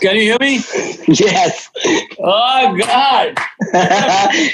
can 0.00 0.16
you 0.16 0.22
hear 0.22 0.38
me? 0.40 0.60
Yes. 1.08 1.70
Oh 2.18 2.76
God. 2.76 3.38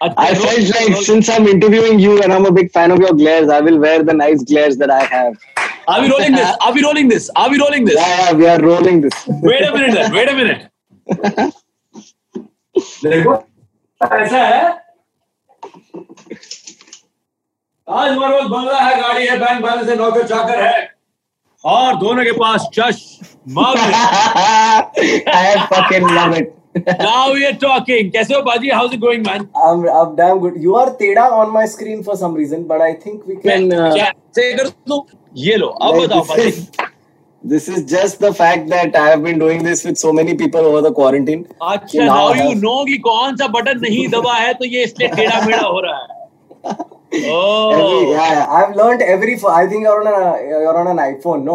I 0.00 0.34
felt 0.34 0.68
like 0.74 0.96
since 1.02 1.28
I'm 1.28 1.46
interviewing 1.46 1.98
you 1.98 2.22
and 2.22 2.32
I'm 2.32 2.46
a 2.46 2.52
big 2.52 2.70
fan 2.70 2.90
of 2.90 2.98
your 2.98 3.12
glares, 3.12 3.48
I 3.48 3.60
will 3.60 3.78
wear 3.78 4.02
the 4.02 4.14
nice 4.14 4.42
glares 4.44 4.76
that 4.78 4.90
I 4.90 5.04
have. 5.04 5.36
Are 5.88 6.00
we 6.02 6.10
rolling 6.10 6.32
this? 6.32 6.56
Are 6.60 6.72
we 6.72 6.82
rolling 6.82 7.08
this? 7.08 7.30
Are 7.34 7.50
we 7.50 7.58
rolling 7.58 7.84
this? 7.84 7.96
Yeah, 7.96 8.30
yeah, 8.30 8.32
we 8.34 8.46
are 8.46 8.60
rolling 8.60 9.00
this. 9.00 9.14
Wait 9.26 9.62
a 9.62 9.72
minute 9.72 9.94
then. 9.94 10.12
Wait 10.12 10.28
a 10.28 10.34
minute. 10.34 10.62
देखो 13.02 13.34
ऐसा 14.04 14.38
है 14.38 14.66
आज 17.88 18.10
हमारे 18.10 18.38
पास 18.38 18.46
बंगला 18.50 18.80
है 18.80 19.00
गाड़ी 19.00 19.26
है 19.26 19.38
bank 19.38 19.62
balance 19.62 19.88
है 19.88 19.96
नौकर 19.96 20.26
चाकर 20.28 20.62
है 20.62 20.90
और 21.64 21.96
दोनों 22.00 22.24
के 22.24 22.32
पास 22.38 22.68
चश 22.74 22.98
मग 23.58 23.76
है 23.76 24.78
I 25.38 25.66
fucking 25.72 26.08
love 26.18 26.36
it. 26.40 26.54
Now 26.98 27.32
we 27.34 27.44
are 27.46 27.56
talking. 27.62 28.10
कैसे 28.16 28.34
हो 28.34 28.40
बाजी? 28.48 28.70
How's 28.78 28.92
it 28.96 29.00
going, 29.04 29.22
man? 29.28 29.48
I'm, 29.68 29.86
I'm 30.00 30.14
damn 30.18 30.38
good. 30.44 30.58
You 30.66 30.76
are 30.80 30.90
Teda 31.00 31.24
on 31.38 31.50
my 31.54 31.64
screen 31.76 32.02
for 32.08 32.16
some 32.24 32.34
reason, 32.40 32.66
but 32.72 32.80
I 32.88 32.92
think 33.04 33.26
we 33.30 33.36
can. 33.36 33.70
Can, 33.70 33.72
uh, 33.78 33.92
क्या 33.94 34.10
से 34.38 34.52
कर 34.58 34.68
दूं? 34.88 35.00
ये 35.46 35.56
लो 35.56 35.66
अब 35.66 35.94
like, 35.94 36.08
बताओ 36.08 36.20
this, 36.20 36.28
बाजी 36.30 36.48
is, 36.48 36.60
this 37.54 37.68
is 37.76 37.82
just 37.94 38.20
the 38.26 38.32
fact 38.42 38.68
that 38.74 38.96
I 39.00 39.08
have 39.08 39.22
been 39.24 39.38
doing 39.44 39.64
this 39.68 39.84
with 39.88 39.98
so 40.04 40.12
many 40.20 40.34
people 40.42 40.68
over 40.72 40.82
the 40.88 40.92
quarantine. 41.00 41.42
अच्छा 41.72 42.04
Now 42.04 42.14
now 42.14 42.28
I 42.34 42.38
you 42.42 42.48
have- 42.48 42.62
know 42.62 42.84
कि 42.90 42.98
कौन 43.08 43.36
सा 43.42 43.48
बटन 43.58 43.80
नहीं 43.86 44.06
दबा 44.14 44.34
है 44.34 44.52
तो 44.62 44.64
ये 44.76 44.84
इसलिए 44.84 45.08
टेढ़ा 45.16 45.40
मेढ़ा 45.46 45.66
हो 45.66 45.80
रहा 45.88 45.98
है 45.98 46.16
Every, 47.18 47.30
oh 47.34 48.10
yeah, 48.14 48.32
yeah, 48.32 48.56
I've 48.56 48.72
learned 48.78 49.02
every. 49.12 49.34
pho- 49.42 49.52
I 49.58 49.66
think 49.68 49.84
you're 49.86 50.00
on 50.00 50.08
a 50.14 50.48
you're 50.48 50.74
on 50.80 50.88
an 50.94 50.98
iPhone, 51.04 51.44
no? 51.44 51.54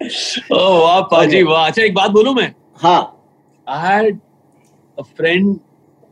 ओह 0.52 0.78
वाह 0.80 1.00
पाजी 1.12 1.42
वाह। 1.42 1.66
अच्छा 1.66 1.82
एक 1.82 1.94
बात 1.94 2.10
बोलूँ 2.10 2.34
मैं? 2.34 2.54
हाँ। 2.82 3.14
I 3.66 3.78
had 3.86 4.18
a 4.98 5.04
friend 5.04 5.58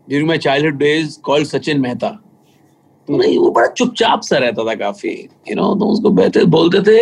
during 0.08 0.26
my 0.30 0.36
childhood 0.46 0.78
days 0.78 1.16
called 1.28 1.46
Sachin 1.52 1.80
Mehta. 1.86 2.10
तो 3.08 3.16
नहीं 3.16 3.38
वो 3.38 3.50
बड़ा 3.56 3.66
चुपचाप 3.78 4.20
सा 4.22 4.38
रहता 4.38 4.64
था 4.68 4.74
काफ़ी 4.74 5.10
यू 5.48 5.54
नो 5.56 5.74
तो 5.80 5.86
उसको 5.92 6.10
बैठे 6.10 6.44
बोलते 6.54 6.80
थे 6.88 6.98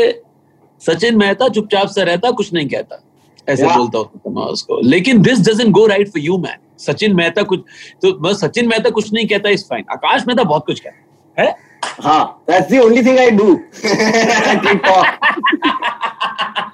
सचिन 0.81 1.17
मेहता 1.19 1.49
चुपचाप 1.49 1.89
सा 1.89 2.03
रहता 2.03 2.31
कुछ 2.41 2.53
नहीं 2.53 2.69
कहता। 2.69 3.01
ऐसे 3.49 3.63
Yeah. 3.63 3.77
बोलता 3.79 3.99
होता 3.99 4.19
था 4.19 4.31
मैं 4.41 4.47
उसको। 4.53 4.81
लेकिन 4.89 5.23
this 5.23 5.41
doesn't 5.49 5.71
go 5.75 5.87
right 5.87 6.09
for 6.09 6.21
you 6.23 6.37
man 6.39 6.59
Sachin 6.87 7.15
Mehta 7.17 7.43
कुछ 7.53 7.61
तो 8.03 8.13
बस 8.21 8.41
सचिन 8.45 8.69
मेहता 8.69 8.91
कुछ 8.99 9.13
नहीं 9.13 9.27
कहता 9.29 9.49
इज़ 9.57 9.65
फाइन 9.71 9.85
आकाश 9.93 10.27
मेहता 10.27 10.43
बहुत 10.43 10.67
कुछ 10.67 10.81
कहता 10.81 11.43
है? 11.43 11.57
हाँ 12.01 12.45
that's 12.49 12.69
the 12.71 12.79
only 12.85 13.03
thing 13.07 13.19
I 13.19 13.31
do. 13.41 13.49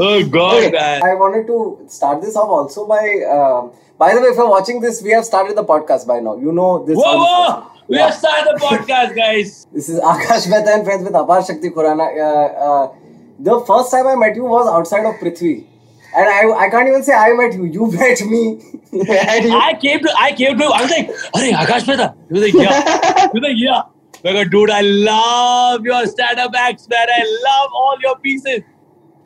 I. 0.00 0.04
Oh 0.04 0.28
God, 0.28 0.56
Okay. 0.64 0.70
man. 0.72 1.02
I 1.02 1.14
wanted 1.14 1.46
to 1.48 1.78
start 1.88 2.20
this 2.22 2.36
off 2.36 2.48
also 2.48 2.86
by. 2.86 3.02
Um, 3.36 3.72
by 3.98 4.14
the 4.14 4.20
way, 4.20 4.28
if 4.28 4.36
you're 4.36 4.48
watching 4.48 4.80
this, 4.80 5.02
we 5.02 5.10
have 5.10 5.24
started 5.24 5.56
the 5.56 5.64
podcast 5.64 6.06
by 6.06 6.20
now. 6.20 6.36
You 6.36 6.52
know 6.52 6.84
this. 6.84 6.96
Whoa, 6.96 7.16
whoa! 7.24 7.66
We 7.88 7.96
Yeah. 7.96 8.06
have 8.06 8.14
started 8.14 8.54
the 8.54 8.60
podcast, 8.64 9.16
guys. 9.22 9.66
This 9.72 9.88
is 9.88 9.98
Akash 10.00 10.48
Mehta 10.48 10.72
and 10.74 10.84
friends 10.84 11.02
with 11.04 11.14
Apar 11.14 11.44
Shakti 11.46 11.70
Khurana. 11.70 12.06
Uh, 12.26 12.64
uh, 12.68 12.92
the 13.40 13.60
first 13.66 13.90
time 13.90 14.06
I 14.06 14.14
met 14.14 14.36
you 14.36 14.44
was 14.44 14.68
outside 14.68 15.04
of 15.04 15.14
Prithvi. 15.16 15.64
And 16.16 16.26
I, 16.26 16.66
I 16.66 16.70
can't 16.70 16.88
even 16.88 17.02
say 17.02 17.12
I 17.12 17.32
met 17.34 17.52
you. 17.54 17.64
You 17.64 17.90
met 17.98 18.20
me. 18.22 18.44
And 18.92 19.44
you- 19.44 19.58
I 19.58 19.74
came 19.80 20.00
to 20.00 20.14
I 20.18 20.32
came 20.32 20.56
to 20.58 20.64
I 20.64 20.82
was 20.82 20.90
like, 20.90 21.08
Arey 21.36 21.52
Akash 21.52 21.86
Mehta. 21.88 22.14
He 22.28 22.34
was 22.34 22.42
like, 22.42 22.54
yeah. 22.54 23.28
He 23.32 23.38
was 23.40 23.42
like, 23.48 23.56
yeah. 23.56 23.82
I 24.24 24.32
go, 24.32 24.44
dude, 24.44 24.70
I 24.70 24.80
love 24.80 25.84
your 25.84 26.04
stand-up 26.06 26.52
acts, 26.56 26.88
man. 26.88 27.06
I 27.08 27.20
love 27.48 27.70
all 27.72 27.96
your 28.02 28.16
pieces. 28.18 28.62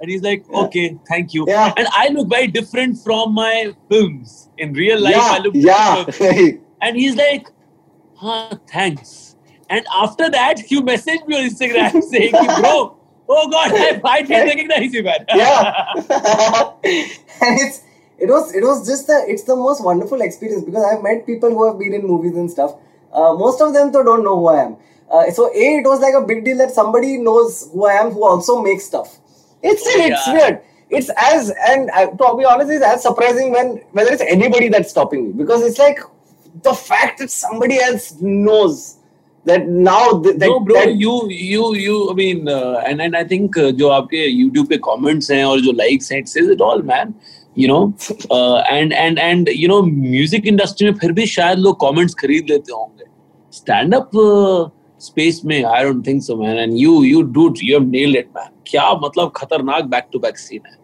And 0.02 0.10
he's 0.10 0.22
like, 0.22 0.44
okay, 0.50 0.98
thank 1.08 1.32
you. 1.32 1.44
Yeah. 1.46 1.72
And 1.76 1.86
I 1.92 2.08
look 2.08 2.28
very 2.28 2.48
different 2.48 2.98
from 2.98 3.34
my 3.34 3.72
films. 3.88 4.48
In 4.58 4.72
real 4.72 5.00
life, 5.00 5.14
I 5.14 5.36
yeah, 5.54 6.02
look 6.04 6.16
yeah. 6.20 6.50
And 6.82 6.96
he's 6.96 7.14
like, 7.14 7.46
huh, 8.16 8.56
thanks. 8.68 9.36
And 9.70 9.86
after 9.94 10.28
that, 10.28 10.70
you 10.72 10.82
messaged 10.82 11.28
me 11.28 11.36
on 11.36 11.48
Instagram 11.48 12.02
saying, 12.10 12.32
bro, 12.32 12.96
oh 13.28 13.50
God, 13.50 13.70
I, 13.72 14.00
I 14.04 14.22
didn't 14.22 14.48
recognize 14.48 14.92
you, 14.92 15.04
man. 15.04 15.24
yeah. 15.28 15.84
and 16.84 17.60
it's 17.62 17.82
it 18.18 18.28
was 18.28 18.52
it 18.54 18.62
was 18.64 18.86
just 18.86 19.06
the 19.06 19.24
it's 19.28 19.44
the 19.44 19.54
most 19.54 19.84
wonderful 19.84 20.20
experience 20.20 20.64
because 20.64 20.84
I've 20.84 21.02
met 21.02 21.26
people 21.26 21.50
who 21.50 21.66
have 21.68 21.78
been 21.78 21.94
in 21.94 22.06
movies 22.06 22.36
and 22.36 22.50
stuff. 22.50 22.74
Uh, 23.12 23.34
most 23.34 23.60
of 23.60 23.72
them 23.72 23.92
though 23.92 24.02
don't 24.02 24.24
know 24.24 24.36
who 24.36 24.48
I 24.48 24.64
am. 24.64 24.76
Uh, 25.10 25.30
so 25.30 25.46
a 25.46 25.78
it 25.78 25.84
was 25.84 26.00
like 26.00 26.14
a 26.14 26.26
big 26.26 26.44
deal 26.44 26.58
that 26.58 26.72
somebody 26.72 27.18
knows 27.18 27.70
who 27.72 27.86
I 27.86 27.94
am 27.94 28.10
who 28.10 28.24
also 28.24 28.60
makes 28.62 28.84
stuff. 28.84 29.18
It's 29.63 29.83
it's 29.85 30.27
Yeah. 30.27 30.33
weird. 30.33 30.59
It's 30.89 31.09
as 31.29 31.51
and 31.69 31.89
uh, 31.91 32.05
to 32.19 32.35
be 32.37 32.45
honest, 32.45 32.71
it's 32.71 32.85
as 32.91 33.01
surprising 33.03 33.51
when 33.51 33.81
whether 33.91 34.11
it's 34.17 34.23
anybody 34.35 34.69
that's 34.69 34.89
stopping 34.89 35.25
me 35.27 35.33
because 35.33 35.63
it's 35.69 35.79
like 35.79 35.99
the 36.63 36.73
fact 36.73 37.19
that 37.19 37.29
somebody 37.31 37.79
else 37.87 38.05
knows 38.21 38.77
that 39.45 39.67
now 39.67 40.21
th- 40.21 40.37
that, 40.37 40.47
no 40.47 40.59
bro 40.59 40.75
that- 40.75 40.95
you 41.01 41.11
you 41.29 41.65
you 41.75 41.97
i 42.11 42.13
mean 42.13 42.47
uh, 42.53 42.83
and 42.85 43.01
and 43.07 43.15
i 43.15 43.23
think 43.33 43.57
uh, 43.63 43.71
जो 43.81 43.89
आपके 43.97 44.23
youtube 44.37 44.69
पे 44.69 44.77
comments 44.87 45.29
हैं 45.31 45.43
और 45.45 45.61
जो 45.67 45.71
likes 45.81 46.11
हैं 46.11 46.21
it 46.23 46.31
says 46.31 46.49
it 46.55 46.63
all 46.69 46.81
man 46.89 47.13
you 47.63 47.67
know 47.73 47.81
uh, 48.37 48.57
and 48.77 48.95
and 49.03 49.21
and 49.27 49.51
you 49.61 49.69
know 49.73 49.81
music 49.91 50.49
industry 50.53 50.89
में 50.89 50.97
फिर 51.03 51.11
भी 51.19 51.25
शायद 51.35 51.59
लोग 51.67 51.77
comments 51.85 52.13
खरीद 52.23 52.49
लेते 52.49 52.73
होंगे 52.73 53.05
stand 53.59 53.97
up 53.99 54.17
uh, 54.25 54.65
space 55.06 55.38
में 55.50 55.56
i 55.64 55.80
don't 55.86 56.04
think 56.08 56.22
so 56.28 56.36
man 56.42 56.58
and 56.64 56.78
you 56.84 56.92
you 57.10 57.22
dude 57.38 57.62
you 57.68 57.74
have 57.78 57.86
nailed 57.94 58.18
it 58.22 58.28
man 58.38 58.50
क्या 58.70 58.84
मतलब 59.04 59.32
खतरनाक 59.36 59.88
back 59.94 60.10
to 60.16 60.20
back 60.26 60.40
scene 60.44 60.66
है 60.66 60.76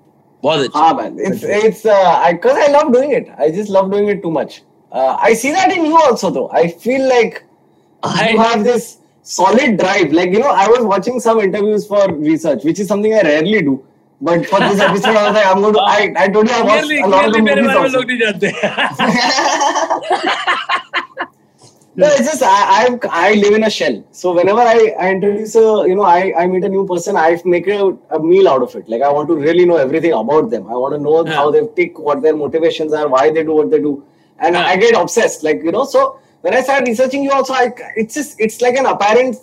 बहुत 0.44 0.64
अच्छा 0.68 0.80
Ah, 0.86 0.92
man, 1.00 1.16
it's 1.28 1.44
it's 1.58 1.84
uh, 1.84 2.14
I 2.28 2.32
because 2.38 2.58
I 2.64 2.66
love 2.72 2.90
doing 2.96 3.12
it. 3.18 3.30
I 3.44 3.50
just 3.58 3.70
love 3.76 3.90
doing 3.94 4.08
it 4.14 4.20
too 4.26 4.30
much. 4.38 4.56
Uh, 4.92 5.16
I 5.28 5.30
see 5.40 5.50
that 5.56 5.72
in 5.76 5.86
you 5.90 5.96
also, 6.02 6.30
though. 6.36 6.48
I 6.60 6.62
feel 6.84 7.02
like 7.12 7.40
I- 8.10 8.28
you 8.30 8.38
have 8.42 8.62
this 8.68 8.86
solid 9.30 9.74
drive. 9.80 10.12
Like 10.18 10.36
you 10.36 10.42
know, 10.44 10.52
I 10.64 10.68
was 10.74 10.84
watching 10.92 11.18
some 11.24 11.40
interviews 11.46 11.86
for 11.94 12.02
research, 12.28 12.62
which 12.70 12.78
is 12.84 12.88
something 12.94 13.16
I 13.22 13.24
rarely 13.30 13.62
do. 13.70 13.74
But 14.28 14.46
for 14.52 14.60
this 14.66 14.80
episode, 14.86 15.18
I 15.18 15.24
was 15.26 15.34
like, 15.40 15.48
I'm 15.50 15.60
going 15.66 15.74
to. 15.74 15.82
I 15.96 15.98
I 16.26 16.28
told 16.36 16.48
you 16.52 16.54
I 16.60 16.62
watched 16.70 16.86
clearly 16.86 17.02
a 17.02 17.10
lot 17.16 17.26
of 17.26 17.32
clearly 17.32 17.40
the 17.40 17.46
मेरे 17.50 17.66
movies 17.66 17.74
बारे 17.74 17.90
में 17.90 17.90
also. 17.90 19.08
No, 22.00 22.06
it's 22.06 22.30
just 22.30 22.42
I, 22.44 22.50
I 22.80 22.98
I 23.10 23.34
live 23.34 23.54
in 23.54 23.64
a 23.64 23.70
shell. 23.76 24.04
So 24.12 24.32
whenever 24.32 24.60
I, 24.60 24.94
I 25.00 25.10
introduce 25.10 25.56
a 25.56 25.84
you 25.90 25.96
know 25.96 26.04
I, 26.04 26.32
I 26.42 26.46
meet 26.46 26.62
a 26.62 26.68
new 26.68 26.86
person, 26.86 27.16
I 27.16 27.40
make 27.44 27.66
a, 27.66 27.86
a 28.10 28.20
meal 28.22 28.48
out 28.48 28.62
of 28.62 28.76
it. 28.76 28.88
Like 28.88 29.02
I 29.02 29.10
want 29.10 29.26
to 29.30 29.34
really 29.34 29.64
know 29.66 29.78
everything 29.78 30.12
about 30.12 30.48
them. 30.48 30.68
I 30.68 30.76
want 30.82 30.94
to 30.94 31.00
know 31.00 31.26
yeah. 31.26 31.34
how 31.34 31.50
they 31.50 31.62
tick, 31.74 31.98
what 31.98 32.22
their 32.22 32.36
motivations 32.36 32.92
are, 32.92 33.08
why 33.08 33.32
they 33.32 33.42
do 33.42 33.52
what 33.52 33.72
they 33.72 33.80
do, 33.80 34.04
and 34.38 34.54
yeah. 34.54 34.66
I 34.66 34.76
get 34.76 34.94
obsessed. 34.94 35.42
Like 35.42 35.64
you 35.64 35.72
know, 35.72 35.84
so 35.86 36.20
when 36.42 36.54
I 36.54 36.60
start 36.60 36.86
researching 36.86 37.24
you 37.24 37.32
also, 37.32 37.52
I 37.52 37.72
it's 37.96 38.14
just 38.14 38.38
it's 38.38 38.60
like 38.60 38.76
an 38.76 38.86
apparent. 38.86 39.36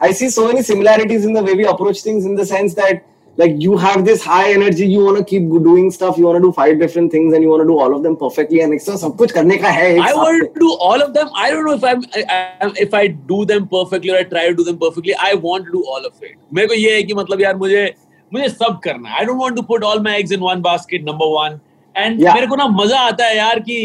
I 0.00 0.12
see 0.12 0.30
so 0.30 0.46
many 0.46 0.62
similarities 0.62 1.24
in 1.24 1.32
the 1.32 1.42
way 1.42 1.54
we 1.54 1.66
approach 1.66 2.02
things 2.02 2.24
in 2.26 2.36
the 2.36 2.46
sense 2.46 2.74
that 2.74 3.04
like 3.38 3.52
you 3.64 3.76
have 3.76 4.04
this 4.04 4.24
high 4.24 4.52
energy, 4.52 4.86
you 4.92 5.02
want 5.04 5.18
to 5.18 5.24
keep 5.24 5.44
doing 5.66 5.90
stuff, 5.92 6.18
you 6.18 6.24
want 6.24 6.38
to 6.38 6.42
do 6.42 6.50
five 6.52 6.80
different 6.80 7.12
things, 7.12 7.32
and 7.32 7.42
you 7.42 7.48
want 7.48 7.62
to 7.62 7.68
do 7.68 7.78
all 7.78 7.94
of 7.96 8.02
them 8.02 8.16
perfectly. 8.22 8.62
And 8.62 8.74
extra 8.74 8.96
कुछ 9.20 9.32
करने 9.32 9.56
का 9.58 9.70
है 9.76 9.92
एक 9.94 10.02
I 10.06 10.14
want 10.14 10.54
to 10.54 10.60
do 10.60 10.72
all 10.88 11.04
of 11.06 11.14
them. 11.14 11.30
I 11.34 11.50
don't 11.50 11.64
know 11.64 11.74
if 11.74 11.84
I'm 11.84 12.02
I, 12.14 12.24
I, 12.38 12.72
if 12.86 12.98
I 13.02 13.06
do 13.32 13.44
them 13.52 13.68
perfectly 13.68 14.10
or 14.10 14.18
I 14.18 14.24
try 14.34 14.48
to 14.48 14.58
do 14.62 14.64
them 14.64 14.78
perfectly. 14.78 15.14
I 15.28 15.34
want 15.46 15.70
to 15.70 15.76
do 15.78 15.84
all 15.94 16.10
of 16.10 16.26
it. 16.30 16.34
मेरे 16.54 16.68
को 16.68 16.74
ये 16.74 16.96
है 16.96 17.02
कि 17.02 17.14
मतलब 17.14 17.42
यार 17.42 17.56
मुझे 17.62 17.86
मुझे 18.32 18.48
सब 18.48 18.80
करना 18.84 19.08
है. 19.08 19.22
I 19.22 19.24
don't 19.30 19.42
want 19.44 19.56
to 19.56 19.66
put 19.72 19.88
all 19.92 20.04
my 20.08 20.16
eggs 20.16 20.36
in 20.38 20.44
one 20.48 20.66
basket. 20.68 21.08
Number 21.12 21.32
one. 21.36 21.60
And 21.94 22.20
Yeah. 22.26 22.34
मेरे 22.34 22.46
को 22.46 22.56
ना 22.56 22.68
मज़ा 22.82 22.98
आता 23.06 23.24
है 23.26 23.36
यार 23.36 23.60
कि 23.70 23.78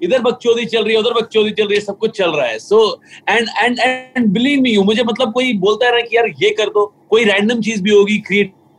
इधर 0.00 0.20
बकचोदी 0.22 0.64
चल 0.66 0.84
रही 0.84 0.94
है 0.94 1.00
उधर 1.00 1.12
बकचोदी 1.20 1.50
चल 1.50 1.66
रही 1.66 1.74
है 1.74 1.84
सब 1.84 1.98
कुछ 1.98 2.16
चल 2.16 2.30
रहा 2.36 2.46
है 2.46 2.58
so 2.58 2.80
and 3.28 3.48
and 3.62 3.78
and 3.80 4.26
believe 4.32 4.60
me 4.62 4.70
you 4.70 4.82
मुझे 4.84 5.02
मतलब 5.04 5.32
कोई 5.32 5.52
बोलता 5.58 5.86
है 5.86 5.92
ना 5.92 6.00
कि 6.08 6.16
यार 6.16 6.28
ये 6.42 6.50
कर 6.58 6.68
दो 6.74 6.92
कोई 7.10 7.24
रैंडम 7.24 7.60
चीज़ 7.60 7.82
भी 7.82 7.90
होगी 7.90 8.18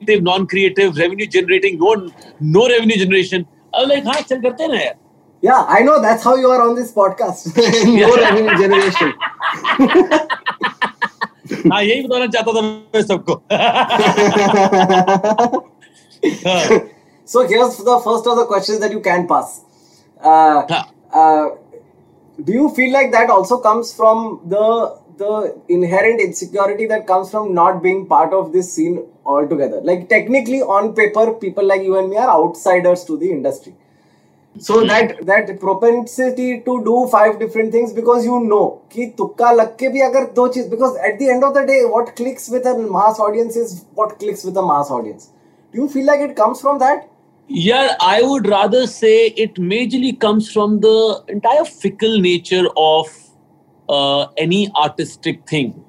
Creative 0.05 0.25
non 0.25 0.45
creative 0.51 0.97
revenue 0.99 1.27
generating 1.41 1.79
no 1.83 1.95
no 2.59 2.67
revenue 2.73 3.05
generation 3.05 3.45
अब 3.75 3.89
लाइक 3.89 4.07
हाँ 4.07 4.21
चल 4.21 4.41
करते 4.41 4.63
हैं 4.63 4.71
ना 4.71 4.81
यार 4.81 4.95
Yeah, 5.43 5.61
I 5.75 5.77
know 5.85 5.93
that's 6.05 6.25
how 6.29 6.33
you 6.37 6.49
are 6.55 6.61
on 6.63 6.75
this 6.79 6.89
podcast. 6.97 7.47
no 7.99 8.09
revenue 8.23 8.57
generation. 8.59 9.13
हाँ 11.73 11.83
यही 11.83 12.03
बताना 12.09 12.27
चाहता 12.35 12.53
था 12.57 12.61
मैं 12.63 13.03
सबको 13.03 13.35
हाँ, 16.47 16.81
So 17.25 17.47
here's 17.47 17.77
the 17.79 17.99
first 18.05 18.27
of 18.27 18.37
the 18.37 18.45
questions 18.47 18.81
that 18.81 18.93
you 18.93 19.01
can 19.01 19.27
pass. 19.27 19.61
Uh, 20.21 20.67
हाँ. 20.71 20.85
uh, 21.13 21.49
do 22.39 22.53
you 22.53 22.69
feel 22.75 22.93
like 22.93 23.11
that 23.13 23.31
also 23.31 23.59
comes 23.69 23.95
from 23.95 24.41
the 24.47 24.67
the 25.23 25.55
inherent 25.69 26.21
insecurity 26.21 26.87
that 26.87 27.07
comes 27.07 27.31
from 27.31 27.55
not 27.55 27.83
being 27.83 28.07
part 28.07 28.33
of 28.33 28.53
this 28.53 28.73
scene 28.75 28.99
altogether? 29.25 29.81
Like 29.83 30.09
technically, 30.09 30.63
on 30.63 30.95
paper, 30.95 31.33
people 31.35 31.65
like 31.65 31.83
you 31.83 31.99
and 31.99 32.11
me 32.11 32.17
are 32.17 32.31
outsiders 32.31 33.05
to 33.05 33.17
the 33.17 33.31
industry. 33.31 33.75
So 34.59 34.85
that 34.85 35.25
that 35.27 35.61
propensity 35.61 36.61
to 36.61 36.85
do 36.85 37.07
five 37.11 37.39
different 37.39 37.71
things 37.73 37.93
because 37.93 38.25
you 38.25 38.41
know 38.41 38.83
कि 38.93 39.07
तुक्का 39.19 39.51
लग 39.53 39.77
के 39.79 39.89
भी 39.89 40.01
अगर 40.07 40.25
दो 40.35 40.47
चीज 40.57 40.69
because 40.71 40.97
at 41.09 41.21
the 41.21 41.29
end 41.31 41.45
of 41.45 41.55
the 41.55 41.65
day 41.67 41.85
what 41.85 42.15
clicks 42.17 42.49
with 42.51 42.67
a 42.67 42.77
mass 42.97 43.21
audience 43.21 43.57
is 43.57 43.85
what 43.95 44.19
clicks 44.19 44.45
with 44.45 44.57
a 44.57 44.63
mass 44.63 44.91
audience. 44.91 45.31
Do 45.73 45.81
you 45.83 45.89
feel 45.89 46.05
like 46.07 46.21
it 46.21 46.35
comes 46.35 46.61
from 46.61 46.81
that? 46.81 47.09
Yeah, 47.47 47.95
I 48.01 48.23
would 48.23 48.49
rather 48.49 48.87
say 48.87 49.15
it 49.45 49.55
majorly 49.55 50.19
comes 50.19 50.51
from 50.53 50.81
the 50.81 51.25
entire 51.29 51.65
fickle 51.65 52.21
nature 52.21 52.67
of 52.77 53.07
uh, 53.89 54.27
any 54.37 54.69
artistic 54.75 55.49
thing. 55.49 55.84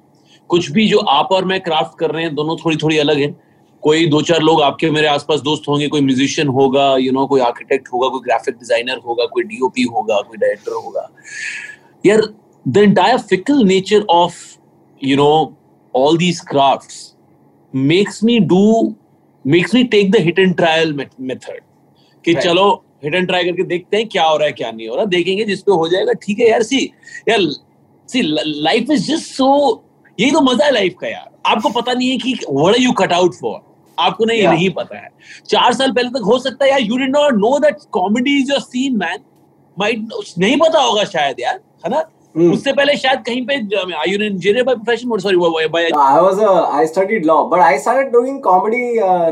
कुछ 0.49 0.69
भी 0.71 0.87
जो 0.89 0.97
आप 1.11 1.31
और 1.31 1.45
मैं 1.45 1.59
craft 1.61 1.97
कर 1.99 2.11
रहे 2.11 2.23
हैं 2.23 2.33
दोनों 2.35 2.55
थोड़ी 2.57 2.77
थोड़ी 2.77 2.97
अलग 2.97 3.17
है। 3.19 3.35
कोई 3.83 4.05
दो 4.09 4.21
चार 4.21 4.41
लोग 4.41 4.61
आपके 4.61 4.89
मेरे 4.91 5.07
आसपास 5.07 5.39
दोस्त 5.41 5.67
होंगे 5.67 5.87
कोई 5.87 6.01
म्यूजिशियन 6.01 6.47
होगा 6.49 6.85
यू 6.87 7.03
you 7.03 7.13
नो 7.13 7.19
know, 7.19 7.29
कोई 7.29 7.41
आर्किटेक्ट 7.41 7.87
होगा 7.93 8.07
कोई 8.07 8.19
ग्राफिक 8.19 8.55
डिज़ाइनर 8.55 8.97
होगा 9.05 9.25
कोई 9.33 9.43
डीओपी 9.43 9.83
होगा 9.93 10.21
कोई 10.21 10.37
डायरेक्टर 10.37 10.71
होगा। 10.73 11.09
यार 12.03 12.21
the 12.65 12.77
entire 12.77 13.17
fickle 13.29 13.63
nature 13.65 14.05
of 14.09 14.35
you 15.01 15.17
know 15.17 15.29
all 15.93 16.17
these 16.17 16.39
crafts 16.49 17.15
makes 17.73 18.23
me 18.23 18.39
do 18.49 18.95
makes 19.45 19.75
me 19.75 19.83
take 19.93 20.11
the 20.11 20.21
hit 20.21 20.39
and 20.39 20.55
trial 20.55 20.93
method 20.93 21.59
कि 22.25 22.33
Right. 22.33 22.43
चलो 22.43 22.69
हिट 23.03 23.15
एंड 23.15 23.27
ट्राई 23.27 23.43
करके 23.43 23.63
देखते 23.65 23.97
हैं 23.97 24.07
क्या 24.09 24.23
हो 24.23 24.37
रहा 24.37 24.45
है 24.47 24.53
क्या 24.53 24.71
नहीं 24.71 24.87
हो 24.87 24.95
रहा। 24.95 25.05
देखेंगे 25.07 25.43
जिसपे 25.45 25.71
हो 25.71 25.87
जाएगा 25.89 26.13
ठीक 26.21 26.39
है 26.39 26.49
यार 26.49 26.63
सी 26.63 26.83
यार 27.29 27.49
see 28.09 28.21
life 28.21 28.91
is 28.91 29.07
just 29.07 29.33
so 29.33 29.83
यही 30.19 30.31
तो 30.31 30.41
मज़ा 30.41 30.65
है 30.65 30.71
लाइफ 30.71 30.95
का 31.01 31.07
यार। 31.07 31.29
आपको 31.51 31.69
पता 31.69 31.93
नहीं 31.93 32.09
है 32.09 32.17
कि 32.17 32.37
were 32.49 32.81
you 32.81 32.91
cut 32.99 33.13
out 33.13 33.35
for 33.35 33.59
आपको 33.97 34.25
नहीं 34.25 34.41
yeah. 34.41 34.53
नहीं 34.53 34.69
पता 34.73 34.97
है। 34.97 35.09
चार 35.49 35.73
साल 35.73 35.91
पहले 35.91 36.09
तक 36.09 36.25
हो 36.25 36.39
सकता 36.39 36.65
है 36.65 36.71
यार 36.71 36.81
you 36.81 36.97
did 36.97 37.15
not 37.17 37.33
know 37.37 37.57
that 37.59 37.77
comedy 37.91 38.37
is 38.41 38.51
your 38.51 38.61
scene 38.61 38.97
man 38.97 39.17
might 39.77 40.07
नहीं 40.37 40.57
पता 40.59 40.81
होगा 40.81 41.03
शायद 41.15 41.39
यार 41.39 41.59
है 41.85 41.91
ना? 41.91 42.03
Hmm. 42.35 42.51
उससे 42.53 42.71
पहले 42.73 42.95
शायद 42.97 43.19
कहीं 43.25 43.45
पे 43.45 43.55
I 43.97 44.11
you 44.11 44.17
engineer 44.23 44.63
by 44.63 44.75
profession 44.75 45.11
और 45.11 45.21
sorry 45.21 45.37
I 45.55 46.19
was 46.21 46.41
I 46.41 46.87
studied 46.87 47.25
law 47.25 47.41
but 47.53 47.79
started 47.81 48.11
doing 48.13 48.39
comedy 48.41 48.81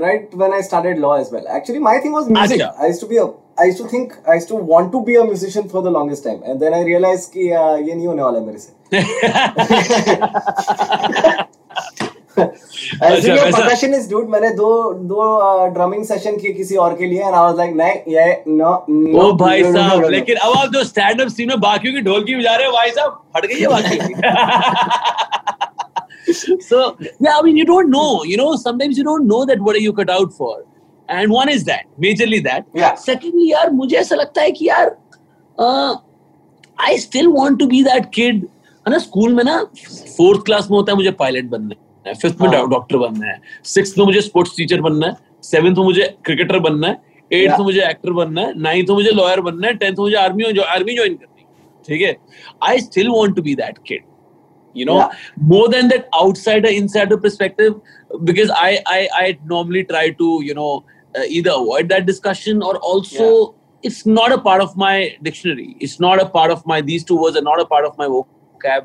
right 0.03 0.29
when 0.35 0.53
I 0.53 0.61
started 0.63 0.99
law 0.99 1.15
as 1.17 1.33
well 1.33 1.45
actually 1.57 1.81
my 1.83 1.99
thing 2.05 2.13
was 2.13 2.31
music 2.31 2.61
I 2.61 2.87
used 2.87 3.01
to 3.01 3.07
be 3.07 3.17
a 3.17 3.25
I 3.61 3.67
used 3.67 3.81
to 3.81 3.87
think 3.93 4.13
I 4.29 4.37
used 4.37 4.49
to 4.49 4.61
want 4.71 4.91
to 4.91 4.99
be 5.01 5.15
a 5.15 5.23
musician 5.23 5.67
for 5.67 5.83
the 5.83 5.93
longest 5.97 6.23
time 6.23 6.39
and 6.45 6.59
then 6.59 6.73
I 6.73 6.83
realise 6.83 7.29
कि 7.33 7.47
ये 7.49 7.93
नहीं 7.93 8.07
होने 8.07 8.23
वाला 8.23 8.39
मेरे 8.39 8.57
से 8.57 8.73
अच्छा, 12.37 13.33
a 13.33 13.43
वैसा- 13.43 13.59
percussionist 13.59 14.13
मैंने 14.31 14.49
दो 14.55 14.69
दो 15.11 15.67
ड्रमिंग 15.73 16.03
सेशन 16.05 16.37
किए 16.37 16.51
किसी 16.53 16.75
और 16.85 16.93
के 16.97 17.05
लिए, 17.07 17.21
and 17.23 17.35
I 17.35 17.43
was 17.47 17.55
like 17.59 17.75
नहीं 17.81 18.15
ये 18.15 18.25
no. 18.59 18.71
ओ 19.23 19.31
भाई 19.37 19.63
साहब. 19.73 20.03
लेकिन 20.11 20.35
अब 20.35 20.57
आप 20.57 20.71
जो 20.73 20.83
स्टैंड 20.83 21.21
अप 21.21 21.27
सीन 21.37 21.47
में 21.49 21.59
बाकियों 21.61 21.93
की 21.93 22.01
ढोलकी 22.09 22.35
बजा 22.39 22.55
रहे 22.55 22.65
हो 22.67 22.71
भाई 22.73 22.89
साहब 22.97 23.21
हट 23.37 23.45
गई 23.45 23.59
है 23.59 23.67
बाकी 23.75 23.97
so 26.67 26.77
yeah 27.23 27.35
i 27.39 27.41
mean 27.45 27.57
you 27.57 27.65
don't 27.69 27.91
know 27.95 28.23
you 28.27 28.37
know 28.39 28.45
sometimes 28.61 28.97
you 28.99 29.03
don't 29.07 29.27
know 29.31 29.41
that 29.49 29.59
what 29.65 29.75
are 29.79 29.81
you 29.81 29.91
cut 29.97 30.11
out 30.13 30.31
for 30.37 30.53
and 31.09 31.33
one 31.35 31.51
is 31.55 31.65
that 31.67 31.83
majorly 32.05 32.39
that 32.47 32.65
Yeah. 32.81 32.95
secondly 33.01 33.45
यार 33.51 33.69
मुझे 33.81 33.97
ऐसा 33.97 34.15
लगता 34.15 34.41
है 34.41 34.51
कि 34.59 34.67
यार 34.69 34.89
uh, 35.57 35.91
I 36.87 36.95
still 37.03 37.29
want 37.35 37.59
to 37.63 37.67
be 37.73 37.81
that 37.89 38.07
kid 38.17 38.41
है 38.87 38.91
ना 38.91 38.97
school 38.97 39.33
में 39.33 39.43
ना 39.43 39.63
फोर्थ 40.17 40.45
क्लास 40.45 40.67
में 40.71 40.77
होता 40.77 40.91
है 40.91 40.95
मुझे 40.97 41.11
पायलट 41.19 41.45
बनना 41.49 41.75
है 42.07 42.13
फिफ्थ 42.13 42.41
में 42.41 42.47
हाँ. 42.47 42.67
डॉक्टर 42.69 42.97
बनना 42.97 43.27
है 43.27 43.39
सिक्स 43.73 43.97
में 43.97 44.05
मुझे 44.05 44.21
स्पोर्ट्स 44.21 44.55
टीचर 44.57 44.81
बनना 44.81 45.07
है 45.07 45.17
सेवेंथ 45.43 45.75
में 45.75 45.83
मुझे 45.83 46.15
क्रिकेटर 46.25 46.59
बनना 46.59 46.87
है 46.87 47.13
एट्थ 47.31 47.59
में 47.59 47.65
मुझे 47.65 47.81
एक्टर 47.89 48.11
बनना 48.13 48.41
है 48.41 48.59
नाइन्थ 48.61 48.89
में 48.89 48.95
मुझे 48.95 49.11
लॉयर 49.11 49.41
बनना 49.41 49.67
है 49.67 49.73
टेंथ 49.73 49.91
में 49.91 50.03
मुझे 50.03 50.15
आर्मी 50.17 50.43
आर्मी 50.43 50.95
ज्वाइन 50.95 51.15
करनी 51.15 51.41
है 51.41 51.83
ठीक 51.87 52.01
है 52.01 52.17
I 52.69 52.79
still 52.79 53.09
want 53.09 53.35
to 53.35 53.41
be 53.41 53.55
that 53.55 53.77
kid 53.87 54.03
you 54.75 54.85
know 54.87 54.95
Yeah. 54.99 55.11
more 55.49 55.67
than 55.73 55.89
that 55.89 56.07
outsider 56.21 56.71
insider 56.77 57.17
perspective 57.25 57.75
because 58.29 58.49
i 58.61 58.71
i 58.93 58.97
i 59.19 59.27
normally 59.51 59.83
try 59.91 60.01
to 60.21 60.31
you 60.47 60.55
know 60.57 60.71
uh, 61.15 61.23
either 61.37 61.53
avoid 61.53 61.93
that 61.93 62.05
discussion 62.09 62.65
or 62.69 62.73
also 62.89 63.27
yeah. 63.27 63.89
it's 63.89 64.01
not 64.17 64.35
a 64.37 64.39
part 64.47 64.65
of 64.65 64.75
my 64.83 64.95
dictionary 65.27 65.67
it's 65.79 65.95
not 66.07 66.23
a 66.23 66.25
part 66.35 66.55
of 66.57 66.65
my 66.73 66.79
these 66.89 67.07
two 67.11 67.19
words 67.21 67.39
are 67.41 67.45
not 67.47 67.63
a 67.65 67.67
part 67.75 67.87
of 67.91 67.97
my 68.03 68.09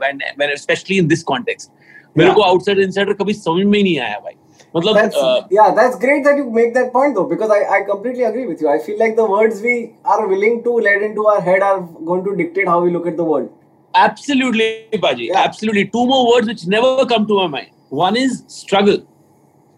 when 0.03 0.51
especially 0.55 0.99
in 0.99 1.09
this 1.15 1.25
context 1.33 1.71
मेरे 2.19 2.31
को 2.35 2.85
insider 2.87 3.15
कभी 3.15 3.35
समझ 3.35 3.67
में 3.67 3.79
ही 3.79 3.83
नहीं 3.83 3.99
आया 3.99 4.19
भाई 4.19 4.35
मतलब 4.77 4.97
uh, 4.97 5.43
yeah, 5.51 5.71
that's 5.75 5.97
great 5.99 6.25
that 6.25 6.37
you 6.37 6.49
make 6.49 6.75
that 6.75 6.93
point 6.93 7.15
though, 7.17 7.25
because 7.25 7.51
I, 7.51 7.63
I 7.77 7.83
completely 7.83 8.23
agree 8.25 8.47
with 8.47 8.61
you. 8.61 8.69
I 8.69 8.79
feel 8.79 8.99
like 8.99 9.17
the 9.17 9.25
words 9.25 9.61
we 9.61 9.95
are 10.05 10.27
willing 10.29 10.63
to 10.63 10.75
let 10.89 11.03
into 11.03 11.27
our 11.27 11.41
head 11.41 11.63
are 11.63 11.81
going 12.11 12.23
to 12.25 12.37
dictate 12.37 12.69
how 12.69 12.81
we 12.81 12.93
look 12.93 13.09
at 13.09 13.17
the 13.17 13.25
world. 13.25 13.49
Absolutely, 13.95 14.87
Baji. 15.01 15.25
Yeah. 15.25 15.41
Absolutely. 15.41 15.87
Two 15.87 16.07
more 16.07 16.25
words 16.33 16.47
which 16.47 16.67
never 16.69 17.05
come 17.05 17.27
to 17.27 17.35
my 17.35 17.49
mind. 17.49 17.71
One 17.89 18.17
is 18.17 18.45
struggle. 18.47 19.05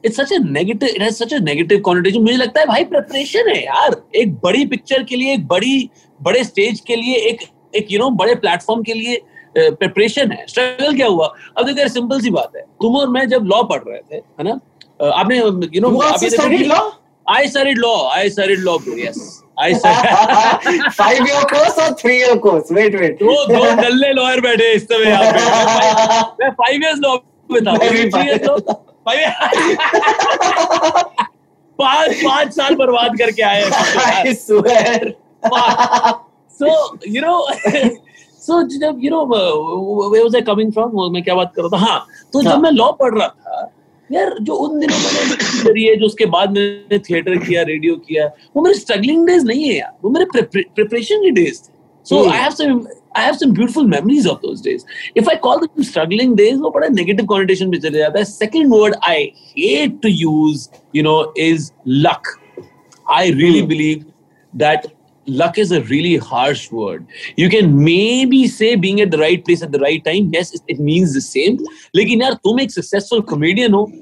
It's 0.03 0.17
such 0.17 0.31
a 0.33 0.41
negative. 0.41 0.91
It 0.91 1.01
has 1.01 1.17
such 1.17 1.33
a 1.33 1.41
negative 1.41 1.83
connotation. 1.83 2.23
मुझे 2.23 2.37
लगता 2.37 2.61
है 2.61 2.67
भाई 2.67 2.85
preparation 2.93 3.49
है 3.49 3.59
यार 3.65 4.01
एक 4.23 4.35
बड़ी 4.45 4.65
picture 4.67 5.03
के 5.11 5.17
लिए 5.17 5.35
एक 5.35 5.47
बड़ी 5.49 5.91
बड़े 6.23 6.45
स्टेज 6.45 6.81
के 6.87 6.97
लिए 6.97 7.17
एक 7.31 7.43
एक 7.77 7.93
यू 7.93 7.99
नो 7.99 8.11
बड़े 8.23 8.35
प्लेटफॉर्म 8.45 8.83
के 8.89 8.95
लिए 8.95 9.21
प्रिपरेशन 9.57 10.33
है 10.33 10.45
स्ट्रगल 10.49 10.97
क्या 10.97 11.07
हुआ 11.07 11.27
अब 11.59 11.67
देखो 11.67 11.79
यार 11.79 11.89
सिंपल 11.89 12.21
सी 12.21 12.31
बात 12.31 12.57
है 12.57 12.63
तुम 12.83 12.97
और 12.97 13.09
मैं 13.09 13.29
जब 13.29 13.47
लॉ 13.47 13.63
पढ़ 13.73 13.83
रहे 13.87 14.01
थे 14.11 14.17
है 14.17 14.45
ना 14.45 14.59
आपने 15.13 15.39
you 15.39 15.81
know 15.81 15.91
studied 17.27 17.79
law. 17.79 18.11
I 18.13 18.29
studied 18.29 18.61
law. 18.61 18.79
bro, 18.79 18.95
Yes. 18.95 19.43
I 19.57 19.73
studied. 19.75 20.93
Five 20.93 21.19
year 21.21 21.43
course 21.43 21.79
or 21.79 21.95
three 21.95 22.19
year 22.19 22.37
course? 22.37 22.71
Wait, 22.71 22.95
wait. 22.95 23.19
दो 23.19 23.35
दो 23.47 23.65
नल्ले 23.81 24.13
लॉयर 24.13 24.41
बैठे 24.41 24.73
इस 24.73 24.85
समय 24.85 25.05
यहाँ 25.05 25.33
पे 25.33 26.45
मैं 26.45 26.51
फाइव 26.53 26.83
इयर्स 26.83 26.99
लॉ 26.99 27.17
में 27.51 27.61
था 27.65 27.77
थ्री 27.79 27.99
इयर्स 27.99 28.45
लॉ 28.45 28.57
पाँच 31.79 32.15
पाँच 32.25 32.53
साल 32.55 32.75
बर्बाद 32.77 33.19
करके 33.19 33.43
आए 33.43 34.33
सो 36.53 36.75
यू 37.09 37.23
नो 37.23 37.39
सो 38.43 38.63
जब 38.69 38.99
you 39.03 39.11
know 39.11 39.25
way 40.11 40.22
was 40.22 40.37
I 40.37 40.43
coming 40.44 40.72
from 40.72 41.13
मैं 41.13 41.22
क्या 41.22 41.34
बात 41.34 41.53
कर 41.56 41.63
रहा 41.63 41.77
था 41.77 41.84
हाँ 41.84 42.06
तो 42.32 42.41
हाँ. 42.41 42.53
जब 42.53 42.63
मैं 42.63 42.70
लॉ 42.72 42.91
पढ़ 43.01 43.15
रहा 43.15 43.29
था 43.29 43.70
यार 44.11 44.37
जो 44.43 44.55
उन 44.63 44.79
दिनों 44.81 44.96
मैंने 44.99 45.37
करी 45.65 45.84
है 45.84 45.94
जो 45.96 46.06
उसके 46.06 46.27
बाद 46.32 46.51
मैंने 46.53 46.99
थिएटर 47.01 47.37
किया 47.46 47.63
रेडियो 47.69 47.94
किया 48.08 48.27
वो 48.56 48.63
मेरे 48.63 48.79
स्ट्रगलिंग 48.79 49.27
डेज़ 49.27 49.46
नहीं 49.46 49.69
है 49.69 49.77
यार 49.77 49.93
वो 50.05 50.11
मेरे 50.11 50.43
प्रिपरेशन 50.43 51.22
के 51.22 51.31
डेज़ 51.39 51.61
थे 51.61 51.70
so. 52.06 52.25
I 52.31 52.39
have 52.39 52.51
some 52.53 52.81
I 53.17 53.25
have 53.25 53.34
some 53.34 53.53
beautiful 53.55 53.87
memories 53.87 54.27
of 54.27 54.39
those 54.43 54.63
days 54.63 54.84
if 55.17 55.31
I 55.31 55.37
call 55.43 55.58
them 55.58 55.82
struggling 55.84 56.37
days 56.37 56.61
वो 56.61 56.70
बड़ा 56.70 56.89
नेगेटिव 56.91 57.27
कॉन्टेशन 57.27 57.69
में 57.69 57.79
चले 57.81 57.99
जाता 57.99 58.19
है 58.19 58.25
second 58.27 58.75
word 58.75 58.96
I 59.08 59.32
hate 59.58 60.01
to 60.03 60.08
use 60.08 60.69
you 60.94 61.03
know 61.03 61.17
is 61.41 61.70
luck 61.89 62.39
I 63.06 63.31
really 63.31 63.61
Hmm. 63.61 63.69
believe 63.69 64.03
that 64.53 64.84
luck 65.26 65.58
is 65.58 65.72
a 65.72 65.82
really 65.82 66.17
harsh 66.17 66.70
word. 66.70 67.06
You 67.36 67.48
can 67.48 67.82
maybe 67.82 68.48
say 68.48 68.74
being 68.76 69.00
at 69.00 69.10
the 69.10 69.19
right 69.19 69.44
place 69.44 69.62
at 69.62 69.72
the 69.72 69.79
right 69.79 70.05
time. 70.05 70.31
Yes, 70.32 70.52
it, 70.69 70.81
means 70.81 71.14
the 71.14 71.20
same. 71.20 71.58
Lekin 71.96 72.20
yaar, 72.20 72.41
to 72.43 72.55
make 72.55 72.70
successful 72.70 73.22
comedian 73.22 73.72
No, 73.72 73.93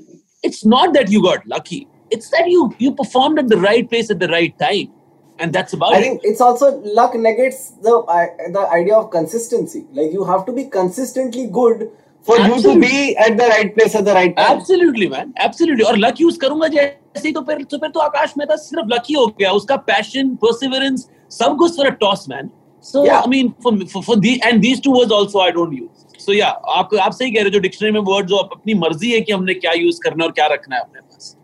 It's 0.42 0.64
not 0.64 0.94
that 0.94 1.10
you 1.10 1.22
got 1.22 1.46
lucky. 1.46 1.86
It's 2.10 2.30
that 2.30 2.48
you 2.48 2.74
you 2.78 2.92
performed 2.92 3.38
at 3.38 3.48
the 3.48 3.58
right 3.58 3.88
place 3.88 4.10
at 4.10 4.18
the 4.18 4.28
right 4.28 4.58
time, 4.58 4.92
and 5.38 5.52
that's 5.52 5.72
about 5.72 5.92
I 5.92 5.96
it. 5.96 5.98
I 5.98 6.02
think 6.02 6.20
it's 6.24 6.40
also 6.40 6.80
luck 6.80 7.14
negates 7.14 7.70
the 7.82 7.98
uh, 7.98 8.26
the 8.50 8.66
idea 8.72 8.96
of 8.96 9.10
consistency. 9.10 9.86
Like 9.92 10.12
you 10.12 10.24
have 10.24 10.44
to 10.46 10.52
be 10.52 10.64
consistently 10.64 11.46
good 11.46 11.90
for 12.22 12.38
you 12.38 12.60
to 12.62 12.78
be 12.78 13.16
at 13.16 13.36
the 13.36 13.46
right 13.48 13.74
place 13.74 13.94
at 13.94 14.04
the 14.04 14.14
right 14.14 14.36
time. 14.36 14.58
Absolutely, 14.58 15.08
man. 15.08 15.32
Absolutely. 15.38 15.84
और 15.84 15.98
luck 15.98 16.20
use 16.20 16.38
करूँगा 16.38 16.68
जैसे 16.68 17.26
ही 17.26 17.32
तो 17.32 17.40
फिर 17.42 17.62
तो 17.70 17.78
फिर 17.78 17.90
तो 17.90 18.00
आकाश 18.00 18.34
मेहता 18.38 18.56
सिर्फ़ 18.56 18.88
lucky 18.94 19.16
हो 19.16 19.26
गया 19.38 19.52
उसका 19.60 19.84
passion, 19.86 20.36
perseverance, 20.44 21.08
सब 21.38 21.56
कुछ 21.58 21.76
for 21.76 21.86
a 21.86 21.96
toss, 22.04 22.28
man. 22.28 22.50
So 22.80 23.04
Yeah. 23.04 23.20
I 23.20 23.26
mean, 23.26 23.54
for 23.62 23.72
for, 23.86 24.02
for 24.02 24.16
the 24.16 24.40
and 24.42 24.62
these 24.62 24.80
two 24.80 24.92
words 24.92 25.12
also 25.12 25.40
I 25.40 25.50
don't 25.50 25.72
use. 25.72 26.06
So 26.18 26.32
yeah, 26.32 26.54
आप 26.68 26.94
आप 27.02 27.12
सही 27.12 27.30
कह 27.30 27.40
रहे 27.40 27.44
हो 27.44 27.50
जो 27.50 27.58
डिक्शनरी 27.60 27.92
में 27.92 28.00
वर्ड 28.12 28.26
जो 28.28 28.36
आप 28.36 28.50
अपनी 28.52 28.74
मर्ज़ी 28.74 29.10
है 29.12 29.20
कि 29.20 29.32
हमने 29.32 29.54
क्या 29.54 29.72
यूज़ 29.72 30.00
करना 30.04 30.24
और 30.24 30.32
क्या 30.38 30.46
रखना 30.54 30.76
है 30.76 30.82
अपने 30.82 31.00
पास 31.00 31.36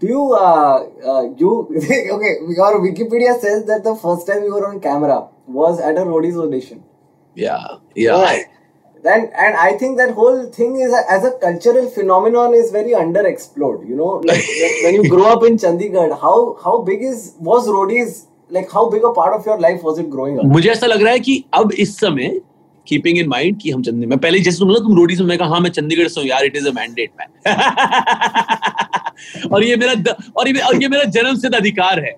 Do 0.00 0.06
you 0.06 0.24
uh, 0.32 0.86
uh 1.12 1.22
you 1.38 1.52
okay? 2.16 2.34
Your 2.56 2.80
Wikipedia 2.82 3.32
says 3.44 3.64
that 3.70 3.82
the 3.82 3.94
first 4.02 4.28
time 4.28 4.44
you 4.44 4.52
were 4.54 4.66
on 4.66 4.78
camera 4.80 5.16
was 5.48 5.80
at 5.80 5.96
a 5.96 6.04
roadies 6.10 6.36
audition. 6.42 6.84
Yeah, 7.34 7.64
yeah. 7.96 8.22
Right. 8.22 8.57
Then 9.02 9.24
and 9.44 9.56
I 9.56 9.72
think 9.80 9.96
that 9.98 10.10
whole 10.14 10.38
thing 10.56 10.76
is 10.86 10.92
a, 10.92 11.02
as 11.10 11.24
a 11.24 11.32
cultural 11.44 11.88
phenomenon 11.90 12.54
is 12.54 12.70
very 12.70 12.92
underexplored. 13.02 13.88
You 13.88 13.96
know, 13.96 14.10
like 14.30 14.44
when- 14.62 14.78
when 14.84 14.98
you 14.98 15.04
grow 15.14 15.26
up 15.32 15.44
in 15.50 15.58
Chandigarh, 15.64 16.10
how 16.26 16.36
how 16.64 16.74
big 16.90 17.02
is 17.12 17.24
was 17.50 17.68
roadies 17.76 18.16
like 18.50 18.70
how 18.72 18.84
big 18.90 19.02
a 19.04 19.12
part 19.20 19.34
of 19.38 19.46
your 19.50 19.58
life 19.66 19.82
was 19.88 19.98
it 20.04 20.10
growing 20.10 20.38
up? 20.38 20.44
मुझे 20.58 20.70
ऐसा 20.70 20.86
लग 20.86 21.02
रहा 21.02 21.12
है 21.12 21.20
कि 21.30 21.42
अब 21.62 21.72
इस 21.86 21.96
समय 22.00 22.38
keeping 22.86 23.18
in 23.18 23.28
mind 23.28 23.60
कि 23.60 23.70
हम 23.70 23.82
चंडीगढ़ 23.82 24.08
मैं 24.10 24.18
पहले 24.18 24.38
जैसे 24.46 24.58
तुम 24.58 24.74
तुम 24.74 24.96
रोडी 24.98 25.16
से 25.16 25.24
मैं 25.30 25.38
कहा 25.38 25.48
हाँ 25.48 25.60
मैं 25.60 25.70
चंडीगढ़ 25.78 26.08
से 26.08 26.20
हूँ 26.20 26.28
यार 26.28 26.44
it 26.44 26.56
is 26.56 26.68
a 26.68 26.72
mandate 26.76 27.10
man 27.20 27.30
और 29.52 29.64
ये 29.64 29.76
मेरा 29.82 30.14
और 30.36 30.48
ये 30.48 30.60
और 30.68 30.82
ये 30.82 30.88
मेरा 30.88 31.04
जन्म 31.18 31.36
सिद्ध 31.44 31.54
अधिकार 31.54 32.00
है 32.04 32.14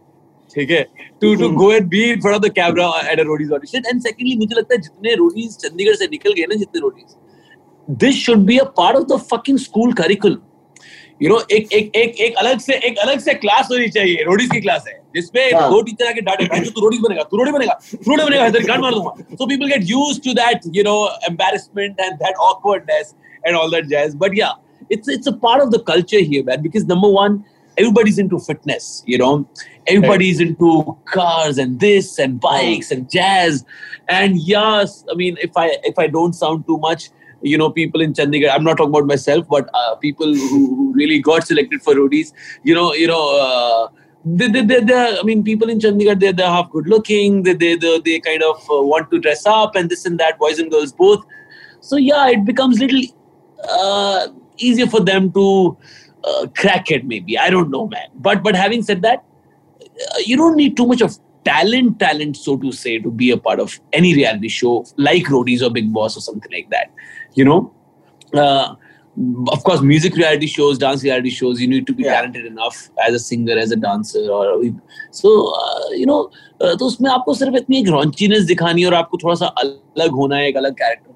ठीक 0.54 0.71
है? 0.71 0.83
To 1.21 1.35
to 1.37 1.49
go 1.62 1.73
and 1.73 1.88
be 1.88 2.02
in 2.11 2.21
front 2.21 2.35
of 2.35 2.42
the 2.42 2.52
camera 2.54 2.90
at 3.11 3.21
a 3.21 3.23
Roadies 3.33 3.52
audition 3.52 3.88
and 3.88 4.00
secondly 4.02 4.37
मुझे 4.37 4.54
लगता 4.54 4.75
है 4.75 4.80
जितने 4.83 5.14
रोडीज 5.25 5.57
चंडीगढ़ 5.64 5.97
से 5.97 6.09
निकल 6.12 6.33
गए 6.33 6.47
ना 6.50 6.59
जितने 6.61 6.80
Roadies 6.80 7.99
this 8.04 8.25
should 8.26 8.47
be 8.47 8.59
a 8.59 8.64
part 8.78 8.97
of 8.97 9.04
the 9.12 9.21
fucking 9.33 9.59
school 9.59 9.92
curriculum 10.02 10.38
you 11.23 11.28
know 11.28 11.38
एक 11.52 11.73
एक 11.75 11.97
एक 11.97 12.21
एक 12.26 12.37
अलग 12.42 12.61
से 12.61 12.75
एक 12.88 12.99
अलग 12.99 13.19
से 13.21 13.35
क्लास 13.35 13.69
होनी 13.71 13.88
चाहिए 13.97 14.23
रोडीज 14.26 14.49
की 14.52 14.61
क्लास 14.61 14.85
है। 14.88 14.99
जिसमें 15.14 15.52
हाँ। 15.52 15.69
दो 15.71 15.80
टीचर 15.83 16.07
आके 16.09 16.21
डांटे 16.26 16.45
भाई 16.50 16.61
तू 16.75 16.80
रोडी 16.80 16.99
बनेगा 16.99 17.23
तू 17.30 17.37
रोडी 17.37 17.52
बनेगा 17.52 17.73
तू 17.92 18.11
रोडी 18.11 18.25
बनेगा 18.25 18.47
इधर 18.47 18.66
गांड 18.66 18.80
मार 18.83 18.95
दूँगा। 18.95 19.35
So 19.37 19.47
people 19.47 19.66
get 19.69 19.83
used 19.88 20.23
to 20.25 20.33
that 20.35 20.61
you 20.76 20.83
know 20.85 20.95
embarrassment 21.28 22.00
and 22.04 22.23
that 22.25 22.40
awkwardness 22.49 23.11
and 23.45 23.59
all 23.61 23.75
that 23.75 23.88
jazz. 23.92 24.14
But 24.23 24.37
yeah 24.40 24.95
it's 24.97 25.11
it's 25.14 25.30
a 25.33 25.35
part 25.45 25.64
of 25.64 25.73
the 25.75 25.80
culture 25.90 26.23
here 26.30 26.47
man 26.50 26.62
because 26.69 26.87
number 26.92 27.11
one 27.16 27.37
everybody's 27.81 28.19
into 28.25 28.39
fitness 28.39 28.89
you 29.07 29.19
know 29.23 29.33
everybody's 29.87 30.41
into 30.47 30.97
cars 31.15 31.59
and 31.65 31.81
this 31.85 32.19
and 32.19 32.41
bikes 32.41 32.91
and 32.91 33.11
jazz 33.11 33.65
and 34.09 34.41
yes 34.51 35.05
i 35.11 35.15
mean 35.23 35.37
if 35.49 35.57
i 35.57 35.67
if 35.93 35.99
i 35.99 36.07
don't 36.19 36.35
sound 36.43 36.67
too 36.67 36.79
much 36.79 37.09
you 37.43 37.57
know 37.63 37.71
people 37.71 38.01
in 38.07 38.13
chandigarh 38.13 38.55
i'm 38.55 38.67
not 38.71 38.77
talking 38.77 38.95
about 38.97 39.07
myself 39.07 39.49
but 39.49 39.71
uh, 39.75 39.95
people 39.97 40.35
who, 40.35 40.93
really 41.01 41.19
got 41.21 41.47
selected 41.47 41.83
for 41.83 41.95
roadies 41.95 42.33
you 42.65 42.75
know 42.75 42.93
you 42.93 43.07
know 43.07 43.25
uh, 43.41 43.89
they, 44.25 44.49
they, 44.49 44.63
they, 44.63 44.81
they, 44.81 45.19
I 45.19 45.23
mean, 45.23 45.43
people 45.43 45.71
in 45.71 45.79
Chandigarh, 45.79 46.19
they're, 46.21 46.35
they're 46.35 46.47
half 46.47 46.71
good 46.71 46.87
looking. 46.87 47.43
They, 47.43 47.55
they, 47.55 47.77
they, 47.77 48.01
they 48.01 48.21
kind 48.21 48.43
of 48.43 48.57
uh, 48.71 48.83
want 48.83 49.11
to 49.13 49.19
dress 49.19 49.47
up 49.47 49.77
and 49.77 49.89
this 49.89 50.05
and 50.05 50.21
that, 50.21 50.39
boys 50.39 50.59
and 50.59 50.71
girls 50.71 50.93
both. 50.93 51.25
So 51.81 51.97
yeah, 51.97 52.29
it 52.29 52.45
becomes 52.45 52.79
little 52.79 53.01
uh, 53.67 54.29
easier 54.59 54.87
for 54.87 55.01
them 55.01 55.33
to 55.33 55.77
uh, 56.24 56.48
crack 56.56 56.92
it. 56.92 57.06
Maybe 57.06 57.38
I 57.38 57.50
don't 57.50 57.70
know, 57.70 57.88
man. 57.88 58.08
But 58.16 58.44
but 58.44 58.56
having 58.56 58.82
said 58.84 59.02
that, 59.02 59.24
uh, 59.82 60.18
you 60.25 60.38
don't 60.38 60.56
need 60.56 60.75
too 60.78 60.88
much 60.88 61.02
of 61.02 61.18
talent, 61.44 62.00
talent, 62.00 62.38
so 62.38 62.58
to 62.58 62.72
say, 62.72 62.98
to 63.00 63.12
be 63.12 63.32
a 63.32 63.38
part 63.38 63.60
of 63.60 63.80
any 63.94 64.16
reality 64.16 64.50
show 64.50 64.86
like 64.98 65.25
Roadies 65.25 65.62
or 65.62 65.70
Big 65.70 65.94
Boss 65.94 66.18
or 66.18 66.22
something 66.22 66.52
like 66.52 66.70
that. 66.72 66.92
You 67.36 67.46
know, 67.46 67.74
uh, 68.34 68.75
of 69.50 69.64
course, 69.64 69.82
music 69.82 70.16
reality 70.16 70.48
shows, 70.48 70.78
dance 70.78 71.04
reality 71.04 71.30
shows, 71.30 71.62
you 71.62 71.68
need 71.68 71.86
to 71.88 71.94
be 71.94 72.04
Yeah. 72.04 72.16
talented 72.16 72.46
enough 72.46 72.90
as 73.08 73.14
a 73.14 73.20
singer, 73.20 73.58
as 73.58 73.72
a 73.72 73.75
dancer, 73.75 74.28
or 74.30 74.64
so 75.12 75.30
uh, 75.62 75.90
you 75.92 76.06
know. 76.06 76.30
Uh, 76.62 76.75
तो 76.75 76.86
उसमें 76.86 77.10
आपको 77.12 77.34
सिर्फ 77.34 77.56
इतनी 77.56 77.80
एक 77.80 77.88
रॉन्चीनेस 77.88 78.44
दिखानी 78.44 78.82
है 78.82 78.88
और 78.88 78.94
आपको 78.94 79.18
थोड़ा 79.24 79.36
सा 79.36 79.46
अलग 79.64 80.12
होना 80.12 80.38
है 80.38 80.48
एक 80.50 80.58
अलग 80.58 80.74
character 80.74 81.12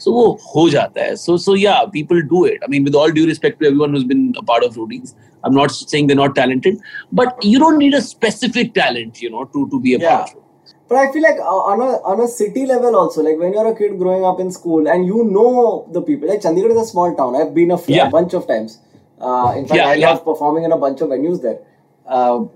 so 0.00 0.36
ho 0.42 0.66
jata 0.74 1.08
hai. 1.08 1.14
So 1.14 1.36
so 1.36 1.54
yeah, 1.54 1.80
people 1.92 2.22
do 2.22 2.44
it. 2.44 2.60
I 2.64 2.68
mean, 2.68 2.84
with 2.84 2.94
all 2.94 3.10
due 3.10 3.26
respect 3.26 3.60
to 3.60 3.66
everyone 3.66 3.94
who's 3.94 4.04
been 4.04 4.34
a 4.38 4.42
part 4.42 4.64
of 4.64 4.76
routines, 4.76 5.14
I'm 5.44 5.54
not 5.54 5.70
saying 5.70 6.06
they're 6.06 6.16
not 6.16 6.34
talented, 6.34 6.78
but 7.12 7.42
you 7.42 7.58
don't 7.58 7.78
need 7.78 7.94
a 7.94 8.02
specific 8.02 8.74
talent, 8.74 9.20
you 9.22 9.30
know, 9.30 9.44
to 9.56 9.68
to 9.70 9.80
be 9.80 9.94
a 9.94 9.98
yeah. 9.98 10.16
part 10.16 10.30
of. 10.30 10.36
It. 10.36 10.74
But 10.88 10.96
I 10.96 11.12
feel 11.12 11.22
like 11.22 11.38
uh, 11.38 11.62
on 11.72 11.80
a 11.80 11.90
on 12.12 12.20
a 12.20 12.26
city 12.26 12.66
level 12.66 12.96
also, 12.96 13.22
like 13.22 13.38
when 13.38 13.52
you're 13.52 13.72
a 13.72 13.76
kid 13.76 13.96
growing 13.98 14.24
up 14.24 14.40
in 14.40 14.50
school 14.50 14.88
and 14.88 15.06
you 15.06 15.24
know 15.24 15.88
the 15.92 16.02
people. 16.02 16.28
Like 16.28 16.40
Chandigarh 16.40 16.72
is 16.72 16.82
a 16.82 16.86
small 16.86 17.14
town. 17.14 17.36
I've 17.36 17.54
been 17.54 17.70
a 17.70 18.10
bunch 18.10 18.34
of 18.34 18.48
times. 18.48 18.78
Uh, 19.20 19.54
in 19.56 19.68
fact, 19.68 19.76
yeah, 19.76 19.88
I 19.88 19.94
yeah. 19.94 20.16
performing 20.16 20.64
in 20.64 20.72
a 20.72 20.78
bunch 20.78 21.00
of 21.00 21.10
venues 21.10 21.42
there. 21.42 21.60
Uh, 22.06 22.46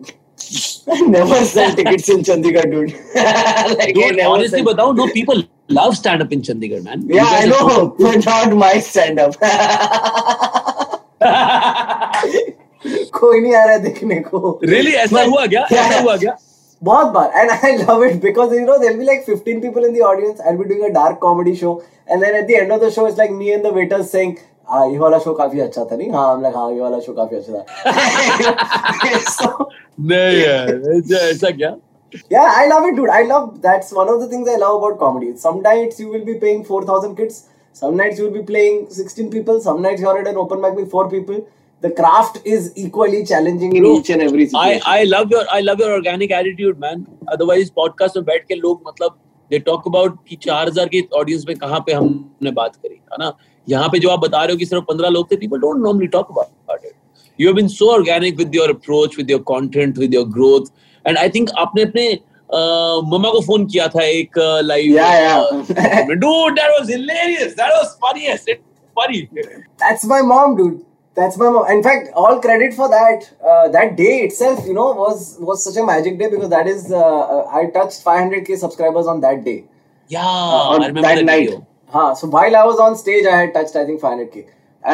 I 0.93 1.01
never 1.03 1.45
sell 1.45 1.75
tickets 1.75 2.09
in 2.09 2.21
Chandigarh, 2.21 2.71
dude. 2.71 2.95
like, 3.79 3.95
dude, 3.95 4.21
honestly, 4.21 4.63
but 4.63 4.79
now 4.79 4.91
no 4.93 5.07
people 5.13 5.45
love 5.69 5.97
stand 5.97 6.23
up 6.23 6.33
in 6.33 6.43
chandigarh 6.43 6.83
man 6.85 7.03
Yeah, 7.09 7.27
I 7.27 7.47
know, 7.47 7.95
but 7.99 8.25
not 8.27 8.55
my 8.65 8.73
stand 8.81 9.19
up. 9.19 9.35
कोई 13.19 13.41
नहीं 13.41 13.55
आ 13.55 13.63
रहा 13.65 13.73
है 13.73 13.79
देखने 13.83 14.17
को 14.29 14.39
really 14.71 14.95
ऐसा 15.05 15.23
हुआ 15.23 15.47
क्या 15.47 15.63
ऐसा 15.73 16.01
हुआ 16.01 16.17
क्या 16.25 16.37
बहुत 16.83 17.07
बार 17.13 17.31
and 17.43 17.51
I 17.69 17.71
love 17.83 18.03
it 18.09 18.21
because 18.25 18.53
you 18.57 18.65
know 18.67 18.79
there'll 18.81 18.99
be 18.99 19.07
like 19.11 19.23
15 19.29 19.61
people 19.63 19.85
in 19.91 19.95
the 19.95 20.03
audience 20.09 20.41
I'll 20.41 20.59
be 20.63 20.67
doing 20.73 20.85
a 20.89 20.93
dark 20.97 21.21
comedy 21.21 21.55
show 21.63 21.73
and 22.09 22.23
then 22.23 22.35
at 22.41 22.47
the 22.51 22.57
end 22.57 22.73
of 22.77 22.81
the 22.85 22.91
show 22.97 23.07
it's 23.07 23.17
like 23.23 23.33
me 23.39 23.53
and 23.55 23.65
the 23.69 23.73
waiters 23.79 24.11
saying 24.17 24.35
हाँ 24.71 24.87
ये 24.91 24.99
वाला 24.99 25.19
show 25.25 25.33
काफ़ी 25.39 25.61
अच्छा 25.61 25.85
था 25.91 25.97
नहीं 25.97 26.11
हाँ 26.11 26.27
हम 26.35 26.43
like 26.43 26.55
हाँ 26.57 26.71
ये 26.73 26.81
वाला 26.81 26.99
शो 27.07 27.13
काफ़ी 27.17 27.37
अच्छा 27.37 27.53
था 27.55 27.65
नहीं 30.11 30.39
यार 30.43 30.71
ऐसा 31.31 31.51
क्या 31.57 31.71
yeah 32.30 32.54
I 32.56 32.66
love 32.68 32.86
it 32.86 32.96
dude 32.96 33.10
I 33.10 33.22
love 33.24 33.62
that's 33.62 33.92
one 33.92 34.10
of 34.10 34.20
the 34.20 34.28
things 34.28 34.50
I 34.50 34.56
love 34.56 34.82
about 34.82 35.00
comedy 35.00 35.36
some 35.38 35.62
nights 35.62 36.00
you 36.00 36.10
will 36.10 36.26
be 36.26 36.36
paying 36.36 36.64
4000 36.64 37.16
kids 37.16 37.48
some 37.74 37.96
nights 37.96 38.18
you 38.18 38.26
will 38.26 38.38
be 38.42 38.44
playing 38.44 38.90
16 38.90 39.30
people 39.30 39.60
some 39.62 39.82
nights 39.82 40.02
you're 40.02 40.18
at 40.18 40.28
an 40.28 40.38
open 40.38 40.62
mic 40.62 40.76
with 40.76 40.90
four 40.90 41.10
people 41.10 41.48
the 41.82 41.92
craft 41.92 42.40
is 42.46 42.72
equally 42.76 43.26
challenging 43.26 43.76
in 43.76 43.84
Bro, 43.84 44.00
each 44.00 44.10
and 44.10 44.22
every 44.22 44.44
I 44.44 44.48
situation 44.48 44.82
I 44.86 45.04
love 45.04 45.32
your 45.32 45.46
I 45.52 45.62
love 45.62 45.80
your 45.80 45.92
organic 45.94 46.32
attitude 46.32 46.80
man 46.80 47.06
otherwise 47.28 47.72
podcast 47.82 48.16
में 48.18 48.26
बैठ 48.26 48.48
के 48.48 48.56
लोग 48.56 48.82
मतलब 48.88 49.18
they 49.52 49.60
talk 49.70 49.86
about 49.92 50.18
कि 50.30 50.38
4000 50.48 50.90
की 50.90 51.08
audience 51.20 51.46
में 51.48 51.56
कहाँ 51.58 51.80
पे 51.86 51.94
हमने 51.94 52.52
बात 52.60 52.76
करी 52.76 52.96
है 52.96 53.18
ना 53.20 53.32
यहाँ 53.70 53.88
पे 53.90 54.00
जो 54.00 54.10
आप 54.10 54.20
बता 54.20 54.44
रहे 54.44 54.52
हो 54.52 54.58
कि 54.58 54.66
सिर्फ 54.66 54.86
15 54.92 55.12
लोग 55.12 55.32
थे 55.32 55.38
people 55.44 55.62
don't 55.68 55.86
normally 55.88 56.12
talk 56.18 56.36
about 56.36 56.86
it 56.90 56.96
you 57.38 57.48
have 57.48 57.56
been 57.56 57.70
so 57.70 57.90
organic 57.96 58.38
with 58.38 58.54
your 58.60 58.70
approach 58.76 59.18
with 59.18 59.30
your 59.30 59.42
content 59.52 59.98
with 60.04 60.18
your 60.18 60.26
growth 60.38 60.72
and 61.06 61.18
I 61.18 61.30
think 61.30 61.50
आपने 61.66 61.84
अपने 61.86 62.06
uh, 62.58 63.02
मम्मा 63.14 63.30
को 63.32 63.42
फोन 63.48 63.66
किया 63.74 63.88
था 63.96 64.04
एक 64.04 64.38
live 64.66 64.94
Yeah, 64.96 65.16
yeah. 65.24 66.06
dude 66.26 66.58
that 66.62 66.72
was 66.80 66.90
hilarious 66.98 67.56
that 67.64 67.72
was 67.80 67.96
funniest 68.06 68.48
it's 68.48 68.62
funny 69.02 69.22
That's 69.84 70.06
my 70.06 70.22
mom, 70.22 70.56
dude. 70.58 70.86
That's 71.18 71.38
my 71.40 71.50
mom. 71.54 71.70
In 71.72 71.82
fact, 71.86 72.10
all 72.22 72.40
credit 72.44 72.74
for 72.74 72.88
that. 72.90 73.24
Uh, 73.52 73.68
that 73.76 73.96
day 73.98 74.12
itself, 74.26 74.60
you 74.68 74.74
know, 74.78 74.86
was 75.00 75.24
was 75.48 75.64
such 75.68 75.78
a 75.82 75.86
magic 75.90 76.20
day 76.20 76.30
because 76.34 76.50
that 76.54 76.68
is 76.74 76.86
uh, 76.92 77.00
uh, 77.00 77.58
I 77.62 77.66
touched 77.78 78.04
500k 78.06 78.58
subscribers 78.62 79.08
on 79.14 79.20
that 79.26 79.44
day. 79.48 79.58
yeah 80.14 80.28
on 80.28 80.84
I 80.84 80.88
remember 80.88 81.08
that 81.08 81.16
that 81.22 81.26
night. 81.30 81.50
video. 81.50 81.66
Huh. 81.96 82.16
So 82.22 82.28
while 82.36 82.56
I 82.62 82.64
was 82.70 82.80
on 82.86 82.96
stage, 83.02 83.26
I 83.34 83.36
had 83.42 83.54
touched 83.58 83.76
I 83.82 83.86
think 83.90 84.02
500k. 84.06 84.46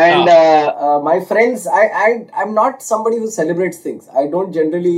And 0.06 0.30
Ah. 0.32 0.38
uh, 0.38 0.86
uh, 0.88 1.00
my 1.10 1.16
friends, 1.32 1.68
I 1.82 1.84
I 2.06 2.10
I'm 2.44 2.54
not 2.60 2.82
somebody 2.90 3.20
who 3.26 3.30
celebrates 3.38 3.84
things. 3.88 4.10
I 4.24 4.26
don't 4.36 4.54
generally 4.60 4.98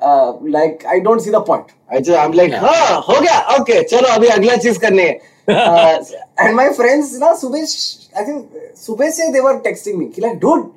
uh, 0.00 0.32
like. 0.56 0.84
I 0.86 1.00
don't 1.00 1.20
see 1.20 1.30
the 1.30 1.40
point. 1.40 1.66
I 1.90 2.00
just, 2.00 2.18
I'm 2.18 2.32
like, 2.32 2.52
हाँ, 2.52 3.00
हो 3.08 3.20
गया, 3.20 3.58
okay, 3.58 3.82
चलो 3.84 4.14
अभी 4.14 4.28
अगला 4.28 4.56
चीज़ 4.56 4.78
करनी 4.78 5.02
है. 5.02 5.18
Uh, 5.48 6.04
And 6.38 6.56
my 6.56 6.72
friends, 6.72 7.18
na, 7.18 7.34
Subesh, 7.34 8.08
I 8.16 8.24
think 8.24 8.48
Subesh, 8.74 9.18
they 9.32 9.40
were 9.40 9.60
texting 9.60 9.98
me, 9.98 10.10
like, 10.18 10.40
dude, 10.40 10.70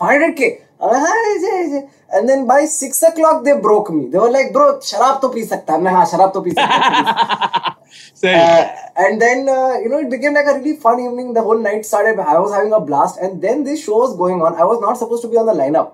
500k. 0.00 0.60
I'm 0.80 0.90
like, 0.90 1.06
"हाँ, 1.06 1.16
ऐसे, 1.36 1.50
ऐसे." 1.60 1.88
And 2.10 2.28
then 2.28 2.46
by 2.46 2.64
six 2.64 3.02
o'clock, 3.02 3.44
they 3.44 3.54
broke 3.60 3.90
me. 3.90 4.06
They 4.06 4.18
were 4.18 4.30
like, 4.30 4.52
bro, 4.52 4.80
शराब 4.80 5.18
तो 5.22 5.28
पी 5.28 5.44
सकता 5.44 5.72
है. 5.72 5.80
मैं 5.82 5.92
हाँ, 5.92 6.04
शराब 6.06 6.30
तो 6.34 6.40
पी 6.40 6.50
सकता 6.50 6.74
हूँ. 6.74 7.74
Same. 8.14 8.38
Uh, 8.38 8.66
and 8.96 9.20
then, 9.20 9.48
uh, 9.48 9.74
you 9.82 9.88
know, 9.88 9.98
it 9.98 10.10
became 10.10 10.34
like 10.34 10.46
a 10.46 10.54
really 10.58 10.76
fun 10.76 11.00
evening. 11.00 11.34
The 11.34 11.42
whole 11.42 11.58
night 11.58 11.84
started. 11.84 12.18
I 12.18 12.38
was 12.38 12.52
having 12.52 12.72
a 12.72 12.80
blast. 12.80 13.18
And 13.18 13.42
then 13.42 13.64
this 13.64 13.84
show 13.84 13.98
was 13.98 14.16
going 14.16 14.40
on. 14.40 14.54
I 14.54 14.64
was 14.64 14.80
not 14.80 14.96
supposed 14.96 15.22
to 15.22 15.28
be 15.28 15.36
on 15.36 15.46
the 15.46 15.52
lineup. 15.52 15.92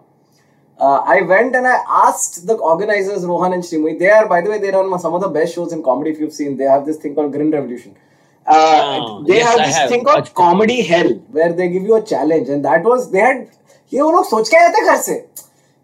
Uh, 0.78 0.96
I 1.06 1.22
went 1.22 1.54
and 1.54 1.66
I 1.66 1.78
asked 1.88 2.46
the 2.46 2.54
organizers, 2.54 3.24
Rohan 3.24 3.52
and 3.52 3.62
Shrimui. 3.62 3.98
They 3.98 4.10
are, 4.10 4.28
by 4.28 4.40
the 4.40 4.50
way, 4.50 4.58
they 4.58 4.70
run 4.70 4.98
some 4.98 5.14
of 5.14 5.20
the 5.20 5.28
best 5.28 5.54
shows 5.54 5.72
in 5.72 5.82
comedy 5.82 6.10
if 6.10 6.18
you've 6.18 6.32
seen. 6.32 6.56
They 6.56 6.64
have 6.64 6.84
this 6.84 6.96
thing 6.96 7.14
called 7.14 7.32
Grin 7.32 7.50
Revolution. 7.50 7.94
uh, 8.46 8.54
Oh, 8.54 9.22
they 9.26 9.36
yes, 9.36 9.46
have 9.50 9.64
this 9.66 9.76
have. 9.76 9.88
thing 9.90 10.04
called 10.04 10.24
Achha. 10.24 10.34
comedy 10.34 10.82
hell. 10.82 11.10
where 11.30 11.52
they 11.52 11.68
give 11.68 11.82
you 11.82 11.94
a 11.96 12.02
challenge 12.02 12.48
and 12.48 12.64
that 12.64 12.82
was 12.82 13.10
they 13.12 13.20
had 13.20 13.46
ये 13.92 14.00
वो 14.02 14.10
लोग 14.12 14.24
सोच 14.28 14.48
के 14.48 14.56
आए 14.56 14.68
थे 14.74 14.84
घर 14.86 14.96
से 15.02 15.14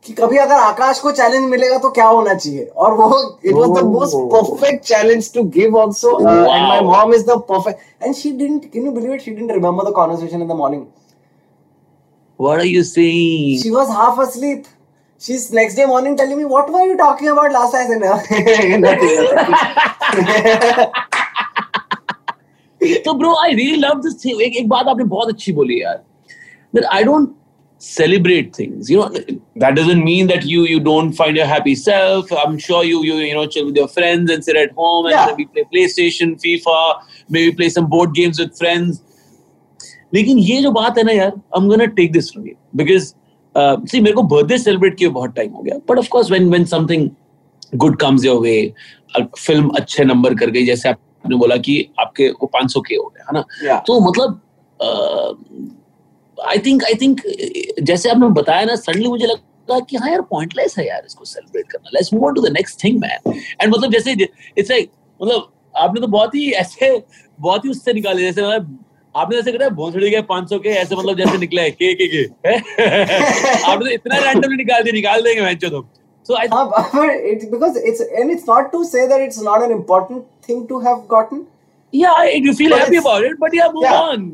कि 0.04 0.12
कभी 0.18 0.36
अगर 0.44 0.54
आकाश 0.64 0.98
को 1.00 1.10
चैलेंज 1.20 1.48
मिलेगा 1.50 1.78
तो 1.78 1.90
क्या 1.98 2.06
होना 2.06 2.34
चाहिए 2.34 2.64
और 2.84 2.94
वो 3.00 3.08
was 3.60 3.72
the 3.78 3.84
most 3.94 4.16
Oh. 4.18 4.26
perfect 4.34 4.84
challenge 4.90 5.30
to 5.36 5.44
give 5.58 5.74
also. 5.84 6.12
Uh, 6.16 6.34
And 6.56 6.66
my 6.72 6.80
Wow. 6.80 6.90
mom 6.90 7.14
is 7.20 7.24
the 7.30 7.38
perfect. 7.52 7.86
and 8.02 8.16
she 8.22 8.32
didn't 8.42 8.68
can 8.74 8.90
you 8.90 8.92
believe 8.98 9.14
it 9.18 9.24
she 9.28 9.34
didn't 9.38 9.56
remember 9.60 9.86
the 9.88 9.94
conversation 10.00 10.44
in 10.46 10.52
the 10.54 10.58
morning 10.62 10.84
What 12.36 12.60
are 12.60 12.68
you 12.74 12.84
saying? 12.90 13.62
she 13.62 13.72
asleep 14.26 14.68
she's 15.19 15.51
next 15.51 15.75
day 15.75 15.85
morning 15.85 16.15
telling 16.17 16.37
me 16.37 16.45
what 16.45 16.69
were 16.71 16.83
you 16.85 16.97
talking 16.97 17.29
about 17.29 17.51
last 17.51 17.73
night 17.73 17.85
I 17.85 17.87
said, 17.87 18.01
Nothing, 18.01 18.81
nothing. 18.81 19.15
So, 23.03 23.13
bro, 23.15 23.33
I 23.33 23.53
really 23.53 23.77
love 23.77 24.03
this 24.03 24.15
thing. 24.21 24.39
एक 24.41 24.55
एक 24.57 24.67
बात 24.69 24.87
आपने 24.87 25.03
बहुत 25.13 25.29
अच्छी 25.33 25.51
बोली 25.59 25.81
यार. 25.81 26.01
That 26.73 26.85
I 26.93 27.03
don't 27.03 27.31
celebrate 27.79 28.55
things. 28.55 28.89
You 28.89 28.99
know, 28.99 29.09
that 29.63 29.75
doesn't 29.79 30.03
mean 30.03 30.27
that 30.33 30.45
you 30.51 30.65
you 30.71 30.79
don't 30.79 31.13
find 31.21 31.35
your 31.41 31.47
happy 31.53 31.73
self. 31.83 32.31
I'm 32.43 32.57
sure 32.67 32.83
you 32.83 33.01
you 33.07 33.15
you 33.23 33.33
know 33.39 33.47
chill 33.55 33.65
with 33.71 33.79
your 33.81 33.87
friends 33.95 34.29
and 34.35 34.43
sit 34.49 34.55
at 34.63 34.71
home 34.83 35.07
and 35.07 35.15
Yeah. 35.15 35.25
maybe 35.31 35.45
play 35.55 35.65
PlayStation, 35.73 36.35
FIFA, 36.45 36.77
maybe 37.37 37.55
play 37.61 37.69
some 37.77 37.89
board 37.95 38.13
games 38.21 38.43
with 38.45 38.55
friends. 38.63 39.01
लेकिन 40.13 40.37
ये 40.39 40.61
जो 40.61 40.71
बात 40.71 40.97
है 40.97 41.03
ना 41.03 41.11
यार 41.11 41.31
I'm 41.57 41.69
gonna 41.73 41.87
take 42.01 42.13
this 42.19 42.29
from 42.35 42.45
you 42.51 42.55
because 42.83 43.13
uh, 43.56 43.76
see 43.84 44.00
मेरे 44.00 44.12
को 44.12 44.22
birthday 44.22 44.58
celebrate 44.64 44.96
किए 44.96 45.08
बहुत 45.08 45.34
time 45.34 45.52
हो 45.54 45.62
गया। 45.62 45.76
Of 45.96 46.08
course 46.14 46.30
when 46.32 46.48
when 46.54 46.66
something 46.72 47.08
good 47.84 47.96
comes 48.02 48.24
your 48.24 48.38
way 48.42 48.60
film 49.38 49.68
अच्छे 49.68 50.04
नंबर 50.04 50.34
कर 50.34 50.50
गई 50.50 50.66
जैसे 50.66 50.88
आपने 50.88 51.36
बोला 51.36 51.56
कि 51.56 51.88
आपके 52.00 52.28
को 52.32 52.50
500 52.56 52.82
के 52.88 52.94
हो 52.94 53.12
गया 53.16 53.24
है 53.24 53.32
ना? 53.34 53.44
Yeah. 53.64 53.86
तो 53.86 54.00
मतलब 54.00 54.40
आई 56.46 56.58
थिंक 56.58 56.84
आई 56.84 56.94
थिंक 56.94 57.20
जैसे 57.82 58.10
आपने 58.10 58.28
बताया 58.28 58.64
ना 58.64 58.76
सडनली 58.76 59.08
मुझे 59.08 59.26
लगा 59.26 59.80
कि 59.80 59.96
हाँ 59.96 60.10
यार 60.10 60.20
पॉइंटलेस 60.20 60.78
है 60.78 60.86
यार 60.88 61.02
इसको 61.06 61.24
सेलिब्रेट 61.24 61.66
करना। 61.72 61.90
Let's 61.94 62.14
move 62.14 62.24
on 62.24 62.34
to 62.34 62.42
the 62.42 62.52
next 62.52 62.84
thing 62.84 63.00
man 63.00 63.32
and 63.60 63.74
मतलब 63.74 63.92
जैसे 63.92 64.12
इट्स 64.58 64.70
लाइक 64.70 64.90
मतलब 65.22 65.52
आपने 65.76 66.00
तो 66.00 66.06
बहुत 66.06 66.34
ही 66.34 66.50
ऐसे 66.50 67.02
बहुत 67.40 67.64
ही 67.64 67.70
उससे 67.70 67.92
निकाले 67.92 68.22
जैसे 68.22 68.42
मतलब 68.42 68.78
आपने 69.14 69.36
जैसे 69.36 69.52
करा 69.52 69.68
भोंसड़ी 69.68 70.10
के 70.10 70.20
पाँच 70.22 70.50
सौ 70.50 70.58
के 70.58 70.68
ऐसे 70.68 70.96
मतलब 70.96 71.16
जैसे 71.16 71.38
निकले 71.38 71.70
के 71.70 71.92
के 71.94 72.06
के। 72.06 72.24
आपने 72.52 73.84
तो 73.84 73.90
इतना 73.90 74.18
रैंडमली 74.18 74.56
निकाल 74.56 74.82
दिया 74.82 74.92
निकाल 74.92 75.22
देंगे 75.22 75.40
वेंचर 75.40 75.68
तो 75.68 75.84
सो 76.26 76.34
आई 76.34 76.46
हाँ 76.46 76.66
but 76.68 77.10
it's 77.10 77.50
because 77.50 77.78
it's 77.78 78.00
and 78.00 78.30
it's 78.30 78.44
not 78.48 78.70
to 78.72 78.84
say 78.84 79.06
that 79.06 79.22
it's 79.22 79.42
not 79.42 79.62
an 79.62 79.70
important 79.70 80.22
thing 80.48 80.66
to 80.68 80.78
have 80.78 81.02
gotten 81.10 81.44
yeah 81.94 82.22
if 82.22 82.46
you 82.46 82.54
feel 82.54 82.74
happy 82.74 82.96
about 82.96 83.24
it 83.24 83.36
but 83.40 83.54
yeah 83.54 83.68
move 83.68 83.86
on 83.86 84.28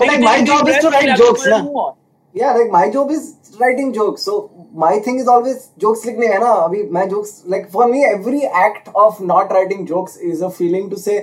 but 0.00 0.06
like 0.06 0.20
my 0.20 0.40
job 0.42 0.68
is 0.68 0.80
to 0.80 0.88
write 0.88 1.16
jokes 1.16 1.46
ना 1.46 1.92
yeah 2.34 2.52
like 2.52 2.72
my 2.72 2.90
job 2.90 3.10
is 3.12 3.32
writing 3.60 3.92
jokes 3.92 4.24
so 4.24 4.50
my 4.74 5.00
thing 5.06 5.20
is 5.20 5.28
always 5.28 5.64
jokes 5.78 6.06
लिखने 6.06 6.26
है 6.26 6.38
ना 6.38 6.50
अभी 6.60 6.82
मैं 6.92 7.08
jokes 7.08 7.42
like 7.48 7.66
for 7.72 7.94
act 8.34 8.88
of 8.96 9.22
not 9.22 9.52
writing 9.52 9.86
jokes 9.86 10.18
is 10.22 10.44
a 10.44 10.48
feeling 10.48 10.90
to 10.90 10.96
say 10.96 11.18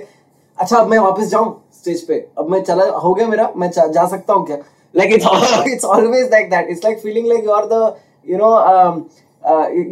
अच्छा 0.58 0.84
मैं 0.84 0.98
वापस 0.98 1.24
जाऊँ 1.24 1.50
स्टेज 1.80 2.06
पे। 2.06 2.14
अब 2.38 2.50
मैं 2.50 2.62
चला 2.62 2.84
हो 2.98 3.14
गया 3.14 3.26
मेरा 3.28 3.52
मैं 3.56 3.70
जा 3.70 4.06
सकता 4.06 4.34
हूँ 4.34 4.46
क्या? 4.46 4.56
Like 4.94 5.12
it's 5.14 5.66
it's 5.68 5.84
always 5.84 6.30
like 6.32 6.50
that 6.50 6.68
it's 6.70 6.84
like 6.84 6.98
feeling 6.98 7.26
like 7.28 7.44
you 7.44 7.56
the 7.72 7.96
you 8.26 8.38
know 8.38 8.50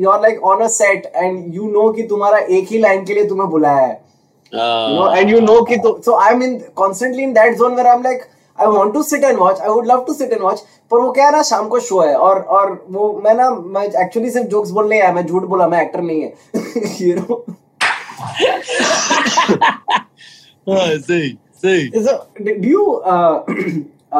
you 0.00 0.10
are 0.10 0.20
like 0.22 0.42
on 0.44 0.62
a 0.62 0.68
set 0.68 1.06
and 1.16 1.54
you 1.54 1.68
know 1.70 1.90
कि 1.92 2.02
तुम्हारा 2.08 2.38
एक 2.38 2.68
ही 2.70 2.78
लाइन 2.78 3.04
के 3.04 3.14
लिए 3.14 3.24
तुम्हें 3.28 3.48
बुलाया 3.50 3.86
है। 3.86 4.04
एंड 5.18 5.30
यू 5.30 5.40
नो 5.40 5.60
कि 5.70 5.76
so 5.86 6.14
I 6.14 6.34
mean 6.34 6.58
constantly 6.76 7.22
in 7.22 7.32
that 7.32 7.56
zone 7.58 7.74
where 7.74 7.86
I 7.86 7.96
am 7.96 8.02
like 8.02 8.22
I 8.58 8.66
want 8.66 8.94
to 8.94 9.02
sit 9.02 9.24
and 9.24 9.38
watch 9.38 9.60
I 9.60 9.68
would 9.68 9.86
love 9.86 10.04
to 10.06 10.12
sit 10.14 10.32
and 10.32 10.42
watch 10.42 10.60
पर 10.90 10.98
वो 11.00 11.10
क्या 11.12 11.24
है 11.26 11.32
ना 11.32 11.42
शाम 11.42 11.68
को 11.68 11.80
शो 11.80 12.00
है। 12.00 12.14
और 12.16 12.40
और 12.58 12.86
वो 12.90 13.12
मैं 13.24 13.34
ना 13.34 13.50
मैं 13.50 13.84
एक्चुअली 14.02 14.30
सिर्फ़ 14.30 14.48
जोक्स 14.48 14.70
बोल 14.70 14.88
नहीं 14.88 15.00
आया 15.00 15.12
मैं 15.12 15.26
झूठ 15.26 15.42
बोला 15.42 15.68
मैं 15.68 15.82
एक्टर 15.82 16.00
नहीं 16.00 16.22
है। 16.22 16.32
यू 17.08 17.14
नो 17.16 17.44
हाँ, 20.68 20.96
सही। 20.98 21.36
सही 21.66 22.04
so 22.06 22.16
do 22.48 22.70
you 22.74 22.86
uh, 23.14 23.34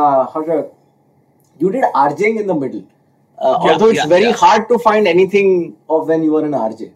uh 0.03 0.27
how 0.35 0.45
you 1.61 1.73
did 1.79 1.85
RJing 2.05 2.39
in 2.43 2.47
the 2.47 2.55
middle 2.55 2.85
uh, 3.39 3.59
Yeah, 3.65 3.73
although 3.73 3.89
it's 3.89 3.99
yeah, 3.99 4.07
very 4.07 4.29
yeah. 4.29 4.45
hard 4.45 4.69
to 4.69 4.79
find 4.79 5.09
anything 5.09 5.51
of 5.97 6.09
when 6.13 6.23
you 6.29 6.33
were 6.39 6.45
an 6.45 6.57
RJ 6.67 6.93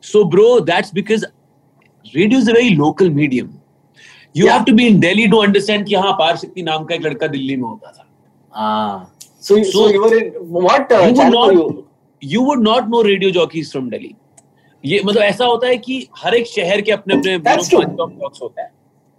So, 0.00 0.24
bro, 0.24 0.60
that's 0.60 0.90
because 0.90 1.24
radio 2.14 2.38
is 2.38 2.48
a 2.48 2.52
very 2.52 2.74
local 2.80 3.08
medium. 3.10 3.60
You 4.32 4.48
have 4.48 4.64
to 4.66 4.74
be 4.74 4.86
in 4.86 5.00
Delhi 5.00 5.28
to 5.28 5.40
understand 5.40 5.86
कि 5.86 5.94
हाँ 5.94 6.12
पार 6.18 6.36
शक्ति 6.36 6.62
नाम 6.62 6.84
का 6.84 6.94
एक 6.94 7.02
लड़का 7.02 7.26
दिल्ली 7.26 7.56
में 7.56 7.68
होता 7.68 7.90
था. 7.92 8.04
ah 8.54 9.06
so 9.40 9.56
so, 9.62 9.70
So- 9.70 9.88
you 9.94 10.02
were 10.02 10.18
in 10.18 10.30
what 10.66 10.92
uh, 10.92 11.00
You 11.06 11.14
would 11.14 11.32
not, 11.32 11.54
you 11.54 11.88
you 12.20 12.42
would 12.42 12.62
not 12.68 12.88
know 12.92 13.02
radio 13.02 13.30
jockeys 13.38 13.72
from 13.72 13.90
Delhi. 13.90 14.14
ये 14.84 15.00
मतलब 15.04 15.22
ऐसा 15.22 15.44
होता 15.44 15.66
है 15.66 15.76
कि 15.78 16.08
हर 16.18 16.34
एक 16.34 16.46
शहर 16.46 16.80
के 16.80 16.92
अपने 16.92 17.14
अपने 17.14 17.34
होता 17.34 18.62
है. 18.62 18.70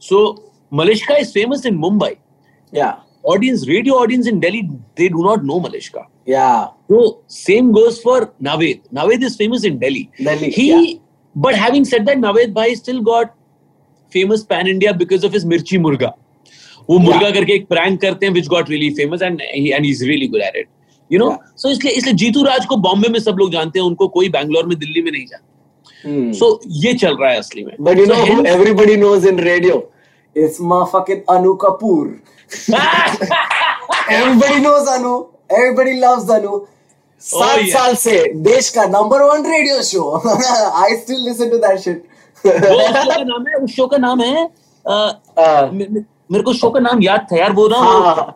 So 0.10 0.20
Malishka 0.72 1.20
is 1.26 1.32
famous 1.40 1.66
in 1.72 1.78
Mumbai. 1.88 2.14
yeah 2.72 2.96
Audience, 3.34 3.64
radio 3.68 3.96
audience 4.02 4.28
in 4.32 4.40
Delhi, 4.40 4.60
they 4.96 5.08
do 5.16 5.24
not 5.24 5.44
know 5.48 5.60
Malishka. 5.66 6.04
yeah 6.34 6.68
So 6.92 7.00
same 7.38 7.72
goes 7.78 8.00
for 8.06 8.18
Naved. 8.48 8.82
Naved 9.00 9.24
is 9.30 9.36
famous 9.42 9.66
in 9.70 9.80
Delhi. 9.80 10.04
Delhi, 10.28 10.50
He, 10.58 10.68
yeah. 10.70 11.00
but 11.48 11.56
having 11.64 11.86
said 11.90 12.06
that, 12.10 12.20
Naved 12.20 12.54
Bhai 12.60 12.70
still 12.76 13.02
got 13.10 13.34
famous 14.16 14.44
pan 14.54 14.68
India 14.76 14.94
because 14.94 15.26
of 15.30 15.34
his 15.40 15.46
Mirchi 15.54 15.80
Murga. 15.88 16.12
वो 16.90 16.98
मुर्गा 17.00 17.30
करके 17.36 17.54
एक 17.54 17.68
prank 17.70 18.00
करते 18.02 18.26
हैं 18.26 18.34
which 18.34 18.46
got 18.52 18.70
really 18.74 18.90
famous 18.98 19.24
and 19.30 19.42
he, 19.54 19.74
and 19.78 19.86
he's 19.88 20.04
really 20.10 20.28
good 20.36 20.44
at 20.50 20.58
it. 20.60 20.68
You 21.12 21.20
know, 21.22 21.28
Yeah. 21.32 21.50
so 21.64 21.70
इसलिए 21.70 21.94
इसलिए 21.94 22.14
जीतू 22.22 22.44
राज 22.44 22.66
को 22.66 22.78
बॉम्बे 22.86 23.10
में 23.10 23.20
सब 23.20 23.36
लोग 23.40 23.52
जानते 23.52 23.80
हैं 23.80 23.86
उनको 23.86 24.08
कोई 24.16 24.30
बैंगलोर 24.38 24.66
में 24.68 24.78
दिल्ली 24.80 25.02
में 25.02 25.12
नहीं 25.12 25.26
जानते. 25.26 25.46
Hmm. 26.08 26.32
So 26.40 26.50
ये 26.86 26.94
चल 27.04 27.18
रहा 27.22 27.32
है 27.32 27.38
असली 27.40 27.64
में. 27.66 27.76
but 27.90 27.98
you 28.02 28.06
So 28.08 28.14
know 28.14 28.26
who 28.26 28.36
hence- 28.36 28.50
everybody 28.56 28.96
knows 29.04 29.28
in 29.34 29.44
radio 29.50 29.82
it's 30.44 30.58
motherfucking 30.72 31.22
Anu 31.36 31.52
Kapoor 31.64 32.06
everybody 34.10 34.60
knows 34.66 34.88
Anu 34.96 35.14
everybody 35.50 36.00
loves 36.08 36.30
Anu 36.40 36.58
सात 37.22 37.60
yeah. 37.60 37.74
साल 37.74 37.96
से 37.96 38.12
देश 38.48 38.70
का 38.70 38.84
number 38.86 39.22
one 39.30 39.46
radio 39.52 39.82
show 39.84 40.02
I 40.82 40.90
still 41.04 41.24
listen 41.28 41.50
to 41.54 41.58
that 41.64 41.80
shit 41.86 42.04
उस 42.46 42.52
show 42.98 43.06
का 43.14 43.24
नाम 43.24 43.48
है 43.48 43.56
उस 43.64 43.72
शो 43.76 43.88
का 43.94 43.98
नाम 43.98 44.22
है 44.22 44.44
अ, 44.86 45.10
uh, 45.40 45.72
मेरे 45.74 46.44
को 46.44 46.54
शो 46.54 46.70
का 46.70 46.80
नाम 46.80 47.02
याद 47.04 47.26
था 47.32 47.38
यार 47.38 47.52
वो 47.60 47.68
ना 47.70 47.78
हाँ, 47.78 48.36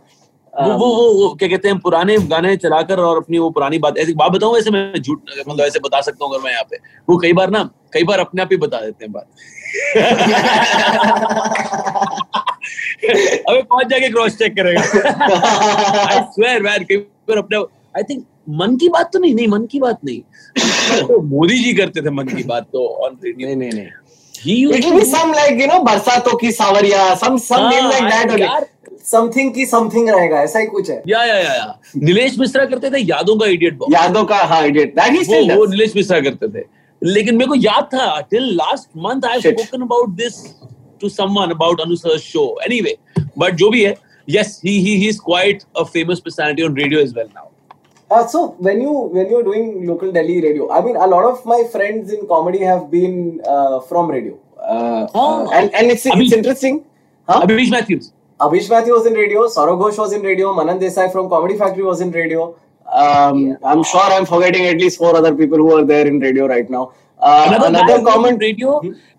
वो- 0.54 0.68
हाँ, 0.70 0.78
वो 0.78 0.86
वो 0.96 1.12
वो 1.14 1.34
क्या 1.36 1.48
कहते 1.50 1.68
हैं 1.68 1.78
पुराने 1.80 2.18
गाने 2.32 2.56
चलाकर 2.58 3.00
और 3.00 3.18
अपनी 3.18 3.38
वो 3.40 3.50
पुरानी 3.50 3.78
बात 3.80 3.98
ऐसी 3.98 4.14
बात 4.14 4.32
बताऊँ 4.32 4.54
वैसे 4.54 4.72
मैं 4.72 5.02
झूठ 5.02 5.20
मतलब 5.48 5.66
ऐसे 5.66 5.80
बता 5.80 6.02
सकता 6.02 6.26
हूँ 6.26 6.34
अगर 6.34 6.44
मैं 6.44 6.52
यहाँ 6.52 6.64
पे। 6.72 6.78
वो 7.10 7.18
कई 7.18 7.34
बार 7.34 7.50
ना 7.50 7.64
कई 7.94 8.04
बार 8.04 8.20
अपने 8.20 8.42
आप 8.42 8.48
ही 8.52 8.58
बता 8.58 8.82
देते 8.82 9.06
हैं 9.06 9.12
बात। 9.12 9.28
अबे 13.50 13.62
कौन 13.62 13.88
जाके 13.90 14.10
क्रॉस 14.10 14.38
चेक 14.38 14.56
करेगा। 14.56 14.82
आई 14.82 16.20
स्वेयर 16.20 16.62
मैन 16.64 16.84
कई 16.90 16.98
बार 16.98 17.38
अपने 17.38 17.58
आई 17.98 18.04
थिंक 18.10 18.26
मन 18.62 18.76
की 18.78 18.90
बात 18.90 19.10
तो 19.14 19.20
नहीं 19.20 19.34
नहीं 19.36 19.48
मन 19.48 19.66
की 19.72 19.80
बात 19.80 20.00
नहीं। 20.06 20.22
तो 21.08 21.22
मोदी 21.36 21.58
जी 21.64 21.74
करते 21.74 22.02
थे 22.02 22.10
मन 22.20 22.28
की 22.36 22.44
बात 22.54 22.64
तो 22.74 22.88
ऑन 23.06 23.18
रेडियो 23.24 23.48
नहीं 23.48 23.58
नहीं 23.58 23.72
नहीं। 23.72 23.88
ही 24.36 24.66
it 24.78 24.86
will 24.86 25.00
be 25.00 25.06
some 25.14 25.32
like 25.40 25.60
you 25.62 25.68
know 25.72 25.80
बरसातों 25.86 26.38
की 26.38 26.52
सावरिया 26.52 27.02
some 27.24 27.36
some 27.48 27.66
name 27.74 27.90
like 27.94 28.08
that 28.14 28.32
only. 28.36 28.48
Something 29.06 29.54
की 29.54 29.66
समथिंग 29.66 30.10
रहेगा 30.10 30.42
ऐसा 30.42 30.60
ही 30.60 30.66
कुछ 30.66 30.90
है। 30.90 31.02
या 31.08 31.24
या 31.26 31.38
या 31.38 31.54
या। 31.54 31.80
नीलेश 31.98 32.38
मिश्रा 32.40 32.66
करते 32.66 32.90
थे 32.92 33.00
यादों 33.00 33.36
का 33.40 33.46
इडियट 33.46 33.78
बॉक्स 33.78 33.94
यादों 33.94 34.24
का 34.26 34.36
हाँ 34.52 34.62
he 34.62 34.86
वो 35.30 35.56
वो 35.56 35.66
नीलेश 35.66 35.96
मिश्रा 35.96 36.20
करते 36.20 36.48
थे। 36.60 36.66
लेकिन 37.02 37.36
मेरे 37.36 37.48
को 37.50 37.56
याद 37.56 37.90
था 37.94 38.20
till 38.32 38.44
last 38.56 38.90
month 39.06 39.26
I 39.26 39.42
Shit. 39.42 39.60
Spoken 39.60 39.84
about 39.84 40.10
this 40.16 40.44
to 41.02 41.10
someone 41.10 41.52
about 41.52 41.82
अनुसर 41.82 42.18
शो 42.18 42.46
एनीवे 42.66 42.98
बट 43.38 43.56
जो 43.62 43.70
भी 43.70 43.84
है 43.84 43.96
yes 44.30 44.60
he 44.66 44.78
he 44.80 44.96
he 44.96 45.08
is 45.10 45.20
quite 45.26 45.64
a 45.78 45.84
famous 45.84 46.20
personality 46.26 46.64
on 46.64 46.78
radio 46.78 47.00
as 47.00 47.14
well 47.18 47.28
now 47.36 47.48
Uh, 48.12 48.18
so 48.32 48.40
when 48.66 48.80
you 48.84 48.94
when 49.18 49.30
you're 49.34 49.44
doing 49.44 49.68
local 49.90 50.10
Delhi 50.16 50.34
radio, 50.46 50.66
I 50.78 50.80
mean, 50.86 50.98
a 51.04 51.06
lot 51.12 51.26
of 51.28 51.44
my 51.52 51.60
friends 51.76 52.10
in 52.16 52.26
comedy 52.32 52.60
have 52.70 52.82
been 52.96 53.14
uh, 53.52 53.78
from 53.92 54.10
radio. 54.16 54.34
uh, 54.72 55.22
Oh. 55.22 55.28
uh, 55.28 55.54
and 55.60 55.78
and 55.82 55.94
it's 55.94 56.04
Abhi- 56.16 56.26
it's 56.26 56.36
interesting. 56.38 56.80
Huh? 57.28 57.38
Abhish 57.46 57.70
Mathews 57.72 58.10
Abhish 58.46 58.70
Mathew 58.70 58.94
was 58.94 59.06
in 59.06 59.14
radio. 59.14 59.48
Saurav 59.48 59.80
Ghosh 59.82 59.98
was 59.98 60.14
in 60.14 60.22
radio. 60.22 60.54
Manan 60.54 60.80
Desai 60.80 61.12
from 61.12 61.30
Comedy 61.30 61.58
Factory 61.58 61.84
was 61.84 62.02
in 62.02 62.12
radio. 62.12 62.46
um, 63.02 63.58
I'm 63.72 63.84
sure 63.90 64.02
I'm 64.14 64.26
forgetting 64.30 64.66
at 64.70 64.78
least 64.84 64.98
four 65.02 65.16
other 65.18 65.34
people 65.42 65.58
who 65.58 65.68
are 65.78 65.84
there 65.92 66.08
in 66.08 66.20
radio 66.24 66.48
right 66.52 66.70
now 66.74 66.82
uh, 67.20 67.46
another, 67.48 67.68
another 67.68 68.04
common 68.08 68.34
on 68.34 68.40
radio 68.40 68.72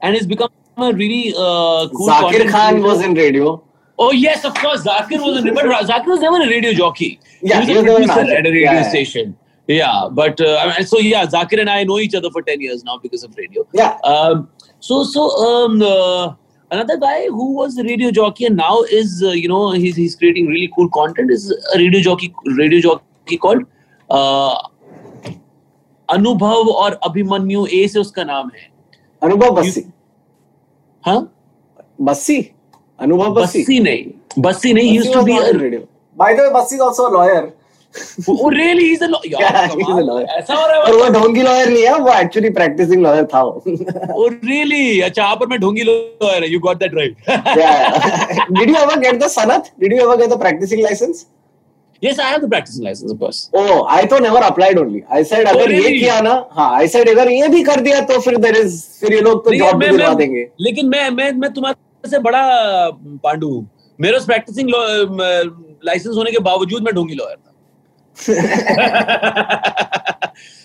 and 0.02 0.16
it's 0.18 0.26
become 0.32 0.50
a 0.88 0.92
really 0.98 1.20
uh, 1.44 1.88
cool 1.94 2.08
Zakir 2.08 2.50
Khan 2.50 2.72
creator. 2.72 2.86
was 2.88 3.00
in 3.06 3.14
radio 3.20 3.52
Oh 3.98 4.10
yes, 4.10 4.44
of 4.50 4.54
course. 4.54 4.84
Zakir 4.88 5.22
was 5.24 5.38
a 5.44 5.52
but 5.52 5.64
Zakir 5.92 6.06
was 6.14 6.20
never 6.26 6.42
a 6.42 6.48
radio 6.52 6.72
jockey. 6.82 7.10
Yeah, 7.40 7.60
he 7.60 7.72
he 7.72 7.74
was 7.78 7.84
was 7.84 7.92
a 7.92 7.94
producer 7.94 8.36
at 8.36 8.46
a 8.46 8.50
radio 8.50 8.60
Yeah, 8.66 8.72
yeah. 8.82 8.88
station. 8.92 9.34
Yeah, 9.68 10.08
but 10.20 10.40
uh, 10.40 10.84
so 10.92 10.98
yeah, 11.08 11.24
Zakir 11.34 11.60
and 11.64 11.70
I 11.70 11.84
know 11.84 11.98
each 11.98 12.14
other 12.20 12.30
for 12.36 12.42
ten 12.42 12.60
years 12.60 12.82
now 12.90 12.98
because 12.98 13.22
of 13.28 13.36
radio. 13.42 13.66
Yeah. 13.72 13.98
Um, 14.12 14.48
so 14.80 15.04
so 15.04 15.26
um, 15.48 15.80
uh, 15.82 16.34
another 16.72 16.96
guy 16.96 17.26
who 17.26 17.46
was 17.52 17.78
a 17.78 17.84
radio 17.84 18.10
jockey 18.10 18.46
and 18.46 18.56
now 18.56 18.82
is 18.98 19.22
uh, 19.22 19.30
you 19.30 19.48
know 19.52 19.62
he's 19.72 19.96
he's 19.96 20.16
creating 20.16 20.46
really 20.46 20.70
cool 20.76 20.90
content 20.98 21.30
is 21.30 21.46
a 21.74 21.78
radio 21.78 22.02
jockey 22.08 22.34
radio 22.58 22.80
jockey 22.88 23.40
called 23.46 23.64
uh, 24.10 24.54
अनुभव 26.08 26.70
और 26.70 26.98
अभिमन्यु 27.06 27.66
ए 27.74 27.86
से 27.88 27.98
उसका 28.00 28.24
नाम 28.24 28.50
है 28.54 28.68
अनुभव 29.22 29.54
बस्सी 29.54 29.84
हाँ 31.06 31.20
बस्सी 32.08 32.38
अनुभव 33.00 33.34
बस्सी 33.34 33.78
नहीं 33.80 34.42
बस्सी 34.42 34.72
नहीं 34.72 34.98
used 34.98 35.12
to 35.12 35.24
be 35.30 35.38
a 35.38 35.52
radio 35.58 35.86
By 36.16 36.34
the 36.34 36.42
way, 36.42 36.52
Bassi 36.52 36.74
is 36.74 36.80
also 36.80 37.06
a 37.06 37.52
लेकिन 60.60 60.88
से 62.10 62.18
बड़ा 62.18 62.42
पांडू 63.24 63.66
मेरे 64.00 64.18
प्रैक्टिसिंग 64.18 64.70
लाइसेंस 65.84 66.16
होने 66.16 66.30
के 66.30 66.38
बावजूद 66.38 66.82
मैं 66.82 66.94
ढोंगी 66.94 67.14
लॉयर 67.14 67.36
था। 67.36 67.51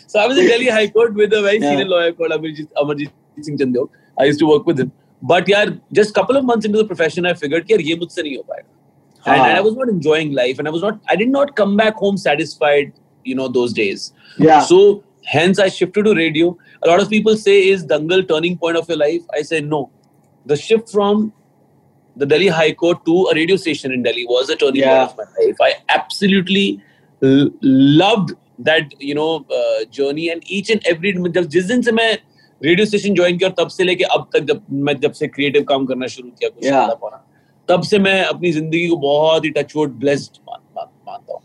so 0.07 0.19
I 0.21 0.27
was 0.27 0.39
in 0.39 0.47
Delhi 0.47 0.69
High 0.69 0.89
Court 0.89 1.15
with 1.15 1.33
a 1.33 1.43
very 1.43 1.59
Yeah. 1.59 1.71
senior 1.71 1.85
lawyer 1.87 2.13
called 2.13 2.33
Amarjit, 2.33 2.69
Amarjit 2.77 3.11
Singh 3.41 3.59
Chandiok. 3.59 3.89
I 4.19 4.25
used 4.25 4.39
to 4.41 4.47
work 4.47 4.67
with 4.67 4.79
him. 4.81 4.93
But 5.23 5.47
यार 5.47 5.81
just 5.93 6.15
couple 6.15 6.37
of 6.37 6.45
months 6.45 6.67
into 6.67 6.79
the 6.79 6.85
profession 6.85 7.27
I 7.27 7.35
figured 7.35 7.67
कि 7.69 7.75
यार 7.75 7.81
ये 7.91 7.97
मुझसे 8.01 8.23
नहीं 8.23 8.37
हो 8.37 8.43
पाएगा. 8.49 8.69
And, 9.25 9.37
हाँ. 9.41 9.49
and 9.49 9.57
I 9.57 9.61
was 9.61 9.75
not 9.77 9.89
enjoying 9.89 10.33
life 10.33 10.59
and 10.59 10.67
I 10.67 10.71
was 10.77 10.83
not 10.83 10.99
I 11.09 11.17
did 11.17 11.29
not 11.29 11.55
come 11.55 11.77
back 11.77 11.95
home 11.97 12.17
satisfied 12.17 12.93
you 13.25 13.35
know 13.41 13.49
those 13.49 13.73
days. 13.73 14.13
Yeah. 14.39 14.61
So 14.71 14.81
hence 15.25 15.59
I 15.59 15.69
shifted 15.69 16.05
to 16.11 16.15
radio. 16.15 16.57
A 16.83 16.89
lot 16.89 17.01
of 17.01 17.09
people 17.09 17.37
say 17.37 17.69
is 17.69 17.87
Dangal 17.87 18.27
turning 18.29 18.57
point 18.59 18.77
of 18.77 18.89
your 18.89 18.99
life. 18.99 19.23
I 19.41 19.43
say 19.43 19.61
no. 19.61 19.91
The 20.47 20.57
shift 20.57 20.91
from 20.91 21.33
the 22.17 22.27
Delhi 22.27 22.49
High 22.49 22.73
Court 22.73 23.05
to 23.07 23.19
a 23.33 23.35
radio 23.35 23.57
station 23.57 23.93
in 23.93 24.03
Delhi 24.03 24.25
was 24.27 24.51
a 24.51 24.57
turning 24.57 24.83
Yeah. 24.83 25.07
point 25.07 25.11
of 25.11 25.17
my 25.19 25.45
life. 25.45 25.63
I 25.69 25.75
absolutely 26.01 26.65
l- 27.23 27.51
loved 28.03 28.35
that 28.69 28.95
you 29.01 29.15
know 29.15 29.31
uh, 29.59 29.85
journey 29.99 30.29
and 30.35 30.43
each 30.59 30.71
and 30.71 30.87
every 30.93 31.13
जब 31.39 31.45
जिस 31.57 31.65
दिन 31.67 31.83
से 31.83 31.93
मैं 31.93 32.13
radio 32.65 32.87
station 32.87 33.15
join 33.15 33.39
किया 33.39 33.49
और 33.49 33.55
तब 33.59 33.69
से 33.77 33.85
लेके 33.85 34.05
अब 34.17 34.29
तक 34.33 34.45
जब 34.51 34.63
मैं 34.89 34.99
जब 35.01 35.13
से 35.21 35.29
क्रिएटिव 35.29 35.63
काम 35.69 35.87
करना 35.87 36.07
शुरू 36.17 36.29
किया 36.29 36.49
कुछ 36.51 36.65
Yeah. 36.65 36.73
ज्यादा 36.73 36.95
पाना 37.05 37.25
तब 37.69 37.83
से 37.91 37.99
मैं 37.99 38.23
अपनी 38.25 38.53
जिंदगी 38.53 38.87
को 38.89 38.97
बहुत 39.07 39.45
ही 39.45 39.51
टचवुड 39.57 39.99
ब्लेस्ड 40.05 40.39
मान, 40.49 40.61
मान, 40.77 40.87
मानता 41.09 41.33
हूँ 41.33 41.41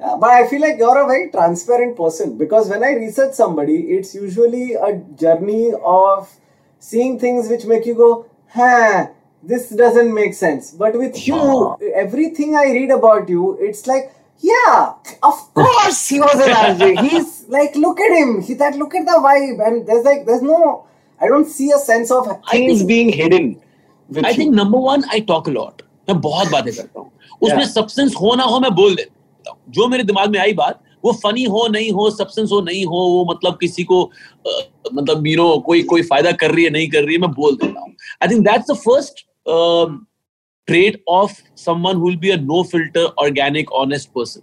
Yeah, 0.00 0.16
but 0.20 0.30
I 0.30 0.46
feel 0.50 0.62
like 0.62 0.78
you're 0.78 0.98
a 0.98 1.06
very 1.06 1.24
transparent 1.32 1.94
person 1.96 2.30
because 2.38 2.68
when 2.70 2.82
I 2.82 2.92
research 2.98 3.34
somebody, 3.38 3.74
it's 3.96 4.14
usually 4.14 4.72
a 4.74 4.92
journey 5.22 5.72
of 5.94 6.30
seeing 6.78 7.18
things 7.24 7.50
which 7.50 7.66
make 7.66 7.84
you 7.84 7.94
go, 7.94 8.24
huh, 8.54 9.08
this 9.44 9.68
doesn't 9.80 10.14
make 10.20 10.32
sense. 10.38 10.70
But 10.70 10.96
with 11.02 11.18
you, 11.26 11.42
everything 12.04 12.56
I 12.56 12.64
read 12.78 12.90
about 12.96 13.28
you, 13.28 13.58
it's 13.60 13.86
like, 13.86 14.10
yeah, 14.43 14.93
of 15.23 15.53
course 15.53 16.07
he 16.07 16.19
was 16.19 16.35
an 16.35 16.53
RJ. 16.53 17.09
He's 17.09 17.45
like, 17.49 17.75
look 17.75 17.99
at 17.99 18.11
him. 18.17 18.41
He 18.41 18.53
that 18.55 18.75
look 18.77 18.95
at 18.95 19.05
the 19.05 19.17
vibe, 19.25 19.65
and 19.67 19.87
there's 19.87 20.03
like, 20.05 20.25
there's 20.25 20.41
no, 20.41 20.85
I 21.21 21.27
don't 21.27 21.47
see 21.47 21.71
a 21.71 21.79
sense 21.79 22.11
of. 22.11 22.27
things 22.51 22.79
think, 22.79 22.87
being 22.87 23.09
hidden 23.09 23.53
I 24.09 24.31
you. 24.31 24.37
Think 24.39 24.53
number 24.55 24.79
one 24.79 25.03
I 25.13 25.19
talk 25.29 25.47
lot 25.49 25.81
मैं 26.09 26.19
बहुत 26.21 26.51
बातें 26.51 26.73
करता 26.73 26.99
हूँ 26.99 27.11
उसमें. 27.41 27.65
Substance 27.65 28.15
हो 28.21 28.33
ना 28.35 28.43
हो 28.43 28.59
मैं 28.59 28.73
बोल 28.75 28.95
देता 28.95 29.51
हूँ 29.51 29.57
जो 29.77 29.87
मेरे 29.93 30.03
दिमाग 30.03 30.29
में 30.31 30.39
आई 30.39 30.53
बात 30.59 30.81
वो 31.05 31.11
फनी 31.23 31.43
हो 31.53 31.67
नहीं 31.71 31.91
हो 31.93 32.09
सब्सटेंस 32.11 32.51
हो 32.51 32.59
नहीं 32.61 32.85
हो 32.85 32.99
वो 33.13 33.25
मतलब 33.31 33.57
किसी 33.61 33.83
को 33.91 34.03
अ, 34.03 34.49
मतलब 34.93 35.27
यू 35.27 35.35
नो 35.37 35.57
कोई 35.65 35.81
कोई 35.93 36.01
फ़ायदा 36.11 36.31
कर 36.43 36.51
रही 36.51 36.63
है 36.65 36.69
नहीं 36.77 36.89
कर 36.89 37.03
रही 37.03 37.15
है 37.15 37.21
मैं 37.21 37.31
बोल 37.39 37.55
देता 37.63 37.79
हूँ 37.79 37.93
I 38.23 38.29
think 38.33 38.43
that's 38.47 38.71
the 38.71 38.75
first 38.85 39.25
trait 40.67 41.01
of 41.07 41.41
someone 41.57 41.97
who 41.97 42.09
will 42.09 42.19
be 42.25 42.33
a 42.35 42.41
no 42.51 42.63
filter 42.73 43.05
organic 43.25 43.73
honest 43.79 44.13
person 44.17 44.41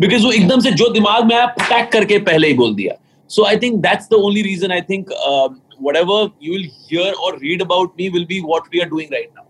because 0.00 0.24
वो 0.24 0.32
एकदम 0.32 0.60
से 0.60 0.70
जो 0.80 0.88
दिमाग 0.92 1.24
में 1.26 1.34
आया 1.36 1.46
पैक 1.60 1.90
करके 1.92 2.18
पहले 2.28 2.48
ही 2.48 2.54
बोल 2.54 2.74
दिया 2.74 2.94
so 3.30 3.44
I 3.44 3.56
think 3.62 3.80
that's 3.82 4.08
the 4.10 4.14
only 4.14 4.42
reason 4.42 4.72
I 4.72 4.80
think 4.90 5.10
whatever 5.84 6.16
you 6.46 6.52
will 6.54 6.66
hear 6.88 7.06
or 7.26 7.30
read 7.38 7.62
about 7.62 7.96
me 8.00 8.06
will 8.16 8.26
be 8.26 8.36
what 8.50 8.68
we 8.74 8.82
are 8.82 8.90
doing 8.90 9.08
right 9.14 9.32
now 9.38 9.42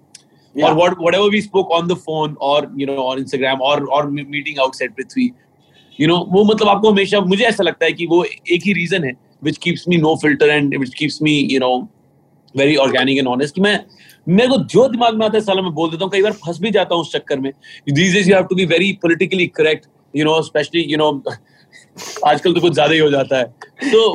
Yeah. 0.55 0.67
or 0.67 0.75
what 0.79 1.01
whatever 1.05 1.29
we 1.35 1.39
spoke 1.45 1.73
on 1.77 1.89
the 1.91 1.97
phone 2.03 2.35
or 2.49 2.59
you 2.81 2.87
know 2.89 3.05
on 3.05 3.21
Instagram 3.23 3.63
or 3.69 3.75
or 3.97 4.01
meeting 4.35 4.61
outside 4.65 4.93
Prithvi 4.99 5.25
you 5.99 6.09
know 6.11 6.19
वो 6.35 6.45
मतलब 6.45 6.69
आपको 6.69 6.91
हमेशा 6.91 7.21
मुझे 7.33 7.45
ऐसा 7.45 7.65
लगता 7.65 7.87
है 7.87 7.93
कि 7.93 8.07
वो 8.13 8.23
एक 8.25 8.67
ही 8.67 8.73
रीजन 8.81 9.05
है 9.05 9.13
which 9.49 9.59
keeps 9.65 9.85
me 9.93 9.99
no 10.05 10.13
filter 10.25 10.51
and 10.57 10.77
which 10.83 10.95
keeps 11.01 11.21
me 11.29 11.35
you 11.55 11.61
know 11.65 11.73
very 12.57 12.77
organic 12.77 13.19
and 13.19 13.27
honest 13.27 13.59
मैं 13.59 13.85
मेरे 14.29 14.49
को 14.49 14.57
जो 14.57 14.89
दिमाग 14.89 15.15
में 15.15 15.27
आता 15.27 15.37
है 15.37 15.45
साला 15.45 15.63
मैं 15.63 15.73
बोल 15.73 15.91
देता 15.91 16.05
हूँ 16.05 16.13
कई 16.13 16.23
बार 16.23 16.33
फंस 16.33 16.59
भी 16.61 16.71
जाता 16.71 16.95
हूँ 16.95 17.03
उस 17.03 17.13
चक्कर 17.13 17.39
में। 17.39 17.53
These 17.93 18.17
is 18.17 18.31
you 18.31 18.37
have 18.37 18.69
very 18.69 18.93
politically 18.93 19.47
correct 19.47 19.87
you 20.17 20.25
know 20.25 20.43
specially 20.43 20.81
you 20.81 20.99
know 20.99 21.23
आजकल 22.27 22.55
तो 22.55 22.61
कुछ 22.61 22.73
ज़्यादा 22.73 22.93
ही 22.93 22.99
हो 22.99 23.11
जाता 23.11 23.39
है। 23.39 23.45
तो 23.93 24.13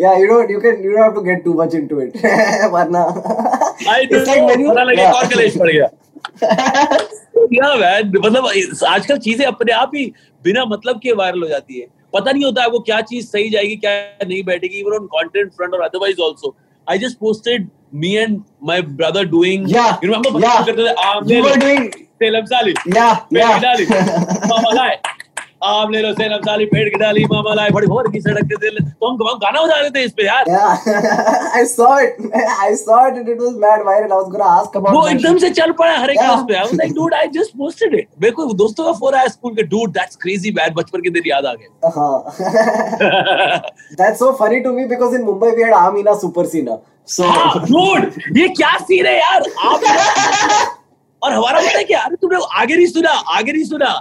मतलब 8.19 8.45
आजकल 8.87 9.17
चीज़ें 9.17 9.45
अपने 9.45 9.71
आप 9.71 9.91
ही 9.95 10.13
बिना 10.43 10.65
मतलब 10.65 10.99
के 11.03 11.11
वायरल 11.11 11.41
हो 11.41 11.47
जाती 11.47 11.79
है। 11.79 11.87
पता 12.13 12.31
नहीं 12.31 12.45
होता 12.45 12.61
है 12.61 12.69
वो 12.69 12.79
क्या 12.79 13.01
चीज़ 13.01 13.27
सही 13.27 13.49
जाएगी 13.49 13.75
क्या 13.75 14.25
नहीं 14.27 14.43
बैठेगी 14.43 14.79
इवन 14.79 14.91
ऑन 14.91 15.05
कंटेंट 15.05 15.51
फ्रंट 15.51 15.73
और 15.73 15.81
otherwise 15.81 16.21
also 16.21 16.55
I 16.89 16.97
just 16.97 17.19
posted 17.19 17.69
me 17.91 18.17
and 18.17 18.43
my 18.59 18.81
brother 18.81 19.23
doing. 19.23 19.67
Yeah. 19.69 19.99
You 20.01 20.09
remember? 20.09 20.39
Yeah. 20.39 20.65
Ah, 20.97 21.21
you 21.23 21.43
were 21.43 21.55
doing. 21.55 22.09
Selam 22.17 22.45
Yeah. 22.85 23.25
Yeah. 23.29 24.97
आम 25.61 25.91
ले 25.91 26.01
लो 26.01 26.11
सेलम 26.13 26.41
साली 26.41 26.65
पेड़ 26.65 26.87
की 26.89 26.97
डाली 26.99 27.23
मामा 27.31 27.53
लाए 27.53 27.69
बड़ी 27.71 27.87
भोर 27.87 28.09
की 28.11 28.19
सड़क 28.21 28.45
के 28.51 28.55
दिल 28.57 28.77
तो 28.81 29.07
हम 29.07 29.27
हम 29.27 29.37
गाना 29.39 29.61
बजा 29.61 29.79
रहे 29.79 29.89
थे 29.91 30.03
इस 30.03 30.11
पे 30.17 30.25
यार 30.25 30.45
saw 31.71 31.89
it. 31.99 32.19
I 32.65 32.73
saw 32.75 32.99
it, 33.07 33.17
and 33.17 33.27
it 33.27 33.37
was 33.37 33.57
mad 33.63 33.81
viral. 33.87 34.11
I 34.11 34.19
was 34.19 34.29
gonna 34.31 34.47
ask 34.51 34.77
about. 34.79 34.93
वो 34.93 35.07
एकदम 35.07 35.37
से 35.37 35.49
चल 35.51 35.71
पड़ा 35.81 35.97
हर 35.97 36.09
एक 36.11 36.19
उस 36.19 36.43
पे 36.47 36.55
I 36.55 36.61
was 36.61 36.73
like 36.75 36.93
dude 36.93 37.13
I 37.13 37.27
just 37.33 37.57
posted 37.57 37.95
it 37.95 38.07
मेरे 38.21 38.31
को 38.35 38.45
दोस्तों 38.61 38.85
का 38.85 38.91
फ़ोन 38.99 39.15
आया 39.15 39.27
स्कूल 39.27 39.55
के 39.55 39.63
डूड 39.73 39.91
दैट्स 39.93 40.15
क्रेजी 40.21 40.51
बैड 40.59 40.73
बचपन 40.75 41.01
के 41.01 41.09
दिन 41.09 41.23
याद 41.27 41.45
आ 41.45 41.53
गए 41.53 41.67
Uh-huh. 41.89 42.19
That's 43.99 44.19
so 44.19 44.33
funny 44.35 44.61
to 44.63 44.73
me 44.73 44.85
because 44.87 45.15
in 45.15 45.25
Mumbai 45.25 45.55
we 45.55 45.63
had 45.63 45.75
Amina 45.75 46.15
Super 46.17 46.45
Sina. 46.53 46.77
So 47.07 47.33
dude 47.65 48.37
ये 48.37 48.47
क्या 48.55 48.77
सीन 48.83 49.05
है 49.05 49.17
यार 49.17 49.49
आप 49.65 49.81
और 51.23 51.33
हमारा 51.33 51.59
पता 51.59 51.77
है 51.77 51.83
क्या 51.83 52.01
अरे 52.01 52.15
तुमने 52.21 52.39
आगे 52.59 52.75
नहीं 52.75 52.87
सुना 52.87 53.11
आगे 53.37 53.51
नहीं 53.51 53.63
सुना 53.65 53.93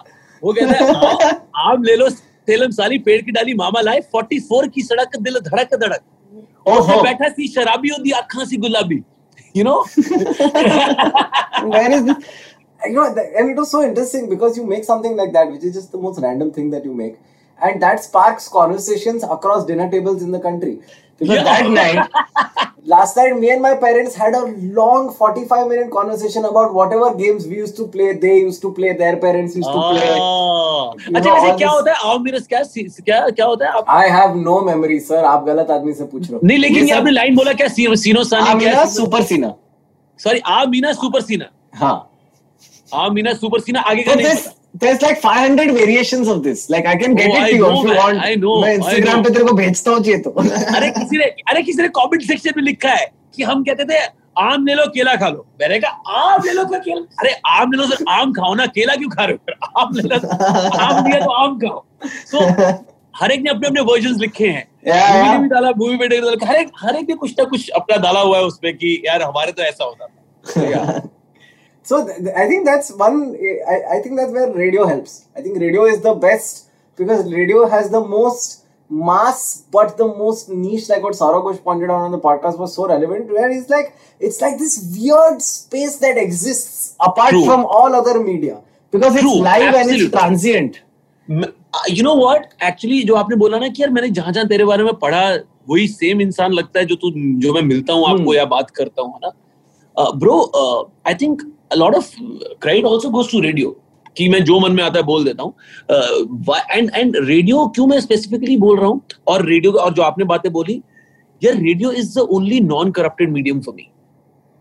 वो 0.45 0.53
कहता 0.59 0.75
है 0.77 1.31
आम 1.71 1.83
ले 1.83 1.97
लो 1.97 2.09
सेलम 2.11 2.71
साली 2.81 2.99
पेड़ 3.07 3.21
की 3.23 3.33
डाली 3.33 3.55
मामा 3.55 3.81
लाए 3.81 4.01
44 4.15 4.69
की 4.75 4.83
सड़क 4.83 5.17
दिल 5.23 5.39
धड़क 5.47 5.75
धड़क 5.75 6.03
और। 6.67 6.81
मैं 6.89 7.03
बैठा 7.03 7.29
सी 7.29 7.49
शराबी 7.55 7.89
होती 7.89 8.11
अखा 8.21 8.45
सी 8.45 8.57
गुलाबी 8.67 9.03
you 9.57 9.65
know 9.65 9.77
where 11.71 11.91
is 11.97 12.05
this 12.05 12.19
you 12.87 12.95
know, 12.95 13.05
and 13.37 13.51
it 13.51 13.57
was 13.57 13.71
so 13.71 13.83
interesting 13.83 14.29
because 14.31 14.57
you 14.57 14.65
make 14.65 14.85
something 14.85 15.17
like 15.21 15.33
that, 15.33 15.49
which 15.51 15.65
is 15.65 15.73
just 15.77 15.91
the 15.91 15.99
most 15.99 16.21
random 16.25 16.51
thing 16.59 16.71
that 16.71 16.85
you 16.85 16.93
make, 16.95 17.17
and 17.59 17.83
that 17.85 18.03
sparks 18.03 18.45
conversations 18.49 19.25
across 19.37 19.65
dinner 19.71 19.89
tables 19.95 20.23
in 20.23 20.31
the 20.31 20.41
country. 20.45 20.75
Because 21.21 21.37
Yeah. 21.37 21.47
that 21.47 21.69
night, 21.77 22.19
last 22.91 23.17
night, 23.17 23.33
me 23.39 23.49
and 23.53 23.63
my 23.63 23.73
parents 23.85 24.15
had 24.15 24.35
a 24.41 24.43
long 24.77 25.07
45 25.15 25.65
minute 25.71 25.89
conversation 25.95 26.45
about 26.51 26.75
whatever 26.79 27.09
games 27.23 27.47
we 27.53 27.57
used 27.61 27.77
to 27.79 27.87
play, 27.97 28.07
they 28.25 28.35
used 28.41 28.63
to 28.67 28.71
play, 28.77 28.93
their 29.01 29.17
parents 29.25 29.57
used 29.61 29.73
to 29.77 29.81
play. 29.87 30.11
हाँ। 30.11 31.15
अच्छा 31.15 31.33
वैसे 31.33 31.57
क्या 31.57 31.71
होता 31.71 31.93
है 31.93 32.11
आओ 32.11 32.19
मेरे 32.27 32.41
क्या 32.53 32.63
क्या 33.09 33.19
क्या 33.31 33.47
होता 33.47 33.67
है 33.67 33.73
आप 33.81 33.91
I 33.97 34.07
have 34.19 34.37
no 34.45 34.59
memory, 34.69 35.01
sir. 35.09 35.23
आप 35.33 35.45
गलत 35.47 35.71
आदमी 35.79 35.95
से 35.95 36.05
पूछ 36.13 36.31
रहे 36.31 36.35
हो 36.35 36.47
नहीं 36.47 36.59
लेकिन 36.59 36.93
आपने 36.99 37.11
लाइन 37.11 37.37
बोला 37.37 37.53
क्या 37.63 37.69
सीनो 37.79 38.25
सानी 38.35 38.71
Super 38.99 39.23
Sina 39.33 39.53
सॉरी 40.21 40.41
आ 40.47 40.65
मीना 40.71 40.93
सुपर 40.93 41.21
सीना 41.23 41.51
हाँ 41.81 41.97
आ 42.95 43.09
मीना 43.19 43.33
सुपर 43.43 43.61
सीना 43.61 43.81
आगे 43.91 44.03
का 44.03 44.15
नहीं 44.15 44.37
there's 44.75 45.01
like 45.03 45.21
500 45.21 45.73
variations 45.75 46.29
of 46.29 46.43
this. 46.43 46.69
Like 46.71 46.87
I 46.87 46.97
can 46.97 47.15
get 47.15 47.31
Oh, 47.31 47.37
it 47.37 47.43
I 47.43 47.49
you 47.49 47.59
know, 47.61 47.71
if 47.73 47.83
you 47.83 47.89
man. 47.89 47.97
want. 47.97 48.19
I 48.21 48.35
know, 48.35 48.57
मैं 48.63 48.77
Instagram 48.79 49.25
पे 49.25 49.31
तेरे 49.31 49.45
को 49.45 49.53
भेजता 49.61 49.91
हूँ 49.91 50.01
चाहिए 50.05 50.19
तो. 50.23 50.31
अरे 50.77 50.91
किसी 50.99 51.19
ने 51.19 51.25
अरे 51.51 51.63
किसी 51.63 51.83
ने 51.83 51.89
कमेंट 51.99 52.23
सेक्शन 52.27 52.53
में 52.57 52.63
लिखा 52.65 52.91
है 52.91 53.07
कि 53.37 53.43
हम 53.51 53.63
कहते 53.65 53.85
थे 53.93 53.99
आम 54.41 54.67
ले 54.67 54.75
लो 54.75 54.87
केला 54.95 55.15
खा 55.23 55.29
लो 55.29 55.47
मैंने 55.61 55.79
कहा 55.81 56.21
आम 56.25 56.43
ले 56.47 56.53
लो 56.53 56.65
क्या 56.65 56.79
केला 56.79 57.01
अरे 57.21 57.33
आम 57.55 57.73
ले 57.73 57.79
लो 57.79 57.87
सर 57.95 58.05
आम 58.19 58.33
खाओ 58.33 58.55
ना 58.55 58.67
केला 58.79 58.95
क्यों 58.97 59.11
खा 59.11 59.25
रहे 59.25 59.35
हो 59.35 59.81
आम 59.81 59.95
ले 59.97 60.03
लो 60.09 60.17
आम 60.17 61.01
दिया 61.09 61.21
तो 61.25 61.31
आम 61.45 61.59
खाओ 61.59 61.85
तो 62.33 62.47
हर 63.15 63.31
एक 63.33 63.41
ने 63.43 63.51
अपने 63.51 63.69
अपने 63.69 63.81
वर्जन 63.93 64.19
लिखे 64.21 64.49
हैं 64.49 64.67
मूवी 64.89 65.39
ने 65.43 65.49
डाला 65.49 65.71
मूवी 65.79 65.97
में 65.99 66.09
डाला 66.11 66.47
हर 66.51 66.57
एक 66.57 66.71
हर 66.81 66.97
एक 66.97 67.09
ने 67.09 67.15
कुछ 67.23 67.35
ना 67.39 67.45
कुछ 67.55 67.69
अपना 67.81 67.97
डाला 68.07 68.21
हुआ 68.21 68.39
है 68.39 68.45
उसमें 68.45 68.73
कि 68.77 69.03
यार 69.07 69.23
हमारे 69.23 69.53
तो 69.53 69.63
ऐसा 69.63 69.85
होता. 69.85 71.01
So 71.89 71.99
th- 72.07 72.17
th- 72.25 72.37
I 72.37 72.47
think 72.49 72.67
that's 72.67 72.91
one. 73.03 73.19
I, 73.75 73.77
I 73.97 73.99
think 74.05 74.17
that's 74.21 74.33
where 74.33 74.49
radio 74.53 74.87
helps. 74.87 75.13
I 75.37 75.41
think 75.43 75.59
radio 75.59 75.85
is 75.93 76.01
the 76.07 76.15
best 76.25 76.65
because 76.99 77.31
radio 77.33 77.67
has 77.67 77.91
the 77.91 78.01
most 78.01 78.65
mass, 78.91 79.65
but 79.77 79.97
the 79.97 80.09
most 80.09 80.51
niche. 80.51 80.89
Like 80.91 81.03
what 81.03 81.15
Ghosh 81.15 81.63
pointed 81.63 81.91
out 81.91 82.03
on 82.09 82.13
the 82.13 82.19
podcast 82.19 82.59
was 82.59 82.75
so 82.75 82.89
relevant. 82.89 83.31
Where 83.31 83.51
he's 83.51 83.71
like, 83.71 83.95
it's 84.21 84.41
like 84.43 84.59
this 84.59 84.77
weird 84.99 85.41
space 85.41 85.97
that 86.05 86.19
exists 86.19 86.95
apart 87.01 87.31
True. 87.31 87.45
from 87.47 87.65
all 87.65 87.95
other 87.95 88.23
media. 88.23 88.61
Because 88.93 89.19
True. 89.21 89.33
it's 89.33 89.41
live 89.41 89.75
and 89.75 89.91
it's 89.91 90.11
transient. 90.19 90.81
You 91.91 92.03
know 92.03 92.15
what 92.17 92.47
actually 92.65 93.03
जो 93.09 93.15
आपने 93.15 93.37
बोला 93.37 93.59
ना 93.59 93.69
कि 93.69 93.83
यार 93.83 93.91
मैंने 93.93 94.09
जहाँ 94.19 94.33
जहाँ 94.33 94.47
तेरे 94.49 94.65
बारे 94.65 94.85
में 94.85 94.95
पढ़ा 94.99 95.23
वही 95.69 95.87
सेम 95.89 96.21
इंसान 96.21 96.53
लगता 96.53 96.79
है 96.81 96.85
जो 96.87 96.95
तू 97.03 97.11
जो 97.45 97.53
मैं 97.55 97.63
मिलता 97.63 97.93
हूँ 97.93 98.07
आपको 98.09 98.35
या 98.35 98.45
बात 98.53 98.71
करता 98.79 99.03
हूँ 99.03 99.21
ना 99.25 100.11
bro 100.23 100.39
I 101.07 101.15
think 101.23 101.43
a 101.43 101.58
lot 101.77 101.95
of 101.95 102.11
credit 102.63 102.85
also 102.87 103.11
goes 103.11 103.31
to 103.33 103.41
radio 103.41 103.71
कि 104.17 104.29
मैं 104.29 104.43
जो 104.45 104.59
मन 104.61 104.73
में 104.73 104.83
आता 104.85 104.99
है 104.99 105.05
बोल 105.07 105.25
देता 105.25 105.43
हूँ। 105.43 105.55
एंड 106.71 106.91
एंड 106.95 107.17
रेडियो 107.19 107.67
क्यों 107.75 107.87
मैं 107.87 108.01
स्पेसिफिकली 108.01 108.57
बोल 108.57 108.79
रहा 108.79 108.89
हूँ? 108.89 109.01
और 109.29 109.45
रेडियो 109.47 109.73
और 109.73 109.93
जो 109.95 110.03
आपने 110.03 110.25
बातें 110.25 110.51
बोली 110.53 110.81
यार 111.43 111.55
radio 111.57 111.93
is 111.93 112.15
the 112.15 112.27
only 112.31 112.61
non 112.61 112.91
corrupted 112.93 113.33
medium 113.33 113.61
for 113.61 113.75
me 113.75 113.89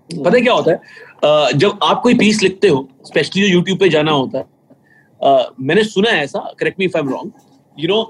पता 0.10 0.36
है 0.38 0.42
क्या 0.42 0.54
होता 0.54 0.72
है? 0.72 0.80
uh, 1.24 1.58
जब 1.58 1.80
आप 1.84 2.02
कोई 2.04 2.14
पीस 2.18 2.42
लिखते 2.44 2.68
हो 2.68 2.88
स्पेशली 3.06 3.42
जो 3.42 3.48
यूट्यूब 3.48 3.80
पे 3.80 3.90
जाना 3.90 4.12
होता 4.12 4.38
है 4.38 4.46
uh, 5.22 5.46
मैंने 5.60 5.84
सुना 5.84 6.12
है 6.12 6.24
ऐसा 6.24 6.40
correct 6.60 6.80
me 6.80 6.86
if 6.86 6.98
I 6.98 7.04
am 7.04 7.10
wrong 7.10 7.32
you 7.78 7.88
know 7.88 8.02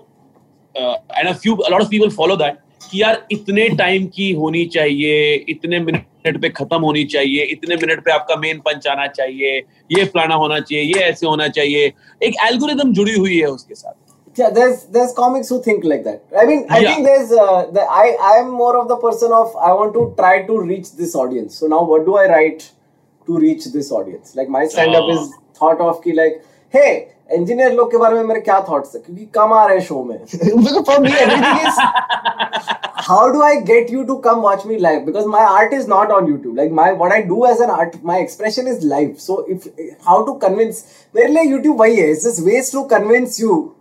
and 0.75 1.27
a 1.27 1.33
few 1.33 1.55
lot 1.69 1.81
of 1.81 1.89
people 1.89 2.09
follow 2.09 2.35
that 2.35 2.57
कि 2.91 3.01
यार 3.01 3.25
इतने 3.31 3.67
टाइम 3.77 4.05
की 4.15 4.31
होनी 4.33 4.65
चाहिए 4.73 5.33
इतने 5.49 5.79
मिनट 5.79 6.05
पे 6.41 6.49
खत्म 6.57 6.79
होनी 6.81 7.03
चाहिए 7.13 7.43
इतने 7.55 7.75
मिनट 7.75 8.03
पे 8.05 8.11
आपका 8.11 8.35
मेन 8.41 8.59
पंच 8.65 8.87
आना 8.87 9.07
चाहिए 9.19 9.57
ये 9.91 10.05
फलाना 10.13 10.35
होना 10.43 10.59
चाहिए 10.59 10.83
ये 10.83 11.03
ऐसे 11.09 11.27
होना 11.27 11.47
चाहिए 11.59 11.85
एक 12.27 12.35
एल्गोरिदम 12.49 12.91
जुड़ी 12.99 13.15
हुई 13.15 13.39
है 13.39 13.47
उसके 13.51 13.75
साथ 13.75 13.93
yeah 14.39 14.49
there's 14.55 14.81
there's 14.95 15.13
comics 15.17 15.47
who 15.51 15.55
think 15.67 15.85
like 15.91 16.01
that 16.07 16.35
i 16.41 16.43
mean 16.49 16.59
i 16.69 16.79
Yeah. 16.79 16.89
think 16.89 17.05
there's 17.09 17.31
uh, 17.43 17.61
the, 17.77 17.85
i 18.01 18.03
i 18.31 18.33
am 18.41 18.49
more 18.57 18.73
of 18.81 18.87
the 18.91 18.97
person 19.05 19.31
of 19.37 19.55
i 19.67 19.71
want 19.79 19.93
to 19.95 20.03
try 20.19 20.33
to 20.49 20.57
reach 20.65 20.91
this 20.99 21.15
audience 21.21 21.55
so 21.61 21.69
now 21.75 21.79
what 21.91 22.05
do 22.09 22.17
i 22.23 22.25
write 22.33 22.67
to 23.27 23.39
reach 23.45 23.65
this 23.77 23.89
audience 24.01 24.35
like 24.41 24.51
my 24.57 24.61
stand 24.75 24.99
up 24.99 25.09
Oh. 25.09 25.15
is 25.15 25.31
thought 25.61 25.81
of 25.87 25.97
ki 26.03 26.13
like 26.19 26.37
hey 26.73 26.87
engineer 27.35 27.73
लोग 27.73 27.91
के 27.91 27.97
बारे 27.97 28.15
में 28.15 28.23
मेरे 28.23 28.39
क्या 28.41 28.59
thoughts 28.69 28.95
है? 28.95 29.01
क्योंकि 29.01 29.25
कम 29.33 29.53
आ 29.53 29.65
रहे 29.65 29.77
हैं 29.77 29.85
शो 29.85 30.03
में। 30.03 30.17
How 33.07 33.27
do 33.29 33.41
I 33.41 33.55
get 33.61 33.91
you 33.93 34.03
to 34.03 34.15
come 34.25 34.39
watch 34.41 34.65
me 34.67 34.77
life 34.79 35.01
because 35.05 35.25
my 35.27 35.43
art 35.43 35.73
is 35.73 35.87
not 35.89 36.11
on 36.11 36.27
YouTube 36.29 36.55
like 36.57 36.71
my 36.71 36.91
what 36.99 37.11
I 37.11 37.21
do 37.23 37.45
as 37.45 37.61
an 37.61 37.69
art 37.69 37.95
my 38.05 38.21
expression 38.21 38.67
is 38.67 38.85
life 38.87 39.17
so 39.19 39.45
if 39.49 39.67
how 40.07 40.25
to 40.25 40.33
convince 40.45 40.83
मेरे 41.15 41.27
लिए 41.33 41.43
YouTube 41.43 41.79
वही 41.81 41.95
है। 41.95 42.11
It 42.11 42.17
is 42.17 42.41
waste 42.45 42.73
to 42.73 42.83
convince 42.93 43.41
you 43.41 43.73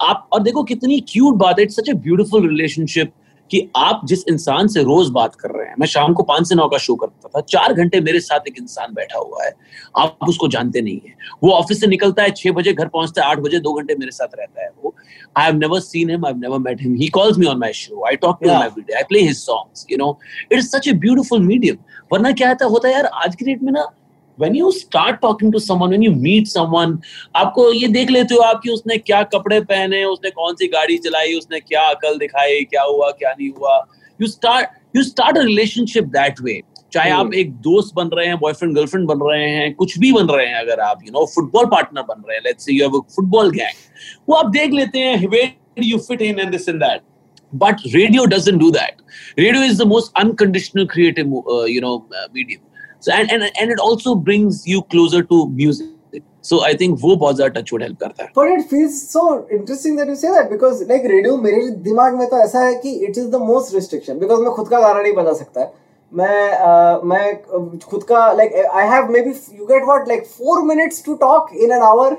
आप 0.00 0.28
और 0.32 0.42
देखो 0.42 0.62
कितनी 0.64 1.00
cute 1.08 1.34
बात 1.34 1.58
है। 1.58 1.64
इट्स 1.64 1.80
ब्यूटिफुल 1.90 2.48
रिलेशनशिप 2.48 3.12
कि 3.52 3.60
आप 3.76 4.00
जिस 4.06 4.24
इंसान 4.28 4.68
से 4.68 4.82
रोज 4.82 5.08
बात 5.12 5.34
कर 5.34 5.50
रहे 5.50 5.66
हैं 5.68 5.74
मैं 5.80 5.86
शाम 5.86 6.12
को 6.14 6.22
पाँच 6.24 6.48
से 6.48 6.54
नौ 6.54 6.68
का 6.68 6.78
शो 6.78 6.94
करता 6.96 7.28
था 7.28 7.40
चार 7.48 7.72
घंटे 7.74 8.00
मेरे 8.00 8.20
साथ 8.20 8.48
एक 8.48 8.54
इंसान 8.58 8.92
बैठा 8.94 9.18
हुआ 9.18 9.44
है 9.44 9.52
आप 9.98 10.28
उसको 10.28 10.48
जानते 10.48 10.80
नहीं 10.82 11.00
है। 11.06 11.14
वो 11.44 11.50
ऑफ़िस 11.52 11.80
से 11.80 11.86
निकलता 11.86 12.22
है 12.22 12.30
छह 12.36 12.52
बजे 12.52 12.72
घर 12.72 12.88
पहुँचता 12.88 13.22
है 13.22 13.30
आठ 13.30 13.38
बजे 13.38 13.60
दो 13.60 13.72
घंटे 13.74 13.94
मेरे 13.98 14.10
साथ 14.10 14.38
रहता 14.38 14.62
है 14.62 14.70
वो। 14.84 14.94
I 15.38 15.44
have 15.44 15.56
never 15.56 15.80
seen 15.80 16.10
him 16.10 16.26
I 16.26 16.32
have 16.32 16.40
never 16.40 16.58
met 16.58 16.82
him 16.82 16.94
he 16.94 17.08
calls 17.16 17.38
me 17.38 17.46
on 17.46 17.58
my 17.58 17.72
show 17.72 18.04
I 18.08 18.16
talk 18.22 18.38
to 18.44 18.50
him. 18.50 18.62
Every 18.62 18.82
day 18.82 18.94
I 18.94 19.02
play 19.08 19.22
his 19.22 19.36
songs 19.38 19.86
you 19.90 19.98
know 19.98 20.18
it 20.52 20.58
is 20.58 20.68
such 20.68 20.88
a 20.88 20.92
beautiful 21.06 21.40
medium 21.46 21.76
वरना 22.12 22.32
क्या 22.32 22.56
होता 22.62 22.88
है 22.88 22.94
यार 22.94 23.06
आज 23.24 23.36
की 23.36 23.44
date 23.44 23.62
में 23.62 23.72
ना 23.72 23.90
when 24.38 24.54
you 24.54 24.72
start 24.72 25.20
talking 25.20 25.52
to 25.52 25.60
someone 25.60 25.90
when 25.90 26.02
you 26.02 26.12
meet 26.26 26.48
someone 26.48 26.96
आपको 27.36 27.72
ये 27.72 27.88
देख 27.88 28.10
लेते 28.10 28.34
हो 28.34 28.40
आप 28.40 28.60
कि 28.62 28.70
उसने 28.70 28.98
क्या 28.98 29.22
कपड़े 29.34 29.60
पहने 29.60 30.04
उसने 30.04 30.30
कौन 30.30 30.54
सी 30.56 30.68
गाड़ी 30.68 30.98
चलाई 31.06 31.34
उसने 31.38 31.60
क्या 31.60 31.82
अकल 31.94 32.18
दिखाई 32.18 32.64
क्या 32.70 32.82
हुआ 32.82 33.10
क्या 33.18 33.30
नहीं 33.30 33.50
हुआ 33.58 33.78
you 34.22 34.28
start 34.34 34.70
you 34.96 35.02
start 35.02 35.40
a 35.42 35.44
relationship 35.48 36.12
that 36.18 36.44
way 36.48 36.60
चाहे 36.92 37.10
Hmm. 37.10 37.20
आप 37.20 37.34
एक 37.34 37.52
दोस्त 37.62 37.94
बन 37.96 38.08
रहे 38.16 38.26
हैं 38.26 38.38
बॉयफ्रेंड 38.38 38.74
गर्लफ्रेंड 38.76 39.06
बन 39.08 39.20
रहे 39.28 39.48
हैं 39.50 39.72
कुछ 39.74 39.98
भी 39.98 40.12
बन 40.12 40.26
रहे 40.28 40.46
हैं 40.46 40.54
अगर 40.54 40.80
आप 40.80 41.04
यू 41.06 41.12
नो 41.12 41.24
फुटबॉल 41.34 41.66
पार्टनर 41.76 42.02
बन 42.08 42.22
रहे 42.28 42.36
हैं 42.36 42.42
let's 42.46 42.64
say 42.64 42.72
you 42.72 42.84
have 42.84 42.98
a 42.98 43.02
football 43.14 43.50
gang 43.50 44.18
वो 44.28 44.34
आप 44.36 44.50
देख 44.56 44.72
लेते 44.80 44.98
हैं 44.98 45.30
where 45.34 45.86
you 45.90 45.98
fit 46.08 46.24
in 46.26 46.42
and 46.44 46.56
this 46.56 46.68
and 46.72 46.84
that 46.86 47.08
but 47.52 47.86
radio 47.94 48.26
doesn't 48.32 48.62
do 48.64 48.68
that 48.74 49.00
radio 49.38 49.62
is 49.70 49.78
the 49.78 49.86
most 49.94 50.20
unconditional 50.22 50.86
creative 50.92 51.32
uh, 51.54 51.64
you 51.76 51.80
know 51.86 51.94
uh, 52.20 52.26
medium 52.38 52.60
so 53.02 53.12
and, 53.12 53.30
and 53.34 53.44
and 53.62 53.74
it 53.74 53.80
also 53.84 54.14
brings 54.28 54.58
you 54.72 54.82
closer 54.94 55.20
to 55.32 55.38
music 55.60 56.22
so 56.48 56.58
i 56.66 56.72
think 56.80 56.98
वो 57.02 57.14
बहुत 57.16 57.36
ज़्यादा 57.36 57.60
touch 57.60 57.72
wood 57.72 57.82
help 57.82 57.98
करता 58.00 58.24
है 58.24 58.30
But 58.38 58.50
it 58.54 58.64
feels 58.72 58.96
so 59.12 59.22
interesting 59.58 60.00
that 60.00 60.12
you 60.12 60.16
say 60.22 60.32
that 60.36 60.50
because 60.54 60.82
like 60.90 61.06
radio 61.12 61.36
मेरे 61.46 61.68
दिमाग 61.88 62.18
में 62.18 62.26
तो 62.30 62.42
ऐसा 62.44 62.64
है 62.66 62.74
कि 62.84 62.94
it 63.10 63.20
is 63.22 63.30
the 63.36 63.42
most 63.50 63.76
restriction 63.78 64.20
because 64.24 64.40
मैं 64.46 64.52
खुद 64.58 64.68
का 64.68 64.80
गाना 64.80 65.02
नहीं 65.02 65.12
बजा 65.20 65.32
सकता 65.42 65.60
है 65.60 65.70
मैं 66.12 66.40
uh, 66.68 67.04
मैं 67.10 67.26
uh, 67.58 67.84
खुद 67.90 68.02
का 68.10 68.24
like 68.38 68.56
I 68.80 68.82
have 68.94 69.12
maybe 69.12 69.30
you 69.60 69.68
get 69.68 69.86
what 69.90 70.10
like 70.14 70.26
four 70.40 70.56
minutes 70.72 71.00
to 71.06 71.16
talk 71.22 71.54
in 71.66 71.72
an 71.78 71.86
hour 71.90 72.10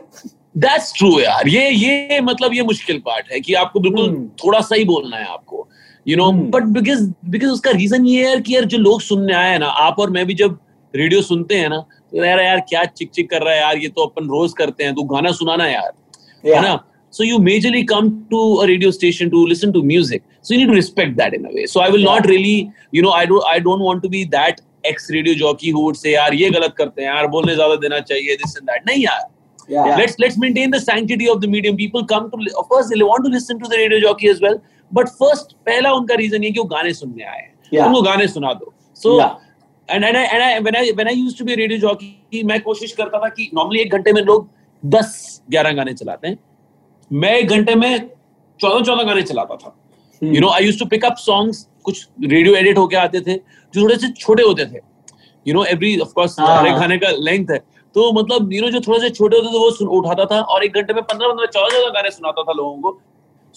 that's 0.63 0.91
true 0.97 1.09
यार 1.19 1.47
ये 1.47 1.69
ये 1.69 2.19
मतलब 2.21 2.53
ये 2.53 2.63
मुश्किल 2.63 2.97
पार्ट 3.05 3.31
है 3.31 3.39
कि 3.39 3.53
आपको 3.61 3.79
बिल्कुल 3.79 4.09
Hmm. 4.09 4.25
थोड़ा 4.43 4.59
सा 4.61 4.75
ही 4.75 4.83
बोलना 4.85 5.17
है 5.17 5.25
आपको 5.27 5.67
you 6.07 6.17
know 6.17 6.29
Hmm. 6.31 6.49
But 6.51 6.63
because 6.75 7.07
because 7.29 7.51
उसका 7.51 7.71
रीजन 7.77 8.05
ये 8.05 8.27
है 8.29 8.39
कि 8.41 8.55
यार 8.55 8.65
जो 8.73 8.77
लोग 8.77 9.01
सुनने 9.01 9.33
आए 9.35 9.51
हैं 9.51 9.59
ना 9.59 9.67
आप 9.85 9.99
और 9.99 10.09
मैं 10.17 10.25
भी 10.27 10.33
जब 10.43 10.57
रेडियो 10.95 11.21
सुनते 11.21 11.57
हैं 11.57 11.69
ना 11.69 11.79
तो 12.11 12.23
यार 12.25 12.39
यार 12.39 12.59
क्या 12.69 12.83
चिक 12.85 13.11
चिक 13.13 13.29
कर 13.29 13.41
रहा 13.41 13.53
है 13.53 13.59
यार 13.59 13.77
ये 13.77 13.87
तो 13.95 14.05
अपन 14.05 14.27
रोज 14.29 14.53
करते 14.57 14.83
हैं 14.83 14.93
तू 14.95 15.03
गाना 15.13 15.31
सुनाना 15.41 15.67
यार 15.67 15.93
है 16.45 16.61
ना 16.61 16.79
so 17.13 17.25
you 17.25 17.35
majorly 17.45 17.81
come 17.89 18.07
to 18.29 18.37
a 18.61 18.67
radio 18.67 18.91
station 18.93 19.29
to 19.31 19.41
listen 19.49 19.73
to 19.73 19.81
music 19.89 20.23
so 20.41 20.53
you 20.53 20.59
need 20.59 20.69
to 20.69 20.77
respect 20.77 21.11
that 21.17 21.35
in 21.37 21.43
a 21.49 21.51
way 21.57 21.65
so 21.73 21.81
i 21.81 21.89
will 21.95 21.99
yeah. 22.03 22.13
not 22.13 22.29
really 22.29 22.53
you 22.97 23.03
know 23.05 23.11
i 23.17 23.25
don't 23.31 23.49
i 23.49 23.59
don't 23.67 23.83
want 23.87 24.01
to 24.05 24.09
be 24.13 24.21
that 24.35 24.63
ex 24.91 25.05
radio 25.15 25.35
jockey 25.41 25.73
who 25.75 25.83
would 25.87 25.99
say 25.99 26.13
यार 26.13 26.33
ये 26.39 26.49
गलत 26.55 26.73
करते 26.77 27.01
हैं 27.01 27.09
यार 27.09 27.27
बोलने 27.35 27.55
ज़्यादा 27.55 27.75
देना 27.83 27.99
चाहिए 28.11 28.37
this 28.43 28.57
and 28.61 28.71
that 28.71 28.87
नहीं 28.87 29.03
यार 29.03 29.21
yeah, 29.69 29.95
let's 30.01 30.19
let's 30.23 30.39
maintain 30.45 30.73
the 30.77 30.81
sanctity 30.87 31.29
of 31.35 31.39
the 31.45 31.51
medium 31.55 31.77
people 31.83 32.07
come 32.13 32.31
to 32.31 32.41
of 32.63 32.67
course 32.73 32.89
they 32.93 33.03
want 33.11 33.29
to 33.29 33.33
listen 33.35 33.61
to 33.65 33.71
the 33.75 33.81
radio 33.83 34.01
jockey 34.07 34.33
as 34.35 34.41
well 34.47 34.59
but 34.91 35.15
first 35.21 35.55
पहला 35.69 35.93
उनका 35.99 36.15
रीजन 36.23 36.43
ये 36.43 36.51
कि 36.51 36.59
वो 36.59 36.65
गाने 36.75 36.93
सुनने 37.03 37.23
आए 37.23 37.41
हैं 37.41 37.51
Yeah. 37.73 37.85
उनको 37.87 38.01
गाने 38.01 38.27
सुना 38.27 38.53
दो 38.53 38.73
so 39.03 39.17
Yeah. 39.19 39.31
I, 39.89 39.95
and 39.95 40.43
I 40.43 40.59
when 40.59 40.75
I 40.75 40.91
when 40.95 41.07
I 41.07 41.11
used 41.11 41.37
to 41.37 41.45
be 41.45 41.53
a 41.53 41.57
radio 41.57 41.77
jockey 41.77 42.43
मैं 42.45 42.59
कोशिश 42.61 42.91
करता 42.95 43.19
था 43.19 43.29
कि 43.29 43.49
नॉर्मली 43.53 43.79
एक 43.79 43.91
घंटे 43.93 44.11
में 44.13 44.21
लोग 44.21 44.47
दस 44.83 45.41
ग्यारह 45.51 45.71
गाने 45.73 45.93
चलाते 45.93 46.27
हैं। 46.27 46.37
मैं 47.11 47.33
एक 47.37 47.49
घंटे 47.49 47.75
में 47.75 48.09
चौदह 48.59 48.83
चौदह 48.85 49.03
गाने 49.03 49.21
चलाता 49.21 49.55
था। 49.55 49.75
You 50.21 50.41
know 50.41 50.49
I 50.49 50.65
use 50.65 50.79
to 50.79 50.85
pick 50.93 51.05
up 51.05 51.15
songs 51.19 51.67
कुछ 51.83 52.07
रेडियो 52.21 52.55
एडिट 52.55 52.77
होके 52.77 52.95
आते 52.95 53.21
थे 53.21 53.35
जो 53.35 53.81
थोड़े 53.81 53.95
से 53.95 54.11
छोटे 54.11 54.43
होते 54.43 54.65
थे। 54.65 54.79
You 55.45 55.53
know 55.53 55.63
every 55.75 55.97
of 55.99 56.13
course 56.15 56.39
हाँ। 56.39 56.57
हर 56.57 56.67
एक 56.67 56.75
गाने 56.75 56.97
का 56.97 57.09
लेंथ 57.19 57.51
है। 57.51 57.57
तो 57.95 58.11
मतलब 58.21 58.53
यू 58.53 58.61
नो 58.61 58.69
जो 58.71 58.79
थोड़े 58.87 58.99
से 58.99 59.09
छोटे 59.09 59.37
होते 59.37 59.47
थे 59.47 59.59
वो 59.59 59.71
सुन 59.71 59.87
उठाता 59.99 60.25
था 60.25 60.41
और 60.41 60.63
एक 60.65 60.73
घंटे 60.75 60.93
में 60.93 61.03
पंद्रह 61.03 61.27
पंद्रह 61.27 61.45
चौदह 61.45 61.77
चौदह 61.77 61.93
गाने 61.99 62.11
सुनाता 62.11 62.43
था 62.43 62.53
लोगों 62.57 62.81
को। 62.81 62.99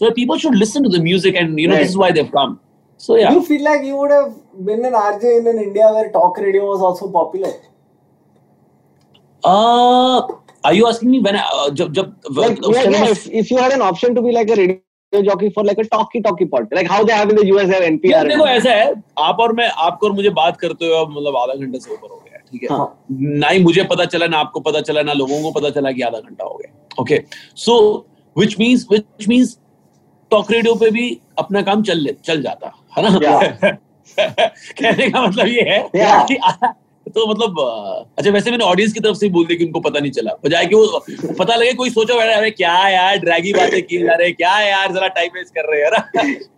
So 0.00 0.10
people 0.14 0.38
should 0.38 0.54
listen 0.54 0.84
to 0.84 0.96
the 0.98 1.02
music 1.02 1.34
and 1.36 1.60
you 1.60 1.68
know 1.68 1.76
this 1.76 1.88
is 1.88 1.98
why 1.98 2.12
they 2.12 2.20
have 2.20 2.30
come 2.34 2.56
so 3.00 3.16
yeah 3.18 3.30
you 3.30 3.42
feel 3.50 3.64
like 3.68 3.84
you 3.84 3.96
would 3.96 4.12
have 4.16 4.32
been 4.70 4.84
an 4.90 4.98
RJ 5.02 5.36
in 5.40 5.46
an 5.52 5.58
India 5.66 5.92
where 5.96 6.10
talk 6.16 6.38
radio 6.38 6.66
was 6.72 6.84
also 6.88 7.10
popular 7.16 7.52
uh 9.44 10.20
are 10.64 10.74
you 10.74 10.86
asking 10.88 11.10
me 11.10 11.20
when 11.20 11.36
I, 11.36 11.42
uh, 11.56 11.70
जब 11.70 11.92
जब 11.92 12.14
like, 12.36 12.58
yeah, 12.62 12.88
yeah, 12.90 13.10
if, 13.10 13.26
if 13.40 13.50
you 13.50 13.58
had 13.58 13.72
an 13.72 13.82
option 13.82 14.14
to 14.14 14.22
be 14.22 14.32
like 14.32 14.48
a 14.50 14.56
radio 14.56 15.22
jockey 15.28 15.50
for 15.50 15.64
like 15.64 15.78
a 15.78 15.84
talkie 15.84 16.20
talkie 16.22 16.46
pod, 16.46 16.72
like 16.72 16.88
how 16.88 17.04
they 17.04 17.12
have 17.12 17.30
in 17.30 17.36
the 17.36 17.46
US 17.50 17.68
have 17.74 17.82
NPR. 17.82 18.10
यार 18.12 18.20
and- 18.20 18.30
देखो 18.30 18.46
ऐसा 18.46 18.70
है 18.70 18.92
आप 19.26 19.40
और 19.40 19.52
मैं 19.60 19.68
आपको 19.88 20.06
और 20.06 20.12
मुझे 20.12 20.30
बात 20.38 20.56
करते 20.60 20.86
हुए 20.86 20.98
अब 21.00 21.10
मतलब 21.10 21.36
आधा 21.36 21.54
घंटे 21.54 21.80
से 21.80 21.92
ऊपर 21.94 22.08
हो 22.08 22.16
गया 22.16 22.38
ठीक 22.50 22.62
है 22.62 22.76
हाँ। 22.76 23.06
ना 23.42 23.48
ही 23.48 23.62
मुझे 23.64 23.82
पता 23.92 24.04
चला 24.14 24.26
ना 24.26 24.38
आपको 24.38 24.60
पता 24.60 24.80
चला 24.88 25.02
ना 25.02 25.12
लोगों 25.12 25.40
को 25.42 25.50
पता 25.60 25.70
चला 25.78 25.92
कि 25.92 26.02
आधा 26.08 26.20
घंटा 26.20 26.44
हो 26.44 26.56
गया 26.62 27.02
okay 27.02 27.22
so 27.66 27.76
which 28.38 28.58
means 28.60 28.86
which 28.90 29.28
means 29.28 29.56
talk 30.30 30.50
radio 30.52 30.74
पे 30.74 30.90
भी 30.90 31.08
अपना 31.38 31.62
काम 31.62 31.82
चल 31.90 32.06
चल 32.24 32.42
जाता 32.42 32.72
है 32.96 33.02
ना 33.02 33.76
कहने 34.18 35.10
का 35.10 35.26
मतलब 35.26 35.46
ये 35.46 35.62
है 35.70 35.78
Yeah. 35.96 36.26
कि 36.28 36.38
तो 37.14 37.26
मतलब 37.26 37.58
अच्छा 38.18 38.30
वैसे 38.30 38.50
मैंने 38.50 38.64
ऑडियंस 38.64 38.92
की 38.92 39.00
तरफ़ 39.00 39.16
से 39.16 39.28
बोल 39.28 39.46
दिया 39.46 39.58
कि 39.58 39.64
उनको 39.64 39.80
पता 39.80 40.00
नहीं 40.00 40.10
चला 40.12 40.32
बजाय 40.44 40.66
कि 40.66 40.74
वो 40.74 41.04
पता 41.38 41.54
लगे 41.54 41.72
कोई 41.72 41.90
सोचा 41.90 42.14
बैठा 42.14 42.36
अरे 42.36 42.50
क्या 42.50 42.88
यार 42.88 43.18
ड्रैगी 43.18 43.52
बातें 43.52 43.82
की 43.82 43.98
जा 43.98 44.14
रहे 44.14 44.32
क्या 44.32 44.58
यार 44.60 44.92
जरा 44.92 45.08
टाइम 45.08 45.30
वेस्ट 45.34 45.54
कर 45.54 45.70
रहे 45.72 45.82
हैं 45.82 45.90
ना 45.90 46.02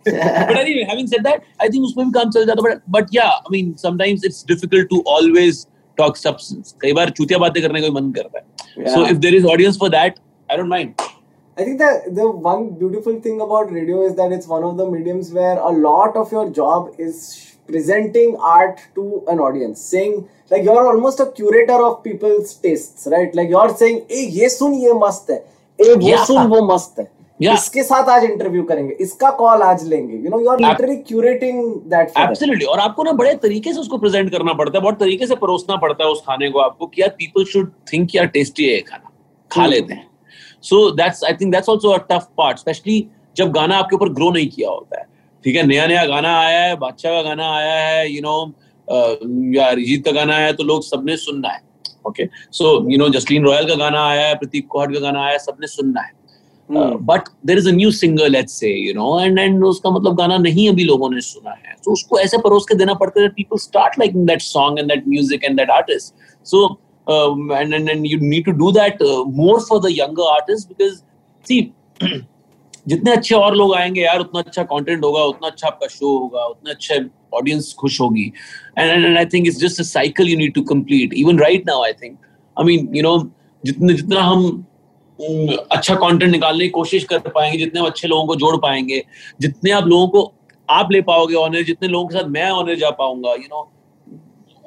but 0.49 0.57
anyway, 0.57 0.85
having 0.89 1.07
said 1.07 1.23
that, 1.23 1.43
I 1.61 1.67
उसमें 1.67 2.05
भी 2.05 2.11
काम 2.11 2.31
चल 2.31 2.45
जाता 2.45 2.63
but 2.63 2.81
but 2.97 3.13
yeah, 3.17 3.29
I 3.29 3.53
mean 3.55 3.75
sometimes 3.77 4.23
it's 4.23 4.41
difficult 4.43 4.89
to 4.89 5.01
always 5.15 5.61
talk 5.97 6.19
substance. 6.25 6.73
कई 6.81 6.93
बार 6.93 7.09
चूतिया 7.09 7.39
बातें 7.39 7.61
करने 7.63 7.81
का 7.81 7.91
मन 7.91 8.11
करता 8.11 8.39
है. 8.39 8.45
So 8.85 9.05
if 9.05 9.17
if 9.17 9.33
is 9.33 9.45
audience 9.45 9.77
for 9.79 9.89
that 9.89 10.19
I 10.49 10.57
don't 10.57 10.73
mind. 10.75 11.08
I 11.59 11.63
think 11.65 11.79
that 11.79 12.05
the 12.15 12.25
one 12.47 12.65
beautiful 12.75 13.15
thing 13.19 13.39
about 13.41 13.71
radio 13.71 14.01
is 14.03 14.15
that 14.15 14.31
it's 14.31 14.47
one 14.47 14.63
of 14.63 14.77
the 14.77 14.85
mediums 14.89 15.31
where 15.33 15.55
a 15.59 15.71
lot 15.85 16.15
of 16.15 16.31
your 16.31 16.43
job 16.51 16.93
is 16.99 17.21
presenting 17.69 18.35
art 18.51 18.79
to 18.95 19.07
an 19.27 19.39
audience, 19.39 19.81
saying 19.93 20.13
like 20.51 20.63
you're 20.63 20.85
almost 20.91 21.19
a 21.19 21.25
curator 21.39 21.79
of 21.87 22.01
people's 22.03 22.53
tastes, 22.55 23.07
right? 23.15 23.35
Like 23.39 23.49
you're 23.55 23.73
saying, 23.81 23.99
"ए 24.11 24.21
ये 24.39 24.49
सुन 24.49 24.73
ये 24.85 24.93
मस्त 25.03 25.29
है, 25.31 25.37
ए 25.79 25.93
वो 25.93 26.09
Yeah. 26.09 26.25
सुन 26.27 26.47
वो 26.53 26.61
मस्त 26.73 26.99
है." 26.99 27.07
Yeah. 27.39 27.53
इसके 27.57 27.83
साथ 27.83 28.09
आज 28.09 28.23
इंटरव्यू 28.23 28.63
करेंगे 28.71 28.95
इसका 29.03 29.29
कॉल 29.43 29.61
आज 29.63 29.83
लेंगे 29.89 30.17
you 30.23 30.29
know 30.29 30.39
you 30.39 30.49
are 30.51 30.59
literally 30.59 30.95
curating 31.11 31.63
that 31.93 32.11
Absolutely. 32.23 32.65
और 32.71 32.79
आपको 32.87 33.03
ना 33.03 33.11
बड़े 33.21 33.33
तरीके 33.43 33.73
से 33.73 33.79
उसको 33.79 33.97
प्रेजेंट 33.97 34.31
करना 34.31 34.53
पड़ता 34.61 34.77
है 34.77 34.83
बहुत 34.83 34.99
तरीके 34.99 35.27
से 35.27 35.35
परोसना 35.45 35.75
पड़ता 35.85 36.03
है 36.03 36.09
उस 36.11 36.21
खाने 36.27 36.49
को 36.51 36.59
आपको 36.59 36.87
कि 36.87 37.01
यार 37.01 37.09
पीपल 37.19 37.45
शुड 37.53 37.71
थिंक 37.93 38.15
यार 38.15 38.25
टेस्टी 38.37 38.65
है 38.69 38.79
खाना 38.91 39.09
खा 39.51 39.61
Hmm. 39.61 39.71
लेते 39.71 39.93
हैं 39.93 40.07
so 40.63 40.89
that's 40.93 41.23
I 41.23 41.33
think 41.33 41.51
that's 41.53 41.69
also 41.69 41.89
a 41.89 41.97
tough 42.09 42.27
part 42.37 42.57
specially 42.59 43.05
जब 43.37 43.51
गाना 43.51 43.77
आपके 43.77 43.95
ऊपर 43.95 44.09
ग्रो 44.13 44.29
नहीं 44.31 44.47
किया 44.49 44.69
होता 44.69 44.99
है। 44.99 45.05
ठीक 45.45 45.55
है 45.55 45.65
नया 45.67 45.85
नया 45.87 46.05
गाना 46.05 46.37
आया 46.39 46.61
है 46.61 46.75
बादशाह 46.77 47.13
का 47.13 47.21
गाना 47.23 47.49
आया 47.55 47.75
है 47.79 48.11
यू 48.11 48.21
नो 48.21 48.35
या 49.55 49.65
अरिजीत 49.67 50.05
का 50.05 50.11
गाना 50.11 50.35
आया 50.35 50.45
है 50.45 50.53
तो 50.53 50.63
लोग 50.63 50.83
सबने 50.83 51.17
सुनना 51.17 51.49
है। 51.49 51.61
Okay 52.07 52.25
so 52.51 52.71
you 52.91 52.97
know 52.97 53.09
Jasleen 53.09 53.45
Royal 53.45 53.67
का 53.67 53.75
गाना 53.77 54.05
आया 54.07 54.27
है 54.27 54.35
प्रतीक 54.35 54.67
कोहट 54.67 54.93
का 54.93 54.99
गाना 54.99 55.21
आया 55.21 55.31
है 55.31 55.39
सबने 55.39 55.67
सुनना 55.67 56.01
है। 56.01 56.17
But 56.69 57.29
there 57.45 57.57
is 57.57 57.67
a 57.69 57.71
new 57.71 57.91
singer 57.91 58.29
let's 58.29 58.59
say 58.59 58.69
you 58.69 58.93
know 58.93 59.19
and 59.19 59.39
and 59.39 59.63
उसका 59.65 59.89
मतलब 59.89 60.15
गाना 60.17 60.37
नहीं 60.37 60.67
अभी 60.69 60.83
लोगों 60.83 61.09
ने 61.09 61.21
सुना 61.21 61.51
है। 61.51 61.75
तो 61.85 61.91
उसको 61.93 62.19
ऐसे 62.19 62.37
परोस 62.37 62.65
के 62.69 62.75
देना 62.75 62.93
पड़ता 62.95 63.21
है 63.21 63.29
people 63.29 63.57
start 63.57 63.99
liking 63.99 64.27
that 64.27 64.41
song 64.41 64.79
and 64.79 64.87
that 64.89 65.07
music 65.07 65.43
and 65.43 65.57
that 65.57 65.69
artist 65.71 66.13
so 66.45 66.67
and 67.09 67.73
and 67.73 67.89
and 67.89 68.05
you 68.05 68.19
need 68.21 68.45
to 68.45 68.51
do 68.63 68.71
that 68.71 69.03
more 69.37 69.59
for 69.69 69.79
the 69.81 69.91
younger 69.91 70.31
artist 70.31 70.67
because 70.67 70.95
see 71.45 71.61
जितने 72.87 73.11
अच्छे 73.11 73.35
और 73.35 73.55
लोग 73.55 73.73
आएँगे 73.75 74.01
यार, 74.01 74.19
उतना 74.19 74.41
अच्छा 74.41 74.63
कंटेंट 74.63 75.03
होगा, 75.03 75.23
उतना 75.23 75.47
अच्छा 75.47 75.67
आपका 75.67 75.87
शो 75.87 76.17
होगा, 76.17 76.43
उतना 76.45 76.71
अच्छा 76.71 76.95
ऑडियंस 77.37 77.73
खुश 77.79 77.99
होगी। 78.01 78.31
And 78.77 79.05
and 79.05 79.17
I 79.17 79.25
think 79.33 79.47
it's 79.47 79.59
just 79.59 79.79
a 79.79 79.83
cycle 79.83 80.29
you 80.29 80.37
need 80.37 80.53
to 80.53 80.61
complete 80.71 81.13
even 81.13 81.39
right 81.39 81.67
now 81.67 81.83
I 81.83 81.93
think 81.93 82.17
I 82.57 82.65
mean 82.65 82.95
you 82.95 83.03
know 83.03 83.17
जितने, 83.63 83.93
जितना 83.93 84.21
हम 84.21 84.65
अच्छा 85.71 85.95
कंटेंट 85.95 86.31
निकालने 86.31 86.63
की 86.63 86.69
कोशिश 86.69 87.03
कर 87.03 87.19
पाएँगे, 87.19 87.57
जितने 87.57 87.85
अच्छे 87.85 88.07
लोगों 88.07 88.25
को 88.27 88.35
जोड़ 88.35 88.55
पाएँगे, 88.57 89.03
जितने 89.41 89.71
आप 89.71 89.87
लोगों 89.87 90.07
को 90.07 90.33
आप 90.69 90.91
ले 90.91 91.01
पाओगे 91.01 91.35
ऑनर 91.35 91.63
जितने 91.63 91.87
लोगों 91.87 92.07
के 92.07 92.17
साथ 92.17 92.27
मैं 92.29 92.49
ऑनर 92.51 92.75
जा 92.75 92.89
पाऊँगा 92.99 93.31
यू 93.31 93.47
नो 93.51 93.69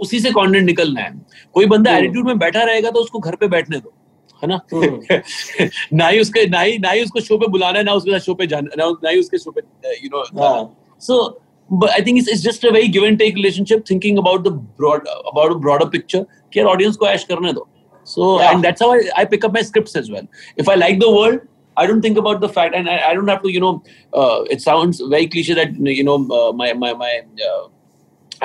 उसी 0.04 0.20
से 0.20 0.30
कंटेंट 0.30 0.64
निकलना 0.66 1.00
है 1.00 1.12
कोई 1.54 1.66
बंदा 1.74 1.96
एटीट्यूड 1.96 2.16
हम्म। 2.16 2.28
में 2.28 2.38
बैठा 2.38 2.62
रहेगा 2.62 2.90
तो 2.90 3.00
उसको 3.00 3.18
घर 3.18 3.36
पे 3.36 3.48
बैठने 3.54 3.78
दो 3.78 3.94
है 4.42 4.48
ना 4.48 4.60
हम्म। 4.72 5.70
ना 5.96 6.08
ही 6.08 6.20
उसके 6.20 6.46
ना 6.50 6.60
ही 6.60 6.78
ना 6.78 6.90
ही 6.90 7.02
उसको 7.04 7.20
शो 7.20 7.38
पे 7.38 7.46
बुलाना 7.56 7.78
है 7.78 7.84
ना 7.84 7.92
उसके 8.00 8.20
शो 8.20 8.34
पे 8.34 8.46
जाना 8.54 8.84
ना 8.88 9.08
ही 9.08 9.20
उसके 9.20 9.38
शो 9.38 9.50
पे 9.50 9.62
you 10.02 10.10
know 10.16 10.74
so 11.00 11.22
but 11.70 11.90
I 11.90 12.00
think 12.02 12.18
it's, 12.18 12.28
it's 12.28 12.42
just 12.42 12.64
a 12.64 12.70
very 12.70 12.88
give 12.88 13.04
and 13.04 13.18
take 13.18 13.34
relationship, 13.34 13.86
thinking 13.86 14.18
about 14.18 14.44
the 14.44 14.50
broad 14.50 15.06
about 15.30 15.52
a 15.52 15.54
broader 15.66 15.86
picture. 15.94 16.24
यार 16.56 16.66
audience 16.66 16.96
को 16.96 17.06
ऐश 17.08 17.24
करने 17.24 17.52
दो. 17.52 17.66
So 18.04 18.40
yeah. 18.40 18.50
and 18.50 18.64
that's 18.64 18.82
how 18.82 18.92
I, 18.92 19.00
I 19.16 19.24
pick 19.24 19.44
up 19.44 19.54
my 19.54 19.62
scripts 19.62 19.96
as 19.96 20.10
well. 20.10 20.28
If 20.56 20.68
I 20.68 20.74
like 20.74 20.98
the 21.00 21.10
world, 21.10 21.40
I 21.76 21.86
don't 21.86 22.02
think 22.02 22.18
about 22.18 22.40
the 22.40 22.48
fact, 22.48 22.74
and 22.74 22.90
I, 22.90 22.98
I 23.10 23.14
don't 23.14 23.28
have 23.28 23.42
to, 23.42 23.52
you 23.52 23.60
know, 23.60 23.82
uh, 24.12 24.44
it 24.50 24.60
sounds 24.60 25.00
very 25.00 25.28
cliche 25.28 25.54
that 25.54 25.74
you 26.00 26.04
know 26.04 26.16
uh, 26.40 26.52
my 26.52 26.72
my 26.74 26.92
my 26.94 27.12
uh, 27.50 27.68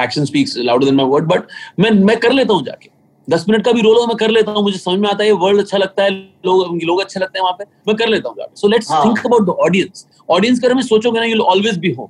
action 0.04 0.28
speaks 0.28 0.58
louder 0.70 0.90
than 0.90 1.00
my 1.02 1.08
word, 1.14 1.28
but 1.34 1.58
मैं 1.80 1.92
मैं 2.10 2.18
कर 2.20 2.32
लेता 2.32 2.54
हूँ 2.54 2.64
जाके 2.66 2.90
दस 3.28 3.46
मिनट 3.50 3.66
का 3.66 3.72
भी 3.72 3.82
रोल 3.82 3.98
हो 3.98 4.06
मैं 4.08 4.16
कर 4.18 4.30
लेता 4.30 4.52
हूँ 4.52 4.64
मुझे 4.64 4.78
समझ 4.78 5.00
में 5.00 5.10
आता 5.10 5.24
है 5.24 5.32
वर्ल्ड 5.46 5.62
अच्छा 5.62 5.78
लगता 5.78 6.04
है 6.04 6.12
लोग 6.46 6.84
लोग 6.84 7.02
अच्छे 7.02 7.20
लगते 7.20 7.40
हैं 7.40 7.44
वहाँ 7.44 7.56
पे 7.60 7.66
मैं 7.88 7.96
कर 7.98 8.10
लेता 8.10 8.30
हूँ 8.30 8.48
so 8.56 8.68
let's 8.68 8.92
think 8.92 9.26
about 9.26 9.46
the 9.46 9.58
audience 9.66 10.08
audience 10.30 10.60
के 10.60 10.68
बारे 10.68 10.76
में 10.76 10.82
सोचोगे 10.84 11.20
ना 11.20 11.26
you 11.26 11.42
always 11.56 11.78
be 11.80 11.92
home 11.92 12.10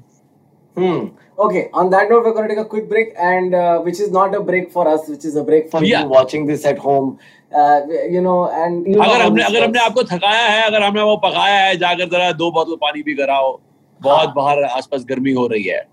Hmm. 0.78 1.06
Okay. 1.38 1.70
On 1.74 1.90
that 1.90 2.10
note, 2.10 2.24
we're 2.24 2.34
going 2.34 2.48
to 2.48 2.54
take 2.54 2.64
a 2.64 2.66
quick 2.66 2.88
break, 2.88 3.14
and 3.20 3.56
uh, 3.56 3.80
which 3.82 4.00
is 4.00 4.12
not 4.12 4.36
a 4.36 4.42
break 4.42 4.72
for 4.72 4.88
us, 4.88 5.08
which 5.08 5.26
is 5.26 5.36
a 5.36 5.44
break 5.44 5.72
for 5.72 5.84
yeah. 5.84 6.04
you 6.04 6.08
watching 6.08 6.46
this 6.46 6.66
at 6.66 6.78
home. 6.78 7.18
Uh, 7.52 7.82
you 8.10 8.22
know, 8.22 8.38
and 8.54 8.88
you 8.88 9.00
अगर 9.02 9.22
हमने 9.22 9.44
अगर 9.44 9.64
हमने 9.64 9.80
आपको 9.80 10.04
थकाया 10.04 10.48
है 10.48 10.66
अगर 10.66 10.84
हमने 10.84 11.02
वो 11.02 11.16
पकाया 11.26 11.60
है 11.60 11.78
जाकर 11.78 12.10
जरा 12.10 12.32
दो 12.42 12.52
बोतल 12.52 12.76
पानी 12.82 13.04
भी 13.04 13.16
कराओ 13.16 13.60
बहुत 14.02 14.34
बाहर 14.36 14.64
आसपास 14.64 15.06
गर्मी 15.10 15.34
हो 15.34 15.48
रही 15.48 15.64
है 15.64 15.86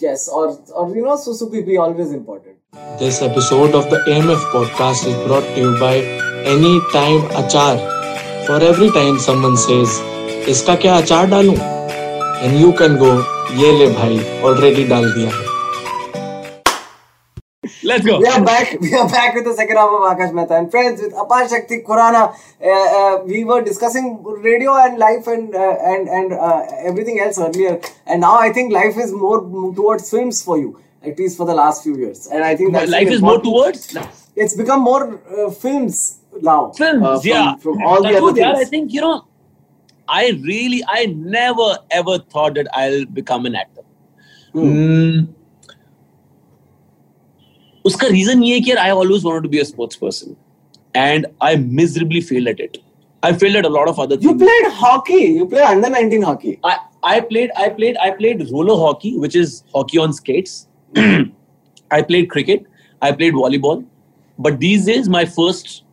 yes 0.00 0.28
or 0.28 0.46
or 0.74 0.84
you 0.96 1.04
know 1.04 1.16
Suzuki 1.16 1.62
be 1.62 1.76
always 1.76 2.12
important 2.12 2.56
this 3.02 3.20
episode 3.28 3.74
of 3.80 3.88
the 3.94 4.00
amf 4.16 4.46
podcast 4.54 5.08
is 5.12 5.18
brought 5.26 5.48
to 5.54 5.60
you 5.64 5.72
by 5.82 5.94
anytime 6.54 7.20
achar 7.42 7.74
for 8.46 8.58
every 8.70 8.90
time 8.98 9.20
someone 9.28 9.60
says 9.66 10.00
इसका 10.54 10.74
क्या 10.82 10.96
अचार 10.96 11.26
डालूं 11.30 11.56
and 12.44 12.58
you 12.64 12.72
can 12.80 12.98
go 13.04 13.12
ये 13.60 13.72
ले 13.78 13.86
भाई 14.00 14.18
already 14.50 14.88
डाल 14.88 15.12
दिया 15.14 15.30
है 15.36 15.49
Let's 17.90 18.06
go. 18.06 18.18
We 18.20 18.26
are 18.26 18.44
back. 18.44 18.80
We 18.86 18.94
are 18.94 19.08
back 19.08 19.34
with 19.34 19.44
the 19.44 19.54
second 19.54 19.76
half 19.76 19.90
of 19.98 20.02
Akash 20.10 20.32
Mehta 20.32 20.56
and 20.56 20.70
friends 20.70 21.00
with 21.02 21.12
Apar 21.22 21.48
Shakti 21.52 21.78
Kurana. 21.88 22.22
Uh, 22.62 22.68
uh, 22.98 23.24
we 23.24 23.42
were 23.42 23.62
discussing 23.62 24.22
radio 24.48 24.76
and 24.82 24.98
life 24.98 25.26
and 25.26 25.54
uh, 25.54 25.92
and 25.92 26.08
and 26.18 26.32
uh, 26.32 26.60
everything 26.90 27.18
else 27.24 27.40
earlier, 27.46 27.80
and 28.06 28.20
now 28.26 28.36
I 28.38 28.52
think 28.52 28.72
life 28.72 29.00
is 29.06 29.12
more 29.12 29.40
towards 29.80 30.08
films 30.08 30.42
for 30.50 30.58
you, 30.58 30.70
at 31.02 31.18
least 31.18 31.36
for 31.36 31.46
the 31.46 31.56
last 31.62 31.82
few 31.82 31.96
years. 31.96 32.28
And 32.28 32.44
I 32.44 32.54
think 32.54 32.72
that 32.74 32.88
life 32.88 33.10
is 33.16 33.26
more 33.30 33.40
towards. 33.48 33.96
It's 34.36 34.54
become 34.62 34.86
more 34.90 35.02
uh, 35.38 35.50
films 35.50 36.20
now. 36.52 36.70
Films, 36.82 37.04
uh, 37.04 37.18
from, 37.18 37.28
yeah. 37.28 37.56
From 37.66 37.82
all 37.82 38.02
the 38.02 38.16
other 38.20 38.32
things. 38.32 38.64
I 38.66 38.70
think 38.76 38.92
you 38.92 39.00
know 39.00 39.16
I 40.20 40.30
really, 40.52 40.84
I 40.86 41.06
never 41.06 41.68
ever 41.90 42.18
thought 42.18 42.54
that 42.54 42.72
I'll 42.84 43.04
become 43.20 43.46
an 43.46 43.60
actor. 43.66 43.82
Hmm. 44.52 44.70
Mm. 44.70 45.28
उसका 47.85 48.07
reason 48.07 48.43
ये 48.43 48.53
है 48.53 48.61
कि 48.61 48.71
I 48.71 48.89
always 48.89 49.25
wanted 49.25 49.43
to 49.43 49.49
be 49.49 49.59
a 49.59 49.63
sports 49.63 49.95
person 50.01 50.35
and 50.95 51.27
I 51.43 51.55
miserably 51.81 52.21
failed 52.31 52.47
at 52.49 52.61
it 52.61 52.77
I 53.23 53.33
failed 53.33 53.55
at 53.55 53.65
a 53.65 53.69
lot 53.69 53.87
of 53.89 53.99
other 54.01 54.15
things. 54.15 54.25
You 54.25 54.37
played 54.37 54.65
hockey. 54.79 55.21
You 55.35 55.45
played 55.51 55.63
under 55.67 55.89
19 55.89 56.21
hockey. 56.21 56.59
I, 56.63 56.77
I 57.03 57.19
played 57.21 57.53
I 57.63 57.69
played 57.69 57.97
I 57.97 58.11
played 58.11 58.43
roller 58.51 58.75
hockey, 58.81 59.17
which 59.23 59.35
is 59.35 59.63
hockey 59.73 59.97
on 59.97 60.13
skates. 60.13 60.67
I 60.95 62.01
played 62.01 62.29
cricket. 62.29 62.67
I 63.01 63.11
played 63.11 63.33
volleyball. 63.33 63.83
But 64.37 64.59
these 64.59 64.85
days, 64.85 65.09
my 65.09 65.25
first 65.25 65.83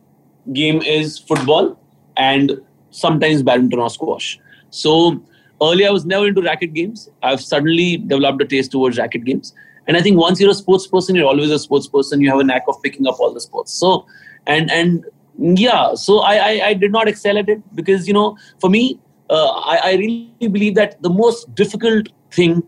game 0.51 0.81
is 0.81 1.17
football 1.17 1.79
and 2.17 2.53
sometimes 2.91 3.41
badminton 3.41 3.79
or 3.79 3.89
squash. 3.89 4.39
So 4.69 5.21
earlier 5.61 5.87
I 5.87 5.91
was 5.91 6.05
never 6.05 6.27
into 6.27 6.41
racket 6.41 6.73
games. 6.73 7.09
I've 7.23 7.41
suddenly 7.41 7.97
developed 7.97 8.41
a 8.41 8.45
taste 8.45 8.71
towards 8.71 8.97
racket 8.97 9.23
games. 9.23 9.53
And 9.87 9.97
I 9.97 10.01
think 10.01 10.17
once 10.17 10.39
you're 10.39 10.51
a 10.51 10.55
sports 10.55 10.87
person, 10.87 11.15
you're 11.15 11.27
always 11.27 11.51
a 11.51 11.59
sports 11.59 11.87
person. 11.87 12.21
You 12.21 12.29
have 12.29 12.39
a 12.39 12.43
knack 12.43 12.63
of 12.67 12.81
picking 12.81 13.07
up 13.07 13.19
all 13.19 13.33
the 13.33 13.41
sports. 13.41 13.73
So 13.73 14.05
and 14.47 14.71
and 14.71 15.05
yeah, 15.37 15.95
so 15.95 16.19
I 16.19 16.35
I, 16.35 16.67
I 16.67 16.73
did 16.73 16.91
not 16.91 17.07
excel 17.07 17.37
at 17.37 17.49
it 17.49 17.63
because 17.75 18.07
you 18.07 18.13
know 18.13 18.37
for 18.59 18.69
me 18.69 18.99
uh, 19.29 19.49
I, 19.73 19.77
I 19.83 19.93
really 19.95 20.47
believe 20.47 20.75
that 20.75 21.01
the 21.01 21.09
most 21.09 21.53
difficult 21.55 22.09
thing 22.31 22.63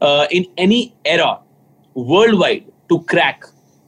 uh, 0.00 0.26
in 0.30 0.46
any 0.56 0.94
era 1.04 1.40
worldwide 1.94 2.66
to 2.88 3.02
crack 3.02 3.44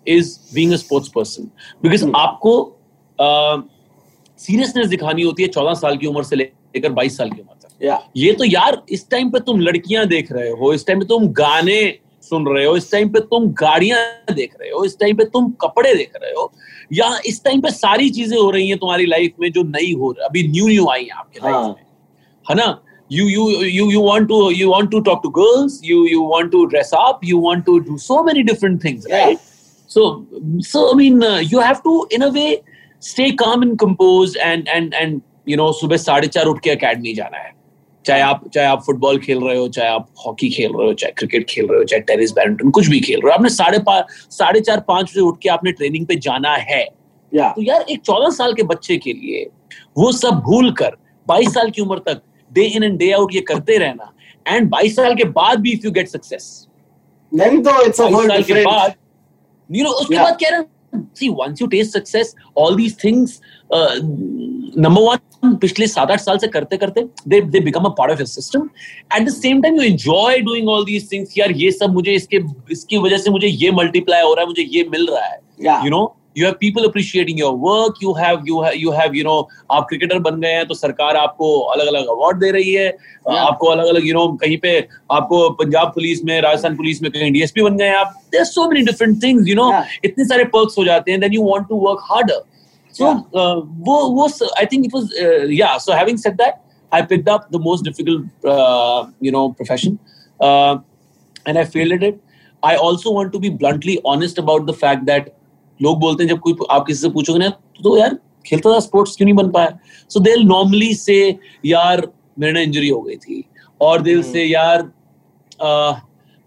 is 0.06 0.38
being 0.52 0.72
a 0.72 0.78
sports 0.78 1.08
person 1.08 1.50
because 1.82 2.04
mm. 2.04 2.12
आपको 2.14 2.54
uh, 3.18 3.62
seriousness 4.38 4.86
दिखानी 4.88 5.22
होती 5.22 5.42
है 5.42 5.48
चौदह 5.48 5.74
साल 5.74 5.96
की 5.98 6.06
उम्र 6.06 6.22
से 6.24 6.36
लेकर 6.36 6.92
बाईस 6.98 7.16
साल 7.16 7.30
की 7.30 7.40
उम्र 7.40 7.54
तक 7.62 7.86
yeah. 7.86 7.98
ये 8.16 8.32
तो 8.32 8.44
यार 8.44 8.82
इस 8.96 9.08
टाइम 9.10 9.30
पे 9.30 9.40
तुम 9.46 9.60
लड़कियां 9.60 10.06
देख 10.08 10.30
रहे 10.32 10.50
हो 10.60 10.72
इस 10.72 10.86
टाइम 10.86 11.00
पे 11.00 11.06
तुम 11.06 11.26
गाने 11.40 11.80
सुन 12.29 12.47
रहे 12.47 12.65
हो 12.65 12.75
इस 12.77 12.91
टाइम 12.91 13.09
पे 13.09 13.19
तुम 13.31 13.47
गाड़ियाँ 13.61 13.99
देख 14.35 14.53
रहे 14.61 14.69
हो 14.71 14.83
इस 14.85 14.97
टाइम 14.99 15.15
पे 15.17 15.25
तुम 15.33 15.49
कपड़े 15.61 15.93
देख 15.95 16.11
रहे 16.21 16.31
हो 16.31 16.51
या 16.93 17.09
इस 17.25 17.43
टाइम 17.43 17.61
पे 17.61 17.69
सारी 17.71 18.09
चीज़ें 18.09 18.37
हो 18.37 18.49
रही 18.51 18.67
हैं 18.69 18.77
तुम्हारी 18.79 19.05
लाइफ 19.05 19.33
में 19.39 19.51
जो 19.51 19.63
नई 19.63 19.93
हो 19.99 20.11
रही 20.11 20.25
अभी 20.25 20.47
न्यू 20.47 20.67
न्यू 20.67 20.87
आई 20.91 21.03
है 21.03 21.17
आपके 21.19 21.39
लाइफ 21.43 21.55
हाँ. 21.55 21.67
में 21.67 21.83
है 22.45 22.55
ना? 22.55 22.67
You 23.11 23.27
you 23.27 23.49
you 23.63 23.89
you 23.91 24.01
want 24.01 24.27
to 24.27 24.49
you 24.51 24.69
want 24.69 24.91
to 24.91 24.99
talk 25.07 25.19
to 25.23 25.29
girls 25.37 25.79
you 25.85 26.05
you 26.07 26.21
want 26.27 26.51
to 26.51 26.63
dress 26.65 26.91
up 26.97 27.19
you 27.23 27.39
want 27.39 27.65
to 27.65 27.77
do 27.79 27.97
so 27.97 28.23
many 28.23 28.43
different 28.43 28.83
things 28.83 29.07
right 29.11 29.37
so 29.89 30.05
so 30.67 30.87
I 30.87 31.09
mean 31.09 31.23
you 31.51 31.59
have 31.59 31.75
to 31.83 32.07
in 32.13 32.21
a 32.21 32.29
way 32.33 32.61
stay 33.03 33.29
calm 33.43 33.63
and 33.63 33.77
compose 33.79 34.37
and 34.37 34.67
and 34.67 34.93
and 34.93 35.21
you 35.49 35.57
know 35.57 35.71
सुबह 35.81 35.97
साढ़े 35.97 36.27
चार 36.27 36.45
उठ 36.45 36.59
के 36.63 36.69
academy 36.69 37.13
जाना 37.13 37.37
है। 37.37 37.51
चाहे 38.05 38.21
आप 38.21 38.47
चाहे 38.53 38.67
आप 38.67 38.83
फुटबॉल 38.85 39.17
खेल 39.17 39.39
रहे 39.43 39.57
हो 39.57 39.67
चाहे 39.67 39.89
आप 39.89 40.07
हॉकी 40.25 40.49
खेल 40.49 40.71
रहे 40.77 40.87
हो 40.87 40.93
चाहे 40.93 41.11
क्रिकेट 41.11 41.45
खेल 41.49 41.65
रहे 41.65 41.77
हो 41.77 41.83
चाहे 41.83 41.99
टेनिस 42.01 42.31
बैडमिंटन 42.31 42.69
कुछ 42.69 42.87
भी 42.87 42.99
खेल 42.99 43.19
रहे 43.19 43.31
हो 43.31 43.33
आपने 43.33 43.49
साढ़े 43.49 43.79
पाँच 43.79 44.05
साढ़े 44.31 44.59
चार 44.61 44.79
पाँच 44.79 45.11
बजे 45.11 45.21
उठ 45.21 45.39
के 45.41 45.49
आपने 45.49 45.71
ट्रेनिंग 45.71 46.05
पे 46.05 46.15
जाना 46.15 46.53
है। 46.53 46.87
या 47.33 47.49
तो 47.49 47.61
यार 47.61 47.81
एक 47.81 48.01
चौदह 48.01 48.29
साल 48.29 48.53
के 48.53 48.63
बच्चे 48.63 48.97
के 48.97 49.13
लिए 49.13 49.49
वो 49.97 50.11
सब 50.11 50.29
भूल 50.29 50.71
कर 50.71 50.97
बाईस 51.27 51.53
साल 51.53 51.69
की 51.69 51.81
उम्र 51.81 51.99
तक 51.99 52.21
day 52.53 52.63
in 52.63 52.83
and 52.83 52.97
day 52.99 53.11
out 53.11 53.35
ये 53.35 53.41
करते 53.41 53.77
रहना 53.77 54.13
एंड 54.47 54.69
बाईस 54.69 54.95
साल 54.95 55.15
के 55.15 55.23
बाद 55.23 55.59
भी 55.59 55.71
if 55.71 55.85
you 55.85 55.91
get 55.91 56.07
success 56.07 56.67
then 57.31 57.63
though 57.63 57.79
it's 57.87 57.99
a 57.99 58.07
whole 58.07 58.65
बाद 58.65 58.93
यू 59.71 59.83
नो 59.83 59.89
उसके 59.89 60.15
बाद 60.15 60.37
कह 60.43 60.49
रहे 60.49 60.59
हैं 60.59 60.67
see 61.19 61.29
once 61.37 61.61
you 61.61 61.67
taste 61.69 61.95
success 61.97 62.27
all 62.55 62.75
these 62.79 62.95
things 63.05 63.31
uh, 63.73 64.87
one 64.87 65.55
पिछले 65.61 65.87
सात 65.87 66.11
आठ 66.11 66.19
साल 66.19 66.37
से 66.37 66.47
करते 66.47 66.77
करते 66.77 67.01
they 67.27 67.41
they 67.41 67.59
become 67.59 67.83
a 67.83 67.89
part 67.97 68.11
of 68.11 68.19
your 68.19 68.27
system 68.27 68.69
at 69.15 69.27
the 69.27 69.29
same 69.31 69.61
time 69.61 69.75
you 69.75 69.81
enjoy 69.83 70.39
doing 70.41 70.69
all 70.69 70.85
these 70.85 71.11
things 71.11 71.37
यार 71.37 71.51
ये 71.61 71.71
सब 71.71 71.93
मुझे 71.93 72.13
इसके 72.13 72.39
इसकी 72.71 72.97
वजह 72.97 73.17
से 73.17 73.31
मुझे 73.31 73.47
ये 73.47 73.71
मल्टीप्लाई 73.81 74.21
हो 74.21 74.33
रहा 74.33 74.41
है 74.41 74.47
मुझे 74.47 74.67
ये 74.77 74.83
मिल 74.91 75.07
रहा 75.11 75.25
है. 75.25 75.39
You 75.85 75.89
know 75.91 76.15
you 76.35 76.45
have 76.45 76.55
people 76.61 76.85
appreciating 76.85 77.39
your 77.39 77.49
work. 77.63 77.99
You 78.03 78.13
have 78.19 78.47
you 78.49 78.61
have 78.65 78.77
you 78.83 78.93
have 78.99 79.15
you 79.17 79.23
know 79.25 79.35
आप 79.71 79.85
क्रिकेटर 79.89 80.19
बन 80.19 80.39
गए 80.41 80.53
हैं 80.53 80.65
तो 80.67 80.73
सरकार 80.73 81.17
आपको 81.17 81.49
अलग 81.73 81.87
अलग 81.87 82.07
अवार्ड 82.13 82.39
दे 82.39 82.49
रही 82.51 82.73
है. 82.73 82.87
Yeah. 82.91 83.37
आपको 83.39 83.67
अलग 83.67 83.87
अलग 83.87 84.07
यू 84.07 84.13
नो 84.13 84.25
कहीं 84.41 84.57
पे 84.63 84.71
आपको 85.17 85.49
पंजाब 85.59 85.91
पुलिस 85.95 86.23
में 86.25 86.39
राजस्थान 86.41 86.75
पुलिस 86.77 87.01
में 87.01 87.11
कहीं 87.11 87.31
डीएसपी 87.33 87.61
बन 87.61 87.77
गए 87.77 87.87
हैं 87.87 87.95
आप. 87.95 88.15
There 88.31 88.43
so 88.45 88.67
many 88.69 88.85
different 88.85 89.21
things 89.23 89.47
you 89.49 89.55
know 89.55 89.71
इतने 90.05 90.25
सारे 90.25 90.43
पर्क्स 90.55 90.77
हो 90.77 90.85
जाते 90.85 91.11
हैं 91.11 91.19
then 91.21 91.33
you 91.33 91.43
want 91.49 91.67
to 91.69 91.75
work 91.85 91.99
harder 92.11 92.41
so 92.93 93.11
uh, 93.41 93.55
वो 93.87 93.95
वो 94.17 94.27
I 94.61 94.65
think 94.65 94.85
it 94.87 94.93
was 94.93 95.13
uh, 95.21 95.45
yeah 95.59 95.77
so 95.77 95.93
having 95.93 96.17
said 96.17 96.37
that 96.37 96.61
I 96.91 97.01
picked 97.01 97.27
up 97.27 97.51
the 97.51 97.59
most 97.59 97.83
difficult 97.83 98.25
uh, 98.45 99.07
you 99.19 99.31
know 99.31 99.45
profession 99.53 99.99
uh, 100.39 100.77
and 101.45 101.57
I 101.57 101.65
failed 101.65 101.93
at 101.93 102.03
it. 102.03 102.21
I 102.63 102.75
also 102.75 103.11
want 103.11 103.33
to 103.33 103.39
be 103.39 103.49
bluntly 103.49 103.99
honest 104.05 104.37
about 104.37 104.67
the 104.67 104.77
fact 104.83 105.07
that 105.07 105.33
लोग 105.81 105.99
बोलते 105.99 106.23
हैं 106.23 106.29
जब 106.29 106.39
कोई 106.39 106.55
आप 106.71 106.85
किसी 106.87 107.01
से 107.01 107.09
पूछोगे 107.09 107.39
ना 107.39 107.49
तो 107.83 107.97
यार 107.97 108.17
खेलता 108.45 108.73
था 108.73 108.79
स्पोर्ट्स 108.79 109.15
क्यों 109.15 109.25
नहीं 109.25 109.35
बन 109.35 109.49
पाया 109.51 109.77
सो 110.09 110.19
दे 110.27 110.35
नॉर्मली 110.43 110.93
से 110.95 111.17
यार 111.65 112.07
मेरे 112.39 112.53
ना 112.53 112.59
इंजरी 112.67 112.89
हो 112.89 113.01
गई 113.01 113.15
थी 113.25 113.43
और 113.81 114.01
दिल 114.01 114.21
से 114.23 114.43
यार 114.43 114.83
uh, 115.61 115.93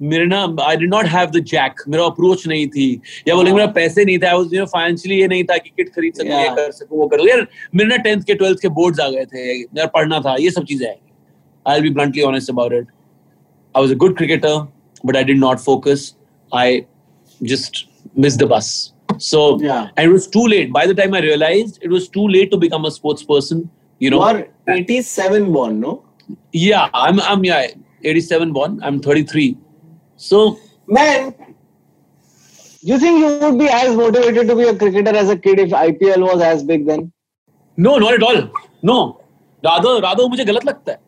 मेरे 0.03 0.27
ना 0.27 0.41
I 0.63 0.77
did 0.77 0.89
not 0.89 1.07
have 1.07 1.31
the 1.31 1.41
jack 1.45 1.83
मेरा 1.89 2.05
अप्रोच 2.05 2.47
नहीं 2.47 2.67
थी। 2.69 2.89
या 3.29 3.35
बोलेंगे 3.35 3.57
मेरा 3.57 3.67
पैसे 3.73 4.05
नहीं 4.05 4.19
था। 4.19 4.29
I 4.29 4.37
was 4.39 4.55
you 4.55 4.61
know 4.61 4.67
financially 4.67 5.21
ये 5.21 5.29
नहीं 5.29 5.45
था 5.45 5.57
कि 5.57 5.71
किट 5.77 5.89
खरीद 5.89 6.15
सकूँ 6.15 6.41
ये 6.41 6.49
कर 6.57 6.71
सकूँ 6.73 6.99
वो 6.99 7.07
कर 7.09 7.29
यार 7.29 7.47
मेरे 7.75 7.89
ना 7.89 7.97
10th 8.05 8.25
के 8.25 8.35
12th 8.35 8.61
के 8.61 8.69
बोर्ड्स 8.79 9.01
आ 9.01 9.09
गए 9.09 9.25
थे। 9.25 9.61
यार 9.61 9.87
पढ़ना 9.95 10.21
था। 10.21 10.37
ये 10.41 10.51
सब 10.51 10.65
चीज़ें 10.65 10.89
I 10.89 11.81
will 11.81 11.83
be 11.83 11.95
bluntly 11.95 12.23
honest 12.23 12.51
about 12.51 12.73
it 12.73 12.87
I 13.75 13.83
was 13.83 13.93
a 13.93 13.97
good 13.97 14.17
cricketer 14.17 14.57
but 15.07 15.17
I 15.17 15.25
did 15.25 15.39
not 15.39 15.59
focus 15.59 16.15
I 16.53 16.81
just 17.43 17.87
miss 18.19 18.37
the 18.39 18.45
bus 18.53 18.71
so 19.13 19.49
and 19.63 20.07
it 20.07 20.13
was 20.13 20.31
too 20.33 20.47
late 20.47 20.71
by 20.71 20.87
the 20.87 20.97
time 20.97 21.15
I 21.15 21.21
realised 21.21 21.85
it 21.85 21.91
was 21.93 22.09
too 22.15 22.29
late 22.29 22.51
to 22.51 22.57
become 22.57 22.83
a 22.83 22.89
sports 22.89 23.23
person 23.23 23.69
you 24.03 24.11
know 24.11 24.19
are 24.19 24.47
87 24.71 25.45
born 25.49 25.77
no 25.77 26.03
yeah 26.57 26.79
I 26.95 27.11
am 27.11 27.21
I 27.53 27.67
am 27.67 28.21
87 28.21 28.53
born 28.53 28.79
I 28.83 28.93
am 28.93 28.99
33 29.01 29.55
So, 30.21 30.59
Man, 30.89 31.35
you 32.83 32.99
think 32.99 33.19
you 33.19 33.39
would 33.41 33.59
be 33.59 33.69
as 33.69 33.95
motivated 33.95 34.49
to 34.49 34.57
be 34.57 34.65
a 34.65 34.75
cricketer 34.75 35.15
as 35.15 35.29
a 35.29 35.37
kid 35.37 35.59
if 35.59 35.71
IPL 35.71 36.23
was 36.23 36.41
as 36.43 36.63
big 36.65 36.87
then? 36.87 37.13
no, 37.79 37.99
not 37.99 38.15
at 38.15 38.23
all. 38.23 38.41
No, 38.83 38.99
Radho 39.63 39.99
Radho 40.01 40.29
मुझे 40.29 40.45
गलत 40.45 40.65
लगता 40.65 40.93
है 40.93 40.99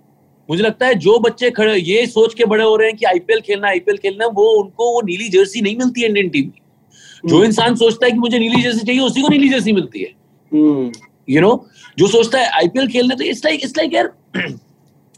मुझे 0.49 0.63
लगता 0.63 0.87
है 0.87 0.95
जो 0.97 1.19
बच्चे 1.21 1.51
खड़े 1.51 1.75
ये 1.77 2.07
सोच 2.07 2.35
के 2.35 2.45
बड़े 2.45 2.65
हो 2.65 2.77
रहे 2.77 2.89
हैं 2.89 2.97
कि 2.97 3.05
आईपीएल 3.07 3.41
खेलना 3.41 3.69
आईपीएल 3.69 3.97
खेलना 3.99 4.27
वो 4.35 4.47
उनको 4.61 4.91
वो 4.93 5.01
नीली 5.07 5.29
जर्सी 5.29 5.61
नहीं 5.63 5.77
मिलती 5.77 6.01
है 6.01 6.09
इंडियन 6.09 6.29
टीम 6.29 6.49
की 6.49 7.29
जो 7.29 7.43
इंसान 7.45 7.75
सोचता 7.77 8.07
है 8.07 8.13
कि 8.13 8.19
मुझे 8.19 8.39
नीली 8.39 8.63
जर्सी 8.63 8.87
चाहिए 8.87 9.01
उसी 9.03 9.23
को 9.23 9.29
नीली 9.29 9.49
जर्सी 9.49 9.73
मिलती 9.73 10.03
है 10.03 10.17
Hmm. 10.53 10.93
यू 11.29 11.41
नो 11.41 11.51
जो 11.99 12.07
सोचता 12.09 12.39
है 12.39 12.51
आईपीएल 12.59 12.87
खेलने 12.89 13.15
तो 13.15 13.25
इट्स 13.25 13.45
लाइक 13.45 13.65
इट्स 13.65 13.77
लाइक 13.77 13.95
यार 13.95 14.13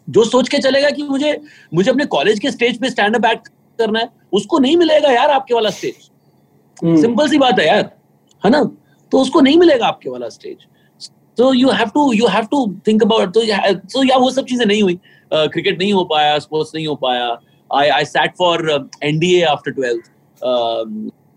जो 0.08 0.24
सोच 0.24 0.48
के 0.48 0.58
चलेगा 0.58 0.90
कि 0.90 1.02
मुझे 1.02 1.36
मुझे 1.74 1.90
अपने 1.90 2.04
कॉलेज 2.14 2.38
के 2.38 2.50
स्टेज 2.50 2.80
पे 2.80 2.90
स्टैंड 2.90 3.16
अप 3.16 3.26
एक्ट 3.32 3.48
करना 3.82 4.00
है 4.00 4.08
उसको 4.32 4.58
नहीं 4.58 4.76
मिलेगा 4.76 5.12
यार 5.12 5.30
आपके 5.30 5.54
वाला 5.54 5.70
स्टेज 5.70 6.08
Hmm. 6.78 7.00
सिंपल 7.00 7.28
सी 7.28 7.38
बात 7.38 7.58
है 7.60 7.66
यार 7.66 7.90
है 8.42 8.50
ना? 8.50 8.62
तो 9.12 9.20
उसको 9.20 9.40
नहीं 9.40 9.56
मिलेगा 9.58 9.86
आपके 9.86 10.10
वाला 10.10 10.28
स्टेज 10.28 10.56
तो 11.38 11.52
you 11.54 11.70
have 11.70 11.88
to 11.94 12.12
you 12.12 12.26
have 12.26 12.44
to 12.50 12.60
think 12.86 13.02
about 13.02 13.34
तो 13.34 13.40
तो 13.94 14.04
या 14.04 14.16
वो 14.18 14.30
सब 14.30 14.44
चीज़ें 14.44 14.64
नहीं 14.66 14.82
हुई। 14.82 14.98
क्रिकेट 15.32 15.78
नहीं 15.78 15.92
हो 15.92 16.04
पाया 16.12 16.38
स्पोर्ट्स 16.38 16.74
नहीं 16.74 16.86
हो 16.86 16.94
पाया। 17.02 17.26
I 17.70 17.88
I 17.88 18.04
sat 18.04 18.32
for 18.38 18.88
NDA 19.04 19.42
after 19.50 19.70
twelfth 19.70 20.10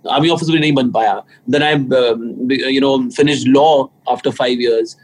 army 0.06 0.30
officer 0.30 0.52
भी 0.52 0.60
नहीं 0.60 0.74
बन 0.74 0.92
पाया। 0.92 1.22
Then 1.50 1.64
I 1.64 1.74
you 2.74 2.82
know 2.82 2.98
finish 3.18 3.44
law 3.48 3.68
after 4.12 4.32
five 4.40 4.62
years 4.62 4.98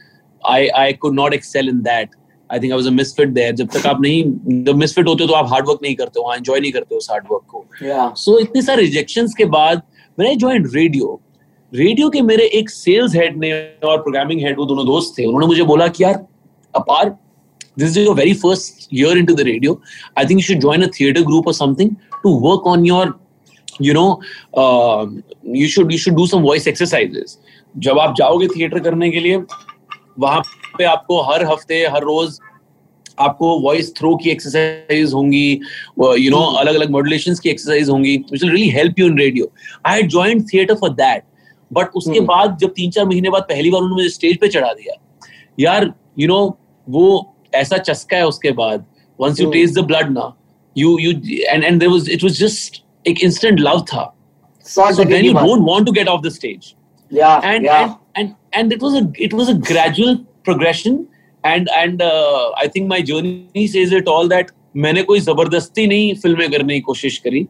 I 0.43 0.67
I 0.67 0.93
could 0.93 1.15
not 1.15 1.33
excel 1.33 1.69
in 1.69 1.81
that 1.81 2.15
I 2.51 2.59
think 2.59 2.71
I 2.71 2.77
was 2.77 2.87
a 2.87 2.91
misfit 2.91 3.29
there 3.29 3.55
जब 3.55 3.67
तक 3.73 3.87
आप 3.87 4.01
नहीं 4.01 4.63
जब 4.63 4.75
misfit 4.75 5.07
होते 5.07 5.23
हो 5.23 5.27
तो 5.29 5.33
आप 5.33 5.49
हार्ड 5.49 5.67
वर्क 5.67 5.79
नहीं 5.83 5.95
करते 5.95 6.19
हो 6.19 6.33
एंजॉय 6.33 6.59
नहीं 6.59 6.71
करते 6.71 6.95
हो 6.95 6.97
उस 6.97 7.09
हार्ड 7.11 7.25
वर्क 7.31 7.43
को। 7.47 7.65
Yeah. 7.83 8.15
सो 8.15 8.37
इतने 8.39 8.61
सारे 8.61 8.81
रिजेक्शंस 8.81 9.33
के 9.37 9.45
बाद 9.57 9.81
मैंने 10.19 10.35
ज्वाइन 10.35 10.69
रेडियो 10.75 11.19
रेडियो 11.73 12.09
के 12.09 12.21
मेरे 12.21 12.45
एक 12.59 12.69
सेल्स 12.69 13.15
हेड 13.15 13.37
ने 13.37 13.51
और 13.85 13.97
प्रोग्रामिंग 14.01 14.41
हेड 14.41 14.59
वो 14.59 14.65
दोनों 14.65 14.85
दोस्त 14.85 15.17
थे 15.17 15.25
उन्होंने 15.25 15.47
मुझे 15.47 15.63
बोला 15.63 15.87
कि 15.87 16.03
यार 16.03 16.25
अपार 16.75 17.17
this 17.81 17.91
is 17.91 17.97
your 18.05 18.13
very 18.15 18.31
first 18.39 18.87
year 18.91 19.11
into 19.17 19.33
the 19.39 19.43
radio. 19.47 19.73
I 20.17 20.23
think 20.25 20.41
you 20.41 20.45
should 20.45 20.61
join 20.63 20.81
a 20.83 20.87
theater 20.95 21.21
group 21.27 21.45
or 21.47 21.53
something 21.53 21.91
to 22.23 22.31
work 22.45 22.65
on 22.71 22.83
your 22.87 23.03
you 23.87 23.93
know 23.97 24.07
uh, 24.63 25.05
you 25.59 25.69
should 25.75 25.93
you 25.95 25.99
should 26.05 26.17
do 26.17 26.25
some 26.31 26.47
voice 26.47 26.67
exercises. 26.71 27.37
जब 27.85 27.99
आप 27.99 28.15
जाओगे 28.17 28.47
theatre 28.47 28.79
करने 28.87 29.09
के 29.11 29.19
लिए 29.19 29.37
वहाँ 30.19 30.41
पे 30.79 30.83
आपको 30.85 31.21
हर 31.31 31.45
हफ़्ते 31.45 31.85
हर 31.93 32.03
रोज 32.03 32.39
आपको 33.19 33.59
वॉइस 33.61 33.93
थ्रो 33.95 34.15
की 34.15 34.29
एक्सरसाइज 34.29 35.13
होंगी 35.13 35.47
यू 35.99 36.29
नो 36.31 36.43
अलग 36.59 36.75
अलग 36.75 36.91
मॉड्यूलेशन 36.91 37.35
की 37.43 37.49
एक्सरसाइज 37.49 37.89
होंगी 37.89 38.17
which 38.31 38.43
will 38.43 38.51
really 38.51 38.69
help 38.77 38.99
you 38.99 39.07
in 39.07 39.17
radio 39.19 39.51
I 39.85 39.99
had 39.99 40.09
joined 40.09 40.45
theatre 40.53 40.75
for 40.75 40.89
that 41.01 41.23
but 41.71 41.95
उसके 41.95 42.17
हम्म। 42.17 42.25
बाद 42.27 42.57
जब 42.61 42.73
तीन 42.75 42.91
चार 42.91 43.05
महीने 43.05 43.29
बाद 43.29 43.43
पहली 43.49 43.71
बार 43.71 43.81
उन्होंने 43.81 44.01
मुझे 44.01 44.09
स्टेज 44.09 44.37
पे 44.41 44.47
चढ़ा 44.47 44.73
दिया 44.73 44.93
यार 45.59 45.93
यू 46.19 46.27
नो 46.27 46.39
वो 46.87 47.07
ऐसा 47.55 47.77
चस्का 47.89 48.17
है 48.17 48.27
उसके 48.27 48.51
बाद 48.61 48.85
once 49.19 49.39
you. 49.41 49.49
Taste 49.51 49.79
the 49.79 49.83
blood 49.85 50.11
ना 50.11 50.33
you 50.75 50.97
you 50.99 51.11
and 51.11 51.63
and 51.63 51.79
there 51.79 51.91
was 51.91 52.09
it 52.09 52.23
was 52.23 52.39
just 52.39 52.83
एक 53.07 53.23
इंस्टेंट 53.23 53.59
लव 53.59 53.81
था 53.93 54.13
baat. 55.33 55.47
don't 55.47 55.63
want 55.67 55.87
to 55.87 55.91
get 55.93 56.09
off 56.09 56.21
the 56.23 56.31
stage 56.31 56.65
Yeah. 57.11 57.45
and 57.51 57.63
yeah. 57.63 57.77
and, 57.83 57.93
and 58.15 58.35
and 58.53 58.73
it 58.73 58.81
was 58.81 58.95
a 58.95 58.99
it 59.27 59.31
was 59.33 59.47
a 59.49 59.55
gradual 59.69 60.17
progression 60.43 61.07
and 61.43 61.69
and 61.75 62.01
uh, 62.01 62.51
I 62.57 62.67
think 62.67 62.87
my 62.87 63.01
journey 63.01 63.67
says 63.67 63.91
it 63.91 64.07
all 64.07 64.27
that 64.29 64.51
मैंने 64.77 65.01
कोई 65.03 65.19
ज़बरदस्ती 65.19 65.85
नहीं 65.87 66.13
फ़िल्में 66.21 66.49
करने 66.51 66.73
की 66.73 66.81
कोशिश 66.87 67.17
करी 67.25 67.45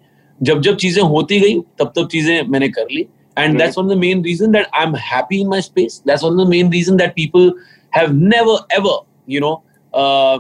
जब 0.50 0.62
जब 0.62 0.76
चीज़ें 0.84 1.02
होती 1.04 1.40
गई 1.40 1.60
तब 1.80 1.92
तब 1.96 2.08
चीज़ें 2.12 2.48
मैंने 2.50 2.70
कर 2.78 2.88
ली 2.92 3.08
and 3.38 3.60
that's 3.60 3.78
one 3.80 3.86
of 3.86 3.92
the 3.92 4.00
main 4.00 4.22
reason 4.22 4.52
that 4.52 4.70
I'm 4.74 4.94
happy 4.94 5.42
in 5.42 5.50
my 5.50 5.60
space 5.66 6.02
that's 6.06 6.24
one 6.24 6.34
of 6.34 6.40
the 6.40 6.50
main 6.54 6.70
reason 6.70 6.98
that 7.02 7.16
people 7.16 7.52
have 7.98 8.16
never 8.16 8.56
ever 8.78 8.96
you 9.34 9.42
know 9.44 9.52
uh, 9.94 10.40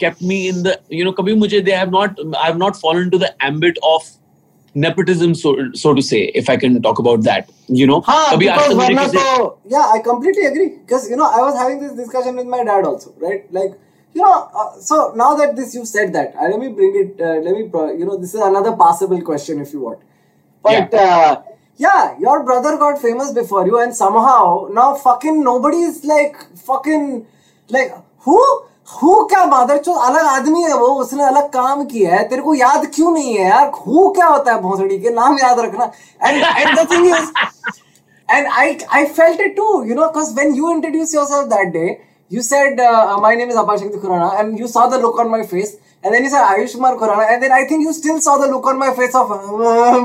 kept 0.00 0.22
me 0.30 0.38
in 0.48 0.62
the 0.64 0.74
you 1.00 1.04
know 1.08 1.12
kabhi 1.20 1.36
mujhe 1.42 1.64
they 1.68 1.76
have 1.80 1.92
not 1.96 2.18
I 2.42 2.46
have 2.46 2.58
not 2.62 2.80
fallen 2.84 3.04
into 3.04 3.20
the 3.24 3.30
ambit 3.50 3.78
of 3.92 4.08
nepotism 4.74 5.34
so, 5.34 5.56
so 5.72 5.92
to 5.94 6.02
say 6.02 6.30
if 6.34 6.48
i 6.48 6.56
can 6.56 6.80
talk 6.82 6.98
about 6.98 7.22
that 7.22 7.50
you 7.68 7.86
know? 7.86 8.00
Haan, 8.00 8.38
because 8.38 8.68
to, 9.12 9.54
yeah 9.66 9.90
i 9.94 10.00
completely 10.00 10.44
agree. 10.44 10.70
Because 10.78 11.08
you 11.08 11.16
know 11.16 11.24
i 11.24 11.40
was 11.40 11.56
having 11.56 11.80
this 11.80 11.92
discussion 11.92 12.36
with 12.36 12.46
my 12.46 12.64
dad 12.64 12.84
also 12.84 13.14
right? 13.18 13.50
Like 13.52 13.72
you 14.12 14.22
know 14.22 14.50
uh, 14.54 14.80
so 14.80 15.12
now 15.14 15.34
that 15.34 15.56
this 15.56 15.74
you 15.74 15.84
said 15.84 16.12
that 16.14 16.34
uh, 16.36 16.48
let 16.48 16.58
me 16.58 16.68
bring 16.68 16.96
it 16.96 17.20
uh, 17.20 17.40
let 17.40 17.54
me 17.54 17.62
you 17.98 18.04
know 18.04 18.16
this 18.16 18.34
is 18.34 18.40
another 18.40 18.72
possible 18.72 19.20
question 19.22 19.60
if 19.60 19.72
you 19.72 19.80
want. 19.80 20.00
But 20.62 20.92
yeah. 20.92 21.00
Uh, 21.00 21.42
yeah 21.76 22.18
your 22.18 22.44
brother 22.44 22.76
got 22.76 23.00
famous 23.00 23.32
before 23.32 23.66
you 23.66 23.78
and 23.80 23.94
somehow 23.94 24.68
now 24.72 24.94
fucking 24.94 25.42
nobody 25.42 25.78
is 25.78 26.04
like 26.04 26.36
fucking 26.58 27.26
like 27.68 27.92
who? 28.18 28.64
हू 28.92 29.14
क्या 29.24 29.44
बादर 29.46 29.78
जो 29.78 29.92
अलग 29.92 30.26
आदमी 30.26 30.62
है 30.62 30.74
वो, 30.74 30.86
उसने 31.02 31.24
अलग 31.24 31.48
काम 31.52 31.84
किया 31.84 32.14
है। 32.14 32.28
तेरे 32.28 32.42
को 32.42 32.54
याद 32.54 32.86
क्यों 32.94 33.12
नहीं 33.12 33.34
है 33.34 33.48
यार? 33.48 33.70
हू 33.86 34.08
क्या 34.12 34.26
होता 34.26 34.52
है 34.52 34.60
भोसड़ी 34.62 34.98
के? 34.98 35.10
नाम 35.10 35.38
याद 35.38 35.60
रखना। 35.60 35.90
And 36.24 36.42
and 36.42 36.78
the 36.78 36.90
thing 36.90 37.06
is 37.06 37.30
and 38.28 38.46
I 38.46 38.76
I 38.94 39.04
felt 39.18 39.40
it 39.40 39.56
too 39.56 39.82
you 39.84 39.94
know 39.94 40.06
because 40.06 40.34
when 40.34 40.54
you 40.54 40.70
introduce 40.70 41.14
yourself 41.26 41.46
that 41.54 41.72
day 41.72 41.86
you 42.30 42.42
said 42.42 42.80
my 43.20 43.36
name 43.36 43.50
is 43.50 43.58
Apar 43.58 43.88
Khurana 44.00 44.30
and 44.38 44.60
you 44.60 44.66
saw 44.68 44.86
the 44.90 45.00
look 45.02 45.18
on 45.20 45.28
my 45.28 45.42
face 45.52 45.78
and 46.03 46.13
then 46.15 46.23
you 46.25 46.29
said 46.31 46.43
Ayushmar 46.47 46.89
Khurana, 46.99 47.23
and 47.33 47.43
then 47.43 47.51
I 47.51 47.63
think 47.69 47.83
you 47.87 47.93
still 47.99 48.19
saw 48.25 48.37
the 48.41 48.47
look 48.51 48.67
on 48.71 48.77
my 48.81 48.89
face 48.99 49.15
of 49.21 49.31
uh, 49.31 49.37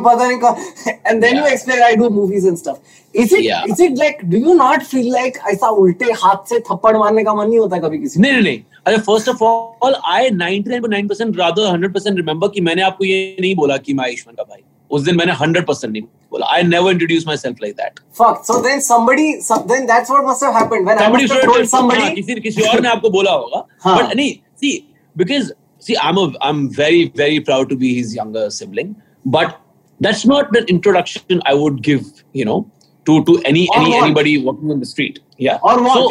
पता 0.06 0.28
नहीं 0.28 0.38
कौन- 0.44 0.94
and 1.10 1.22
then 1.26 1.36
you 1.40 1.44
explained 1.56 1.84
I 1.90 1.94
do 2.02 2.08
movies 2.20 2.46
and 2.52 2.58
stuff. 2.64 2.78
Is 3.24 3.32
it 3.38 3.42
Yeah. 3.48 3.66
is 3.74 3.80
it 3.86 3.98
like 4.02 4.22
do 4.34 4.40
you 4.46 4.54
not 4.62 4.82
feel 4.92 5.08
like 5.18 5.38
ऐसा 5.52 5.68
उल्टे 5.84 6.12
हाथ 6.24 6.48
से 6.52 6.60
थप्पड़ 6.70 6.96
मारने 6.96 7.24
का 7.24 7.34
मन 7.42 7.48
नहीं 7.48 7.58
होता 7.58 7.78
कभी 7.86 7.98
किसी 8.06 8.18
को? 8.18 8.22
नहीं 8.22 8.32
नहीं 8.32 8.42
नहीं 8.42 8.60
अरे 8.86 8.98
first 9.10 9.28
of 9.28 9.42
all 9.42 9.94
I 10.14 10.30
99.9% 10.36 11.38
rather 11.42 11.64
100% 11.72 12.16
remember 12.22 12.48
कि 12.54 12.60
मैंने 12.68 12.82
आपको 12.82 13.04
ये 13.04 13.18
नहीं 13.40 13.54
बोला 13.56 13.76
कि 13.86 13.94
मैं 14.00 14.04
आयुष्मान 14.04 14.34
का 14.36 14.42
भाई 14.42 14.62
उस 14.90 15.02
दिन 15.08 15.16
मैंने 15.16 15.32
100% 15.40 15.84
नहीं 15.92 16.02
बोला 16.32 16.46
I 16.54 16.62
never 16.70 16.92
introduce 16.92 17.26
myself 17.36 17.56
like 17.62 17.74
that 17.80 18.00
Fuck. 18.20 18.40
So 18.50 18.56
then 18.68 18.80
somebody, 18.86 19.26
some, 19.48 19.66
then 19.72 19.86
that's 19.90 20.10
what 20.14 20.24
must 20.30 20.46
have 20.46 20.54
happened 20.60 20.86
when 20.90 20.98
I 20.98 21.04
somebody 21.04 21.26
must 21.26 21.34
have 21.34 21.42
should 21.42 21.50
told 21.52 21.60
have 21.64 21.68
somebody. 21.74 22.02
हाँ, 22.02 22.10
किसी 22.20 22.40
किसी 22.46 22.62
और 22.70 22.80
ने 22.80 22.88
आपको 22.88 23.10
बोला 23.18 23.32
होगा 23.42 23.64
हाँ. 23.84 23.96
but 23.98 24.16
नहीं 24.16 24.32
see 24.64 24.72
because 25.16 25.52
see 25.86 25.96
I'm 26.06 26.18
a 26.22 26.26
I'm 26.48 26.60
very 26.80 27.02
very 27.22 27.40
proud 27.48 27.68
to 27.72 27.76
be 27.82 27.90
his 27.98 28.14
younger 28.20 28.44
sibling 28.58 28.90
but 29.36 29.56
that's 30.00 30.24
not 30.32 30.52
the 30.56 30.62
introduction 30.74 31.42
I 31.52 31.54
would 31.62 31.78
give 31.90 32.04
you 32.40 32.44
know 32.50 32.58
to 33.06 33.22
to 33.30 33.38
any 33.52 33.62
Or 33.70 33.78
any 33.80 33.90
what? 33.94 34.04
anybody 34.04 34.34
walking 34.48 34.70
on 34.76 34.80
the 34.84 34.90
street 34.94 35.20
yeah 35.48 35.58
Or 35.70 35.76
what? 35.86 35.96
so 35.98 36.02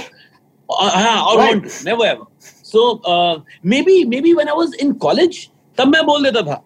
uh, 0.69 0.89
हाँ, 1.03 1.17
or 1.27 1.38
Right. 1.38 1.61
want 1.63 1.84
never 1.91 2.05
ever 2.05 2.25
so 2.71 2.82
uh, 3.13 3.36
maybe 3.75 3.95
maybe 4.15 4.34
when 4.41 4.49
I 4.49 4.57
was 4.63 4.73
in 4.86 4.97
college 5.07 5.39
तब 5.77 5.88
मैं 5.95 6.05
बोल 6.05 6.23
देता 6.32 6.41
था 6.51 6.59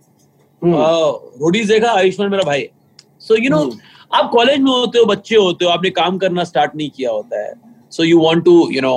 Hmm. 0.61 0.74
Roadies 1.39 1.68
देखा 1.68 1.91
आयुष्मान 1.99 2.30
मेरा 2.32 2.43
भाई 2.45 2.61
सो 3.28 3.36
you 3.43 3.49
know 3.49 3.59
आप 4.16 4.30
कॉलेज 4.34 4.59
में 4.61 4.72
होते 4.72 4.99
हो 4.99 5.05
बच्चे 5.05 5.36
होते 5.36 5.66
हो 5.66 5.72
आपने 5.72 5.89
काम 5.97 6.18
करना 6.18 6.43
स्टार्ट 6.51 6.76
नहीं 6.76 6.89
किया 6.97 7.11
होता 7.11 7.39
है 7.43 7.53
so 7.95 8.03
you 8.03 8.20
want 8.22 8.43
to 8.45 8.53
you 8.72 8.82
know 8.82 8.93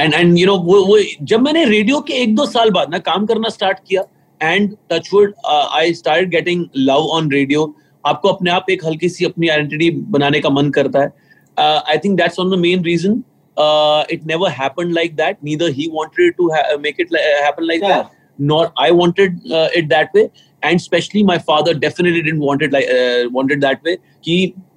and 0.00 0.14
and 0.14 0.38
you 0.38 0.46
know 0.46 0.56
वो 0.58 0.84
वो 0.86 0.98
जब 1.32 1.40
मैंने 1.40 1.64
रेडियो 1.64 2.00
के 2.08 2.14
एक 2.22 2.34
दो 2.34 2.46
साल 2.46 2.70
बाद 2.70 2.90
ना 2.90 2.98
काम 3.10 3.26
करना 3.26 3.48
स्टार्ट 3.48 3.78
किया 3.88 4.04
and 4.40 4.76
touchwood 4.90 5.34
I 5.48 5.94
start 5.94 6.28
getting 6.28 6.64
love 6.76 7.08
on 7.18 7.30
radio 7.32 7.74
आपको 8.04 8.28
अपने 8.28 8.50
आप 8.50 8.70
एक 8.70 8.84
हल्की 8.84 9.08
सी 9.08 9.24
अपनी 9.24 9.48
आइडेंटिटी 9.48 9.90
बनाने 10.16 10.40
का 10.40 10.50
मन 10.50 10.70
करता 10.78 11.02
है 11.02 11.12
I 11.56 11.98
think 12.04 12.16
that's 12.20 12.38
one 12.38 12.50
the 12.50 12.58
main 12.60 12.84
reason 12.84 13.22
it 14.12 14.26
never 14.26 14.50
happened 14.60 14.92
like 14.94 15.14
that 15.16 15.36
neither 15.44 15.70
he 15.78 15.88
wanted 15.92 16.34
to 16.36 16.50
make 16.80 17.00
it 17.00 17.14
happen 17.14 17.64
like 17.64 17.80
that 17.82 18.20
nor 18.38 18.72
I 18.76 18.90
wanted 18.90 19.40
uh, 19.50 19.68
it 19.74 19.88
that 19.88 20.14
way. 20.14 20.30
And 20.62 20.76
especially 20.76 21.22
my 21.22 21.38
father 21.38 21.74
definitely 21.74 22.22
didn't 22.22 22.40
want 22.40 22.62
it 22.62 22.72
like 22.72 22.88
uh, 22.88 23.28
wanted 23.30 23.60
that 23.62 23.82
way. 23.84 23.98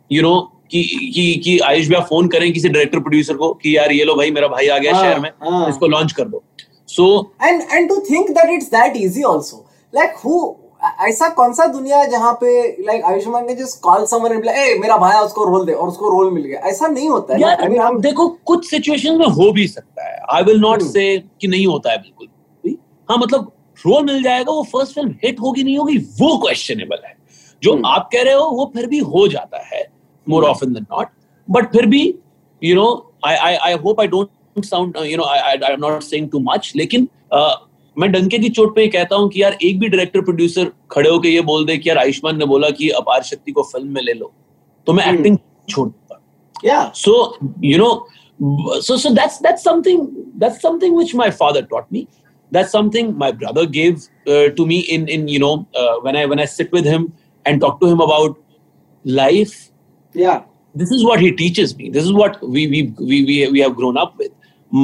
you 0.10 0.22
know 0.22 0.55
कि 0.72 0.84
कि 1.16 1.34
कि 1.44 1.58
आयुष 1.66 1.88
भैया 1.88 2.00
phone 2.10 2.28
करें 2.28 2.52
किसी 2.54 2.70
director 2.70 3.00
producer 3.00 3.34
को 3.38 3.54
कि 3.54 3.76
यार 3.78 3.92
ये 3.92 4.04
लो 4.04 4.16
भाई 4.16 4.32
मेरा 4.32 4.48
भाई 4.48 4.68
आ 4.68 4.78
गया 4.78 4.96
हाँ, 4.96 5.04
शहर 5.04 5.20
में 5.20 5.30
हाँ. 5.44 5.70
इसको 5.70 5.88
लॉन्च 5.88 6.12
कर 6.12 6.28
दो। 6.30 6.44
सो 6.90 7.08
and 7.48 7.74
and 7.78 7.90
to 7.92 8.00
think 8.10 8.36
that 8.38 8.54
it's 8.56 8.70
that 8.70 8.96
easy 8.98 9.26
also. 9.32 9.66
Like 9.94 10.16
who 10.24 10.44
ऐसा 11.08 11.28
कौन 11.38 11.54
सा 11.54 11.66
दुनिया 11.66 11.98
है 11.98 12.10
जहाँ 12.12 12.34
पे 12.42 12.50
लाइक 12.86 13.04
आयुष्मान 13.12 13.46
ने 13.48 13.56
जस्ट 13.56 13.80
कॉल 13.82 14.06
समवन 14.06 14.32
एंड 14.32 14.46
ए 14.48 14.78
मेरा 14.80 14.98
भाई 14.98 15.24
उसको 15.26 15.46
रोल 15.46 15.66
दे 15.66 15.74
और 15.74 15.88
उसको 15.88 16.10
रोल 16.10 16.32
मिल 16.34 16.44
गया। 16.44 16.60
ऐसा 16.70 16.88
नहीं 16.88 17.10
होता 17.10 17.34
है 17.34 17.42
यार 17.42 17.62
I 17.62 17.70
mean, 17.70 17.82
हम 17.82 18.00
देखो 18.02 18.28
कुछ 18.46 18.70
सिचुएशन 18.70 19.18
में 19.20 19.26
हो 19.28 19.52
भी 19.52 19.68
सकता 19.68 20.10
है। 20.10 20.20
I 20.36 20.44
will 20.44 20.60
not. 20.60 20.82
से 20.82 21.18
कि 21.42 21.48
नहीं 21.48 21.66
होता 21.68 21.92
है 21.92 21.98
बिल्कुल। 21.98 22.28
भी 22.64 22.78
हाँ 23.10 23.18
मतलब 23.18 23.52
रोल 23.86 24.04
मिल 24.06 24.24
जाएगा 24.24 24.52
वो 24.52 24.64
फ़र्स्ट 24.74 24.96
फ़िल्म 24.96 25.16
हिट 25.24 25.40
होगी 25.42 25.64
नहीं 25.64 25.78
होगी 25.78 25.98
वो 25.98 26.38
क्वेश्चनेबल 26.38 27.02
है। 27.06 27.14
जो 27.64 27.72
Hmm. 27.72 27.86
आप 27.86 28.10
कह 28.14 28.22
रहे 28.24 28.34
हो 28.34 28.46
वो 28.46 28.72
फिर 28.76 28.88
भी 28.88 28.98
हो 29.12 29.28
जाता 29.28 29.64
है। 29.74 29.82
More 30.27 30.43
Hmm. 30.43 30.51
Often 30.51 30.73
then 30.75 30.87
not 30.93 31.09
but 31.49 31.73
फिर 31.73 31.87
भी 31.87 32.03
you 32.63 32.75
know 32.75 32.87
I 33.27 33.35
I 33.37 33.55
I 33.55 33.73
hope 33.85 34.01
I 34.01 34.07
don't 34.15 34.65
sound 34.65 34.97
you 35.07 35.17
know 35.17 35.25
I 35.25 35.39
I 35.39 35.73
am 35.73 35.81
not 35.81 36.03
saying 36.03 36.29
too 36.31 36.39
much 36.53 36.73
लेकिन 36.77 37.09
uh, 37.35 37.55
मैं 37.97 38.11
डंके 38.13 38.39
की 38.39 38.49
चोट 38.49 38.75
पे 38.75 38.83
ये 38.83 38.89
कहता 38.89 39.17
हूँ 39.17 39.29
कि 39.31 39.43
यार 39.43 39.57
एक 39.63 39.79
भी 39.81 39.89
डायरेक्टर 39.89 40.21
प्रोड्यूसर 40.25 40.71
खड़े 40.91 41.09
होके 41.11 41.29
ये 41.29 41.41
बोल 41.49 41.65
दे 41.67 41.77
कि 41.79 41.89
यार 41.89 41.99
आयुष्मान 41.99 42.39
ने 42.39 42.47
बोला 42.53 42.71
कि 42.81 42.89
अपार 43.01 43.23
शक्ति 43.31 43.53
को 43.53 43.63
फिल्म 43.73 43.95
में 43.95 44.03
ले 44.03 44.13
लो 44.15 44.33
तो 44.87 44.93
मैं 44.93 45.05
Hmm. 45.05 45.15
एक्टिंग 45.15 45.39
छोड़ 45.69 45.89
दूंगा 45.89 46.19
yeah 46.69 46.81
so 47.01 47.13
you 47.67 47.77
know 47.83 47.93
so 48.87 48.97
so 49.03 49.11
that's 49.19 49.37
that's 49.45 49.63
something 49.69 50.01
that's 50.43 50.59
something 50.65 50.97
which 51.01 51.13
my 51.21 51.29
father 51.37 51.63
taught 51.71 51.87
me 51.97 52.03
that's 52.53 52.75
something 52.77 53.13
my 53.23 53.29
brother 53.43 53.65
gave 53.77 54.03
uh, 54.33 54.47
to 54.59 54.67
me 54.73 54.79
in 54.97 55.07
in 55.17 55.25
you 55.35 55.41
know 55.45 55.53
uh, 55.83 55.95
when 56.07 56.19
i 56.23 56.25
when 56.33 56.43
i 56.45 56.47
sit 56.53 56.77
with 56.79 56.91
him 56.93 57.07
and 57.47 57.63
talk 57.65 57.79
to 57.85 57.91
him 57.93 58.03
about 58.07 58.37
life 59.05 59.55
yeah 60.15 60.43
this 60.75 60.91
is 60.97 61.05
what 61.05 61.21
he 61.21 61.31
teaches 61.43 61.77
me 61.77 61.91
this 61.91 62.05
is 62.05 62.13
what 62.13 62.37
we 62.57 62.67
we 62.75 62.83
we 62.99 63.25
we, 63.31 63.37
we 63.57 63.61
have 63.61 63.75
grown 63.77 63.97
up 63.97 64.17
with 64.19 64.33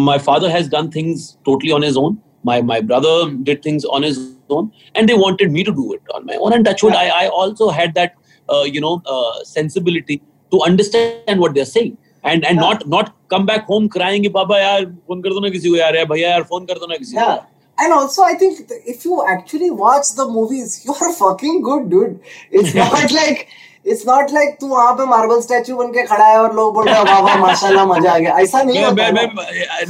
my 0.06 0.18
father 0.28 0.50
has 0.50 0.68
done 0.68 0.90
things 0.90 1.26
totally 1.50 1.72
on 1.72 1.82
his 1.88 1.96
own 1.96 2.16
my 2.50 2.60
my 2.70 2.80
brother 2.80 3.12
did 3.50 3.62
things 3.66 3.84
on 3.98 4.02
his 4.08 4.18
own 4.56 4.70
and 4.94 5.08
they 5.08 5.14
wanted 5.14 5.52
me 5.58 5.62
to 5.68 5.72
do 5.82 5.92
it 5.98 6.02
on 6.14 6.26
my 6.26 6.36
own 6.46 6.52
and 6.56 6.64
touchwood 6.70 6.92
Yeah. 6.96 7.04
i 7.20 7.26
i 7.26 7.28
also 7.42 7.68
had 7.78 7.94
that 8.00 8.14
uh, 8.54 8.64
you 8.74 8.80
know 8.86 8.94
uh, 9.14 9.44
sensibility 9.52 10.16
to 10.54 10.60
understand 10.70 11.40
what 11.44 11.54
they're 11.54 11.72
saying 11.76 11.96
and 12.24 12.44
and 12.50 12.56
Yeah. 12.60 12.66
not 12.66 12.86
not 12.96 13.12
come 13.34 13.46
back 13.50 13.66
home 13.72 13.88
crying 13.96 14.22
कि 14.26 14.32
पापा 14.38 14.58
यार 14.60 14.84
phone 15.08 15.22
कर 15.22 15.36
दो 15.38 15.40
ना 15.46 15.50
किसी 15.56 15.68
को 15.70 15.76
यार 15.76 15.96
यार 15.96 16.04
भैया 16.14 16.30
यार 16.30 16.42
फोन 16.52 16.64
कर 16.72 16.78
दो 16.84 16.86
ना 16.92 16.96
किसी 17.04 17.16
को 17.16 17.20
yeah 17.26 17.36
and 17.84 17.94
also 17.94 18.22
i 18.26 18.34
think 18.42 18.60
th- 18.68 18.84
if 18.94 19.02
you 19.06 19.16
actually 19.30 19.70
watch 19.80 20.10
the 20.20 20.24
movies 20.36 20.76
you're 20.84 21.08
fucking 21.16 21.56
good 21.70 21.88
dude 21.94 22.14
it's 22.60 22.74
not 22.78 23.12
like 23.16 23.42
it's 23.85 24.05
not 24.05 24.31
like 24.31 24.59
तू 24.59 24.67
वहाँ 24.67 24.93
पे 24.93 25.05
मार्बल 25.09 25.41
स्टैचू 25.41 25.75
बन 25.75 25.91
के 25.91 26.03
खड़ा 26.07 26.25
है 26.25 26.37
और 26.39 26.55
लोग 26.55 26.73
बोल 26.73 26.85
रहे 26.85 26.95
हैं 26.95 27.03
वाह 27.05 27.19
वाह 27.21 27.37
माशाल्लाह 27.41 27.85
मज़ा 27.85 28.11
आ 28.11 28.17
गया 28.17 28.37
ऐसा 28.39 28.61
नहीं 28.63 28.83
होता 28.83 29.11
मैं 29.11 29.27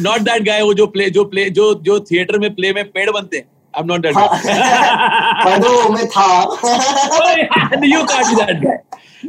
नॉट 0.04 0.22
दैट 0.30 0.44
गाय 0.46 0.62
वो 0.62 0.74
जो 0.74 0.88
प्ले 0.96 1.10
जो 1.18 1.24
प्ले 1.34 1.50
जो 1.60 1.74
जो 1.88 2.00
थिएटर 2.12 2.39
में 2.39 2.54
प्ले 2.56 2.74
में 2.74 2.84
पेड़ 2.92 3.10
बनते 3.10 3.38
हैं 3.38 3.46
आई 3.74 3.82
एम 3.82 3.88
नॉट 3.92 4.02
दैट 4.02 4.16
पदों 5.46 5.89
में 5.89 6.06
था 6.16 6.30
you 7.84 8.06
can't 8.06 8.28
be 8.30 8.36
that 8.36 8.62
guy. 8.62 8.78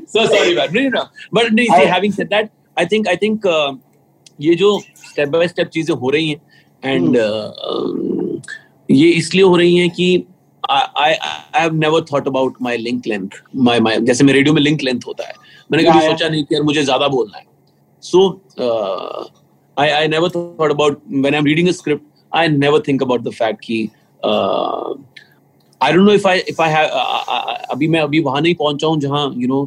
So 0.08 0.26
sorry, 0.26 0.54
man. 0.54 0.72
No, 0.72 0.88
no. 0.88 1.04
But 1.30 1.52
no, 1.52 1.64
see, 1.64 1.86
having 1.86 2.12
said 2.12 2.30
that, 2.30 2.50
I 2.76 2.84
think 2.86 3.08
I 3.08 3.16
think 3.16 3.46
uh, 3.46 3.72
ये 4.40 4.54
जो 4.54 4.78
स्टेप 5.08 5.28
बाय 5.28 5.48
स्टेप 5.48 5.68
चीज़ें 5.68 5.94
हो 5.96 6.10
रही 6.10 6.28
हैं 6.28 6.40
एंड 6.82 7.16
ये 8.88 9.08
इसलिए 9.10 9.44
हो 9.44 9.56
रही 9.56 9.76
हैं 9.76 9.90
कि 9.90 10.06
I 10.70 11.12
I 11.12 11.60
have 11.60 11.74
never 11.74 12.04
thought 12.12 12.26
about 12.28 12.56
my 12.62 12.76
link 12.76 13.06
length 13.06 13.42
my 13.56 13.80
my 13.80 14.00
जैसे 14.00 14.24
मेरे 14.24 14.38
रेडियो 14.38 14.54
में 14.54 14.62
लिंक 14.62 14.82
लेंथ 14.82 15.00
होता 15.06 15.26
है 15.28 15.34
मैंने 15.70 15.84
कभी. 15.84 16.00
सोचा 16.00 16.28
नहीं 16.28 16.44
कि 16.44 16.54
यार 16.54 16.62
मुझे 16.62 16.82
ज़्यादा 16.84 17.08
बोलना 17.08 17.38
है 17.38 17.44
so 18.02 18.28
I 19.76 19.88
I 19.88 20.08
never 20.08 20.28
thought 20.28 20.70
about 20.70 21.00
when 21.10 21.34
I 21.34 21.38
am 21.38 21.46
reading 21.46 21.68
a 21.68 21.72
script 21.72 22.04
I 22.32 22.48
never 22.48 22.82
think 22.88 23.02
about 23.02 23.22
the 23.22 23.32
fact 23.32 23.60
कि 23.64 23.88
uh, 24.22 24.98
I 25.80 25.92
don't 25.92 26.06
know 26.06 26.12
if 26.12 26.28
I 26.28 26.38
if 26.48 26.62
I 26.62 26.72
अभी 27.70 27.88
मैं 27.88 28.00
अभी 28.00 28.20
वहाँ 28.20 28.40
नहीं 28.40 28.54
पहुँचा 28.54 28.86
हूँ 28.86 29.00
जहाँ 29.00 29.32
यू 29.36 29.48
नो 29.48 29.62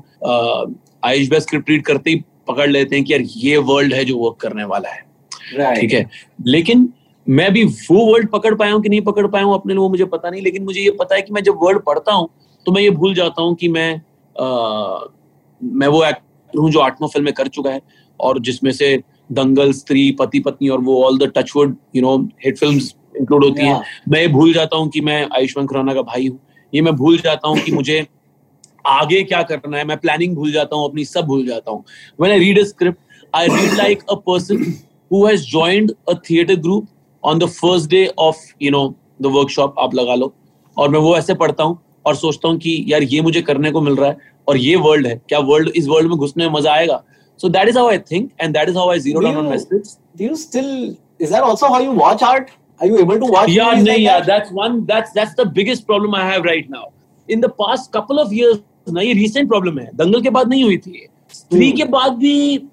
आयुष 1.06 1.30
भाई 1.30 1.40
स्क्रिप्ट 1.40 1.70
रीड 1.70 1.86
करते 1.86 2.10
ही 2.10 2.24
पकड़ 2.48 2.70
लेते 2.70 2.96
हैं 2.96 3.06
कि 3.06 3.14
यार 3.14 3.22
ये 3.38 3.58
वर्ल्ड 3.70 3.94
है 3.94 4.06
जो 4.06 4.18
वर्क 4.18 4.38
करने 4.42 4.64
वाला 4.64 4.90
है 4.90 5.04
ठीक 5.42 5.60
Right. 5.60 5.80
ठीक 5.82 5.92
है 5.94 6.10
लेकिन 6.46 6.88
मैं 7.28 7.52
भी 7.54 7.64
वो 7.64 8.06
वर्ड 8.06 8.30
पकड़ 8.30 8.54
पाया 8.56 8.74
हूँ 8.74 8.82
कि 8.82 8.90
नहीं 8.90 9.02
पकड़ 9.02 9.28
पाया 9.28 9.46
हूँ 9.46 9.54
अपने 9.54 9.74
लिए 9.74 9.80
वो 9.80 9.90
मुझे 9.90 10.06
पता 10.06 10.30
नहीं 10.30 10.42
लेकिन 10.42 10.64
मुझे 10.64 10.82
ये 10.82 10.92
पता 10.92 11.16
है 11.16 11.22
कि 11.22 11.34
मैं 11.34 11.44
जब 11.44 11.60
वर्ड 11.64 11.80
पढ़ता 11.84 12.14
हूँ 12.14 12.30
तो 12.66 12.72
मैं 12.72 12.82
ये 12.82 12.90
भूल 12.90 13.14
जाता 13.14 13.42
हूँ 13.42 13.56
कि 13.56 13.68
मैं 13.68 13.94
अ, 13.96 15.08
मैं 15.62 15.88
वो 15.88 16.04
एक्टर 16.06 16.60
हूँ 16.60 16.72
जो 16.72 16.80
आठवां 16.80 17.10
फ़िल्म 17.10 17.26
में 17.26 17.34
कर 17.34 17.48
चुका 17.48 17.72
है 17.72 17.82
और 18.20 18.40
जिसमें 18.40 18.72
से 18.72 18.96
दंगल 19.32 19.72
स्त्री 19.72 20.12
पति 20.12 20.40
पत्नी 20.40 20.70
और 20.70 20.82
वो 20.82 21.04
all 21.04 21.18
the 21.18 21.32
touchwood 21.38 21.76
you 21.96 22.02
know 22.02 22.18
hit 22.46 22.58
film 22.58 22.80
include 23.20 23.44
होती 23.44 23.66
हैं. 23.66 23.82
मैं 24.10 24.22
ये 24.22 24.28
भूल 24.28 24.54
जाता 24.54 24.78
हूँ 24.78 24.90
कि 24.90 25.02
मैं 25.02 25.28
आयुष्मान 25.36 25.68
खुराना 25.68 25.94
का 25.94 26.02
भाई 26.02 26.28
हूँ। 26.28 26.40
ये 26.74 26.82
मैं 26.82 26.96
भूल 26.96 27.18
जाता 27.18 27.48
हूँ 27.48 27.60
कि 27.60 27.72
मुझे 27.72 28.06
आगे 28.86 29.24
क्या 29.24 29.42
करना 29.44 29.78
है 29.78 29.86
मैं 29.86 29.98
प्लानिंग 29.98 30.36
भूल 30.36 30.52
जाता 30.52 30.76
हूँ 30.76 30.90
अपनी 30.90 31.06
सब 31.06 31.26
भूल 31.26 31.46
जाता 31.48 31.72
हूँ। 31.72 31.84
When 32.22 32.34
I 32.34 32.40
read 32.40 32.60
a 32.60 32.64
script 32.64 33.26
I 33.36 33.48
read 33.48 33.74
like 33.74 34.04
a 34.10 34.16
person 34.16 34.64
who 35.12 35.26
has 35.26 35.58
a 36.10 36.14
theatre 36.30 36.56
group 36.56 36.88
on 37.26 37.40
the 37.40 37.46
first 37.46 37.90
day 37.90 38.06
of 38.20 38.38
you 38.62 38.72
know 38.72 38.96
the 39.22 39.26
workshop 39.26 39.76
आप 39.80 39.96
लगा 39.96 40.16
लो। 40.16 40.34
और 40.78 40.90
मैं 40.90 41.00
वो 41.00 41.18
ऐसे 41.18 41.34
पढ़ता 41.34 41.64
हूँ 41.64 41.80
और 42.06 42.16
सोचता 42.16 42.48
हूँ 42.48 42.58
कि 42.58 42.86
यार 42.88 43.04
ये 43.04 43.22
मुझे 43.22 43.42
करने 43.42 43.72
को 43.72 43.82
मिल 43.82 43.96
रहा 43.96 44.10
है 44.10 44.18
और 44.48 44.58
ये 44.58 44.76
वर्ल्ड 44.76 45.08
है। 45.08 45.22
क्या 45.30 45.40
वर्ल्ड 45.40 45.70
इस 45.76 45.88
वर्ल्ड 45.88 46.10
में 46.10 46.18
घुसने 46.18 46.48
में 46.48 46.54
मज़ा 46.54 46.74
आएगा? 46.74 47.04
So 47.38 47.50
that 47.50 47.68
is 47.68 47.78
how 47.78 47.90
I 47.90 47.98
think 47.98 48.32
and 48.42 48.54
that 48.54 48.70
is 48.70 48.78
how 48.78 48.90
I 48.90 49.00
zero 49.00 49.22
Dangal 59.94 60.22
के 60.22 60.30
बाद 60.30 60.48
नहीं 60.48 60.64
हुई 60.64 60.78
थी 60.78 61.08
hmm. 61.54 61.78
के 61.78 61.84
बाद 61.84 62.12
भी 62.12 62.64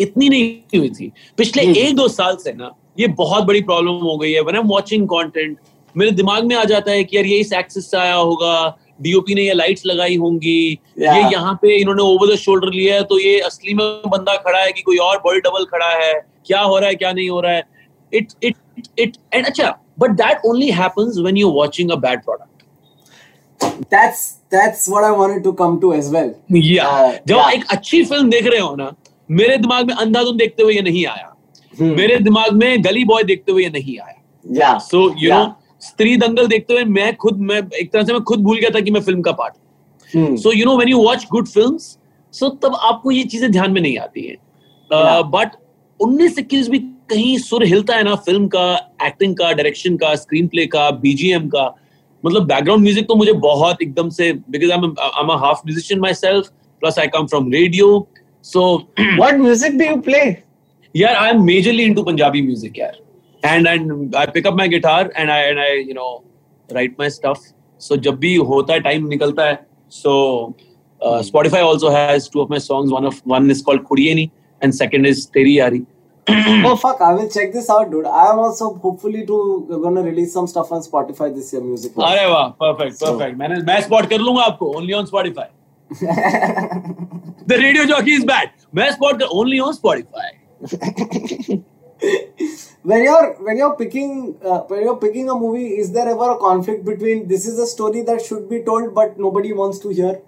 इतनी 0.00 0.28
नहीं 0.28 0.78
हुई 0.78 0.90
थी। 0.90 1.12
पिछले 1.36 1.62
hmm. 1.62 1.76
एक 1.76 1.96
दो 1.96 2.08
साल 2.08 2.36
से 2.36 2.52
ना 2.52 2.70
ये 2.96 3.06
बहुत 3.18 3.44
बड़ी 3.44 3.60
प्रॉब्लम 3.62 4.04
हो 4.06 4.16
गई 4.18 4.32
है 4.32 4.40
when 4.40 4.56
I 4.56 4.62
am 4.62 4.68
watching 4.68 5.06
content 5.08 5.56
मेरे 5.94 6.10
दिमाग 6.12 6.44
में 6.44 6.56
आ 6.56 6.64
जाता 6.64 6.90
है 6.92 7.04
कि 7.04 7.16
यार 7.16 7.26
ये 7.26 7.38
इस 7.40 7.52
एक्सिस 7.52 7.90
से 7.90 7.96
आया 7.96 8.14
होगा 8.14 8.54
डीओपी 9.02 9.34
ने 9.34 9.42
ये 9.42 9.52
लाइट्स 9.54 9.86
लगाई 9.86 10.16
होंगी 10.16 10.78
Yeah. 10.98 11.14
ये 11.16 11.30
यहाँ 11.32 11.54
पे 11.62 11.76
इन्होंने 11.76 12.02
ओवर 12.02 12.32
द 12.32 12.36
शोल्डर 12.38 12.72
लिया 12.72 12.94
है 12.94 13.02
तो 13.04 13.18
ये 13.18 13.38
असली 13.46 13.74
में 13.74 13.86
बंदा 14.08 14.34
खड़ा 14.42 14.58
है 14.58 14.72
कि 14.72 14.82
कोई 14.82 14.96
और 15.06 15.16
बॉडी 15.24 15.40
डबल 15.40 15.64
खड़ा 15.64 15.88
है 15.94 16.12
क्या 16.46 16.60
हो 16.62 16.78
रहा 16.78 16.88
है 16.88 16.94
क्या 16.94 17.12
नहीं 17.12 17.28
हो 17.30 17.40
रहा 17.40 17.52
है 17.52 17.62
इट 18.12 18.32
इट 18.44 18.56
इट 18.98 19.16
एंड 19.34 19.46
अच्छा 19.46 19.70
but 19.98 20.10
that 20.20 20.44
only 20.46 20.70
happens 20.72 21.18
when 21.18 21.36
you 21.36 21.50
watching 21.52 21.90
a 21.90 21.96
bad 22.06 22.22
product 22.24 22.52
That's 23.90 24.22
that's 24.52 24.86
what 24.88 25.04
I 25.04 25.10
wanted 25.12 25.44
to 25.44 25.52
come 25.54 25.76
to 25.82 25.92
as 25.94 26.08
well. 26.14 26.30
या 26.52 26.84
Uh, 26.84 27.12
जब 27.28 27.36
yeah. 27.36 27.52
एक 27.54 27.64
अच्छी 27.70 28.02
फ़िल्म 28.04 28.30
देख 28.30 28.46
रहे 28.46 28.60
हो 28.60 28.74
ना 28.76 28.90
मेरे 29.28 29.56
दिमाग 29.56 29.86
में 29.86 29.94
अंधाधुन 29.96 30.36
देखते 30.36 30.62
हुए 30.62 30.74
ये 30.74 30.82
नहीं 30.82 31.06
आया. 31.06 31.33
मेरे 31.80 32.16
दिमाग 32.18 32.52
में 32.56 32.84
गली 32.84 33.04
बॉय 33.04 33.22
देखते 33.24 33.52
हुए 33.52 33.68
नहीं 33.74 33.98
आया 33.98 34.14
so 34.78 35.02
you 35.18 35.30
know 35.32 35.44
Stree 35.82 36.16
Dangal 36.16 36.46
देखते 36.46 36.74
हुए 36.74 36.84
मैं 36.84 37.14
खुद 37.16 37.40
मैं 37.50 37.60
एक 37.80 37.92
तरह 37.92 38.04
से 38.04 38.12
मैं 38.12 38.22
खुद 38.30 38.42
भूल 38.42 38.58
गया 38.58 38.70
था 38.74 38.80
कि 38.80 38.90
मैं 38.90 39.00
फ़िल्म 39.00 39.22
का 39.22 39.32
part 39.32 39.54
Hmm. 40.10 40.36
So 40.38 40.52
you 40.52 40.64
know 40.64 40.76
when 40.76 40.88
you 40.88 40.98
watch 41.02 41.26
good 41.30 41.46
films 41.48 41.86
so 42.34 42.48
तब 42.62 42.74
आपको 42.82 43.10
ये 43.10 43.22
चीज़ें 43.24 43.50
ध्यान 43.52 43.70
में 43.72 43.80
नहीं 43.80 43.96
आती 43.98 44.22
हैं. 44.26 44.36
बट 45.30 45.56
उन्नीस 46.00 46.38
इक्कीस 46.38 46.68
भी 46.70 46.78
कहीं 47.10 47.36
सुर 47.38 47.64
हिलता 47.64 47.96
है 47.96 48.02
ना 48.04 48.14
फ़िल्म 48.26 48.46
का 48.48 48.66
एक्टिंग 49.06 49.34
का 49.36 49.50
डायरेक्शन 49.52 49.96
का 49.96 50.14
स्क्रीन 50.14 50.46
प्ले 50.48 50.66
का 50.74 50.90
बीजीएम 51.04 51.48
का 51.54 51.64
मतलब 52.22 52.46
बैकग्राउंड 52.46 52.82
म्यूज़िक 52.82 53.08
तो 53.08 53.14
मुझे 53.14 53.32
बहुत 53.48 53.82
एकदम 53.82 54.10
से 54.18 54.32
because 54.32 54.72
I 54.72 54.78
am 55.22 55.28
a 55.28 55.36
half 55.44 55.60
musician 55.66 56.00
myself 56.14 56.48
plus 56.82 56.98
I 56.98 57.06
come 57.16 57.26
from 57.26 57.50
radio 57.52 58.06
so 58.44 58.66
What 59.18 59.40
music 59.40 59.78
do 59.80 59.90
you 59.90 60.00
play? 60.08 60.24
यार 60.95 61.15
I 61.15 61.29
am 61.29 61.43
majorly 61.45 61.83
into 61.83 62.03
Punjabi 62.03 62.41
music 62.41 62.79
यार 62.79 62.97
and 63.43 63.67
and 63.67 64.15
I 64.15 64.25
pick 64.33 64.47
up 64.47 64.53
my 64.57 64.67
guitar 64.67 65.11
and 65.17 65.29
I 65.29 65.41
and 65.41 65.59
I 65.59 65.77
you 65.79 65.93
know 65.93 66.09
write 66.69 66.95
my 66.99 67.09
stuff 67.09 67.43
so 67.81 67.95
जब 68.07 68.17
भी 68.19 68.35
होता 68.51 68.73
है 68.73 68.79
time 68.89 69.07
निकलता 69.07 69.45
है 69.49 69.59
सो 69.91 70.17
Spotify 71.25 71.59
also 71.65 71.89
has 71.91 72.25
two 72.31 72.41
of 72.41 72.49
my 72.53 72.57
songs 72.63 72.89
one 72.93 73.05
of 73.09 73.19
one 73.33 73.45
is 73.53 73.59
called 73.67 73.83
Kudieni 73.91 74.23
and 74.61 74.75
second 74.75 75.05
is 75.11 75.21
Teri 75.35 75.53
Yari 75.57 75.85
oh 76.27 76.75
fuck! 76.75 76.99
I 77.01 77.13
will 77.13 77.29
check 77.29 77.53
this 77.53 77.69
out, 77.69 77.89
dude. 77.91 78.05
I 78.05 78.25
am 78.31 78.39
also 78.39 78.73
hopefully 78.73 79.25
to 79.25 79.79
gonna 79.83 80.01
release 80.01 80.33
some 80.33 80.47
stuff 80.47 80.71
on 80.71 80.81
Spotify 80.81 81.29
this 81.35 81.53
year, 81.53 81.61
music. 81.61 81.95
wise. 81.95 82.11
अरे 82.11 82.25
वाह 82.31 82.47
perfect 82.63 82.95
So- 82.95 83.13
perfect 83.13 83.37
मैंने 83.37 83.61
मैं 83.71 83.79
spot 83.81 84.09
कर 84.09 84.19
लूंगा 84.19 84.43
आपको 84.43 84.71
only 84.77 84.93
on 84.93 85.05
Spotify 85.05 85.47
the 87.47 87.59
radio 87.61 87.85
jockey 87.93 88.15
is 88.15 88.25
bad 88.25 88.49
मैं 88.75 88.91
spot 88.91 89.19
कर 89.19 89.37
only 89.39 89.59
on 89.59 89.73
Spotify 89.73 90.27
When 92.82 93.02
you're 93.02 93.34
when 93.46 93.56
you're 93.56 93.76
picking 93.76 94.36
uh, 94.44 94.60
when 94.60 94.82
you're 94.82 94.96
picking 94.96 95.28
a 95.30 95.34
movie, 95.34 95.66
is 95.66 95.92
there 95.92 96.08
ever 96.08 96.30
a 96.32 96.38
conflict 96.38 96.84
between 96.84 97.28
this 97.28 97.46
is 97.46 97.58
a 97.58 97.66
story 97.66 98.02
that 98.02 98.20
should 98.22 98.48
be 98.48 98.62
told 98.62 98.94
but 98.94 99.18
nobody 99.18 99.52
wants 99.52 99.78
to 99.80 99.90
hear? 99.90 100.20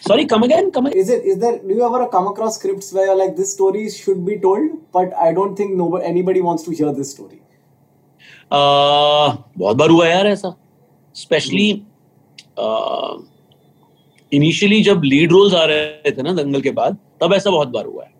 Sorry, 0.00 0.26
come 0.26 0.42
again, 0.42 0.70
come 0.70 0.86
again. 0.86 0.98
Is 0.98 1.10
it 1.10 1.24
is 1.24 1.38
there 1.38 1.58
do 1.58 1.74
you 1.74 1.84
ever 1.84 2.06
come 2.08 2.26
across 2.28 2.56
scripts 2.56 2.92
where 2.92 3.06
you're 3.06 3.16
like 3.16 3.36
this 3.36 3.52
story 3.52 3.88
should 3.90 4.24
be 4.24 4.38
told 4.38 4.70
but 4.92 5.12
I 5.14 5.32
don't 5.32 5.56
think 5.56 5.74
nobody 5.74 6.04
anybody 6.04 6.40
wants 6.40 6.62
to 6.64 6.70
hear 6.70 6.92
this 6.92 7.10
story? 7.10 7.40
Uh, 8.50 9.36
बहुत 9.58 9.76
बार 9.76 9.90
हुआ 9.90 10.06
यार 10.08 10.26
ऐसा 10.26 10.54
specially 11.14 11.70
initially 14.32 14.82
जब 14.82 15.02
lead 15.04 15.32
roles 15.32 15.54
आ 15.54 15.64
रहे 15.70 16.10
थे 16.12 16.22
ना 16.22 16.32
दंगल 16.42 16.60
के 16.60 16.70
बाद 16.78 16.98
तब 17.20 17.32
ऐसा 17.34 17.50
बहुत 17.50 17.68
बार 17.68 17.86
हुआ 17.86 18.04
है 18.04 18.14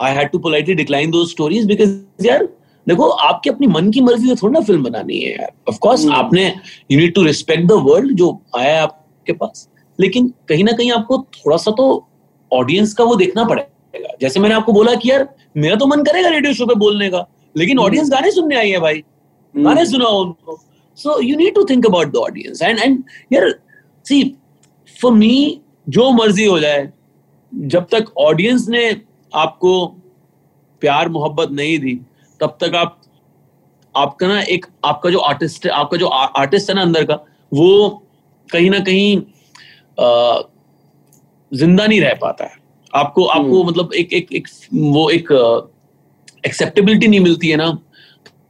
I 0.00 0.14
had 0.14 0.30
to 0.30 0.38
politely 0.38 0.74
decline 0.74 1.10
दो 1.10 1.24
स्टोरीज 1.26 1.66
बिकॉज़ 1.66 2.26
यार 2.26 2.44
देखो 2.86 3.08
आपके 3.08 3.50
अपनी 3.50 3.66
मन 3.66 3.90
की 3.90 4.00
मर्ज़ी 4.00 4.28
से 4.28 4.34
थोड़ी 4.34 4.52
ना 4.52 4.60
फ़िल्म 4.60 4.82
बनानी 4.82 5.18
है 5.20 5.32
यार। 5.32 5.50
ऑफ़ 5.68 5.78
कोर्स 5.78 6.04
हम्म। 6.04 6.14
आपने 6.14 6.46
you 6.90 6.98
need 6.98 7.14
to 7.14 7.22
respect 7.22 7.66
the 7.68 7.72
world 7.88 8.12
जो 8.16 8.30
आया 8.56 8.74
है 8.74 8.80
आपके 8.82 9.32
पास। 9.32 9.68
लेकिन 9.98 10.32
कहीं 10.48 10.64
ना 10.64 10.72
कहीं 10.72 10.90
आपको 10.92 11.18
थोड़ा 11.34 11.56
सा 11.56 11.70
तो 11.78 11.86
ऑडियंस 12.50 12.92
का 12.94 13.04
वो 13.04 13.14
देखना 13.16 13.44
पड़ेगा। 13.44 14.14
जैसे 14.20 14.40
मैंने 14.40 14.54
आपको 14.54 14.72
बोला 14.72 14.94
कि 14.94 15.10
यार 15.10 15.28
मेरा 15.56 15.76
तो 15.76 15.86
मन 15.86 16.02
करेगा 16.04 16.28
रेडियो 16.28 16.52
शो 16.54 16.66
पे 16.66 16.74
बोलने 16.78 17.10
का 17.10 17.26
लेकिन 17.54 17.78
ऑडियंस 17.78 18.10
गाने 18.10 18.30
सुनने 18.30 18.56
आई 18.56 18.70
है 18.70 18.80
भाई। 18.80 19.02
गाने 19.54 19.84
सुनाओ 19.86 20.22
उनको। 20.22 20.58
So 20.98 21.20
you 21.22 21.36
need 21.36 21.54
to 21.54 21.64
think 21.64 21.86
about 21.86 22.12
the 22.12 22.16
audience 22.16 22.62
and 22.62 22.78
and 22.78 23.02
यार 23.32 23.50
सी 24.06 24.22
फॉर 24.96 25.12
मी 25.12 25.60
जो 25.88 26.10
मर्ज़ी 26.12 26.44
हो 26.44 26.58
जाए 26.60 26.88
जब 27.52 27.86
तक 27.92 28.12
ऑडियंस 28.18 28.66
ने 28.68 28.90
आपको 29.32 29.86
प्यार 30.82 31.08
मोहब्बत 31.08 31.50
नहीं 31.52 31.78
दी 31.78 31.94
तब 32.40 32.56
तक 32.60 32.74
आप 32.74 33.00
आपका 33.94 34.26
ना 34.28 34.40
एक 34.54 34.66
आपका 34.84 35.10
जो 35.10 35.18
आर्टिस्ट 35.30 35.66
है 35.66 35.72
आपका 35.72 35.96
जो 35.96 36.06
आर्टिस्ट 36.06 36.70
है 36.70 36.74
ना 36.76 36.82
अंदर 36.82 37.04
का 37.04 37.14
वो 37.52 37.88
कहीं 38.48 38.70
ना 38.70 38.80
कहीं 38.80 39.20
ज़िंदा 41.52 41.86
नहीं 41.86 42.00
रह 42.00 42.14
पाता 42.20 42.44
है। 42.44 42.56
आपको 42.94 43.24
आपको 43.26 43.62
मतलब 43.64 43.92
एक 43.94 44.12
एक 44.12 44.32
एक 44.32 44.48
वो 44.74 45.08
एक 45.10 45.32
एक्सेप्टेबिलिटी 46.46 47.08
नहीं 47.08 47.20
मिलती 47.20 47.48
है 47.48 47.56
ना 47.56 47.70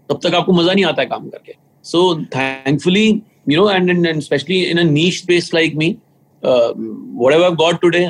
तब 0.09 0.21
तक 0.25 0.35
आपको 0.35 0.53
मज़ा 0.53 0.73
नहीं 0.73 0.85
आता 0.85 1.03
है 1.03 1.09
काम 1.09 1.29
करके। 1.29 1.55
So 1.85 2.15
thankfully 2.35 3.09
you 3.49 3.57
know 3.57 3.71
and 3.71 4.07
and 4.07 4.21
specially 4.23 4.63
in 4.65 4.79
a 4.79 4.83
niche 4.91 5.23
space 5.23 5.51
like 5.55 5.75
me 5.77 5.97
whatever 6.43 7.45
I've 7.45 7.57
got 7.59 7.79
today, 7.83 8.01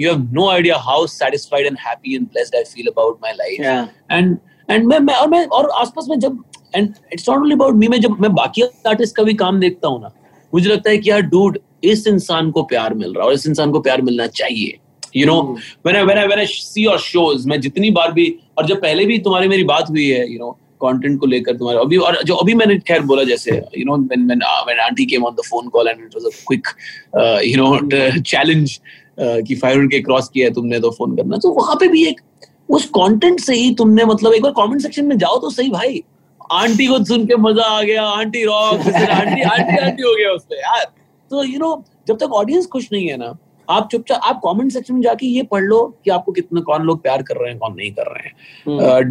you 0.00 0.08
have 0.08 0.20
no 0.32 0.44
idea 0.50 0.76
how 0.80 0.98
satisfied 1.06 1.66
and 1.66 1.78
happy 1.78 2.14
and 2.16 2.30
blessed 2.30 2.54
I 2.54 2.64
feel 2.66 2.88
about 2.88 3.20
my 3.20 3.32
life. 3.32 3.58
Yeah. 3.60 3.88
And 4.10 4.38
and 4.68 4.86
मैं 4.86 4.98
मैं 5.00 5.14
और 5.14 5.28
मैं 5.28 5.44
और 5.58 5.70
आसपास 5.80 6.06
में 6.10 6.18
जब 6.20 6.42
and 6.74 6.94
it's 7.12 7.28
not 7.28 7.38
only 7.38 7.54
about 7.54 7.74
me 7.74 7.88
मैं 7.88 8.00
जब 8.00 8.20
मैं 8.20 8.32
बाकी 8.34 8.62
आर्टिस्ट 8.86 9.16
का 9.16 9.22
भी 9.22 9.34
काम 9.42 9.60
देखता 9.60 9.88
हूँ 9.88 10.00
ना 10.02 10.12
मुझे 10.52 10.68
लगता 10.68 10.90
है 10.90 10.98
कि 10.98 11.10
यार 11.10 11.22
डूड 11.34 11.58
इस 11.84 12.06
इंसान 12.06 12.50
को 12.50 12.62
प्यार 12.72 12.94
मिल 12.94 13.12
रहा 13.12 13.22
है 13.22 13.28
और 13.28 13.34
इस 13.34 13.46
इंसान 13.46 13.70
को 13.72 13.80
प्यार 13.80 14.02
मिलना 14.02 14.26
चाहिए 14.40 14.78
you 15.16 15.26
know 15.26 15.40
when 15.86 15.96
I 15.96 16.04
when 16.04 16.18
I 16.18 16.26
when 16.26 16.38
I 16.38 16.46
see 16.46 16.82
your 16.84 16.98
shows 17.00 17.48
मैं 17.48 17.60
जितनी 17.60 17.90
बार 17.90 18.12
भी 18.12 18.28
और 18.58 18.66
जब 18.66 18.80
पहले 18.82 19.06
भी 19.06 19.18
तुम्हारी 19.28 19.48
मेरी 19.48 19.64
बात 19.72 19.90
हुई 19.90 20.08
है 20.08 20.26
यू 20.32 20.38
नो 20.38 20.50
कंटेंट 20.82 21.18
को 21.20 21.26
लेकर 21.26 21.56
तुम्हारे 21.56 21.78
अभी 21.80 21.96
और 22.08 22.22
जो 22.26 22.34
अभी 22.34 22.54
मैंने 22.54 22.78
खैर 22.88 23.02
बोला 23.10 23.24
जैसे 23.24 23.56
you 23.78 23.84
know 23.86 23.96
when 23.96 24.26
when 24.26 24.42
when 24.66 24.80
aunty 24.86 25.06
came 25.06 25.24
on 25.24 25.34
the 25.34 25.46
phone 25.50 25.68
call 25.76 25.88
and 25.88 26.04
it 26.04 26.16
was 26.16 26.24
a 26.24 26.36
quick 26.46 26.68
you 27.46 27.56
know 27.62 28.20
challenge 28.20 28.80
कि 29.18 29.56
500 29.56 29.88
के 29.90 30.00
क्रॉस 30.02 30.28
किया 30.28 30.46
है 30.46 30.52
तुमने 30.54 30.80
तो 30.80 30.90
फ़ोन 30.90 31.16
करना। 31.16 31.36
तो 31.36 31.50
वहाँ 31.52 31.76
पे 31.80 31.88
भी 31.88 32.04
एक 32.08 32.20
उस 32.68 32.84
कंटेंट 32.96 33.40
से 33.40 33.54
ही 33.54 33.74
तुमने 33.74 34.04
मतलब 34.04 34.32
एक 34.34 34.42
बार 34.42 34.52
कमेंट 34.56 34.80
सेक्शन 34.82 35.04
में 35.06 35.16
जाओ 35.18 35.38
तो 35.40 35.50
सही 35.50 35.70
भाई। 35.70 36.02
आंटी 36.52 36.86
को 36.86 37.04
सुन 37.04 37.26
के 37.26 37.36
मज़ा 37.36 37.64
आ 37.64 37.82
गया 37.82 38.02
aunty 38.02 38.44
rock 38.44 38.80
aunty 38.88 39.42
aunty 39.42 39.78
aunty 39.78 40.02
हो 40.02 40.14
गया 40.16 40.30
उससे 40.32 40.56
यार। 40.56 40.84
तो 41.30 41.44
यू 41.44 41.58
नो 41.58 41.72
जब 42.08 42.18
तक 42.18 42.32
ऑडियंस 42.34 42.66
खुश 42.66 42.88
नहीं 42.92 43.08
है 43.08 43.16
ना 43.16 43.36
आप 43.68 43.88
चुपचाप 43.92 44.20
आप 44.24 44.40
कमेंट 44.44 44.72
सेक्शन 44.72 44.94
में 44.94 45.02
जाके 45.02 45.26
ये 45.26 45.42
पढ़ 45.50 45.62
लो 45.62 45.82
कि 46.04 46.10
आपको 46.10 46.32
कितना 46.32 46.60
कौन 46.68 46.82
लोग 46.82 47.02
प्यार 47.02 47.22
कर 47.22 47.36
रहे 47.36 47.50
हैं 47.50 47.58
कौन 47.58 47.74
नहीं 47.74 47.90
कर 47.98 48.12
रहे 48.12 48.28
हैं। 48.28 49.02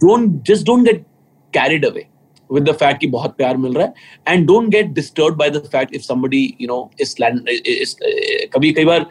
Don't 0.00 0.42
just 0.46 0.66
don't 0.66 0.84
get 0.84 1.04
carried 1.52 1.86
away 1.86 2.06
with 2.50 2.64
the 2.66 2.72
fact 2.80 2.98
कि 3.00 3.06
बहुत 3.06 3.34
प्यार 3.36 3.56
मिल 3.56 3.72
रहा 3.74 3.86
है। 4.28 4.70
Get 4.70 4.92
disturbed 4.94 5.36
by 5.38 5.48
the 5.50 5.60
fact 5.72 5.90
if 5.96 6.04
somebody 6.04 6.38
you 6.58 6.68
know 6.68 6.78
is 6.98 7.10
sland 7.14 7.50
is 7.72 7.94
कभी 8.52 8.70
कई 8.72 8.84
बार 8.84 9.06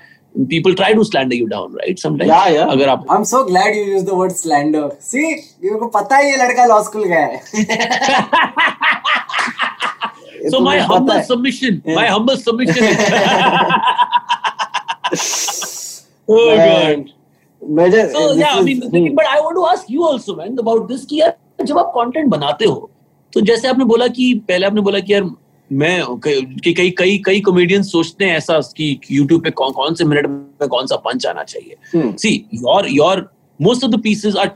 people 0.49 0.73
try 0.79 0.93
to 0.93 1.03
slander 1.09 1.35
you 1.35 1.47
down 1.51 1.73
right 1.81 1.97
sometimes 2.05 2.29
Yeah, 2.31 2.47
yeah. 2.55 2.67
अगर 2.73 2.89
आप 2.89 3.05
I'm 3.15 3.25
so 3.33 3.43
glad 3.51 3.75
you 3.77 3.83
used 3.93 4.07
the 4.11 4.15
word 4.21 4.35
slander. 4.41 4.83
See, 5.11 5.25
मेरे 5.63 5.79
को 5.79 5.87
पता 5.97 6.17
है 6.17 6.29
ये 6.31 6.37
लड़का 6.43 6.65
लॉ 6.73 6.81
स्कूल 6.89 7.05
गया 7.13 7.25
है 7.25 7.41
so 10.51 10.59
my 10.69 10.77
humble 10.89 11.15
है। 11.17 11.25
submission 11.27 11.81
Yeah. 11.85 11.95
my 11.99 12.05
humble 12.15 12.37
submission 12.37 12.83
is 12.91 12.97
oh 16.27 16.55
god 16.57 17.09
मैं 17.61 17.89
just- 17.91 18.11
So 18.15 18.21
yeah, 18.39 18.53
I 18.57 18.61
mean, 18.67 18.81
hmm. 18.91 19.15
but 19.15 19.25
I 19.29 19.39
want 19.45 19.55
to 19.59 19.65
ask 19.69 19.89
you 19.93 20.03
also, 20.09 20.35
man, 20.35 20.57
about 20.63 20.87
this 20.91 21.05
कि 21.11 21.19
यार 21.21 21.65
जब 21.65 21.77
आप 21.79 21.91
कंटेंट 21.95 22.27
बनाते 22.29 22.65
हो 22.65 22.89
तो 23.33 23.41
जैसे 23.49 23.67
आपने 23.67 23.85
बोला 23.85 24.07
कि 24.17 24.33
पहले 24.47 24.65
आपने 24.65 24.81
बोला 24.81 24.99
कि 25.07 25.13
यार 25.13 25.23
मैं 25.71 26.03
क- 26.05 26.61
कई 26.77 26.89
कई 26.91 27.17
कई 27.25 27.41
कॉमेडियन 27.41 27.83
सोचते 27.83 28.25
हैं 28.25 28.37
ऐसा 28.37 28.59
कि 28.59 28.99
YouTube 29.13 29.43
पे 29.43 29.49
कौन 29.49 29.71
कौन 29.71 29.93
से 29.93 30.03
मिनट 30.03 30.27
में 30.27 30.69
कौन 30.69 30.85
सा 30.85 30.95
पंच 30.95 31.25
आना 31.25 31.43
चाहिए। 31.43 31.75
Hmm. 31.95 32.17
See 32.17 32.45
your 32.53 32.87
your 32.87 33.31
most 33.61 33.83
of 33.83 33.91
the 33.91 34.01
pieces 34.01 34.35
are 34.35 34.51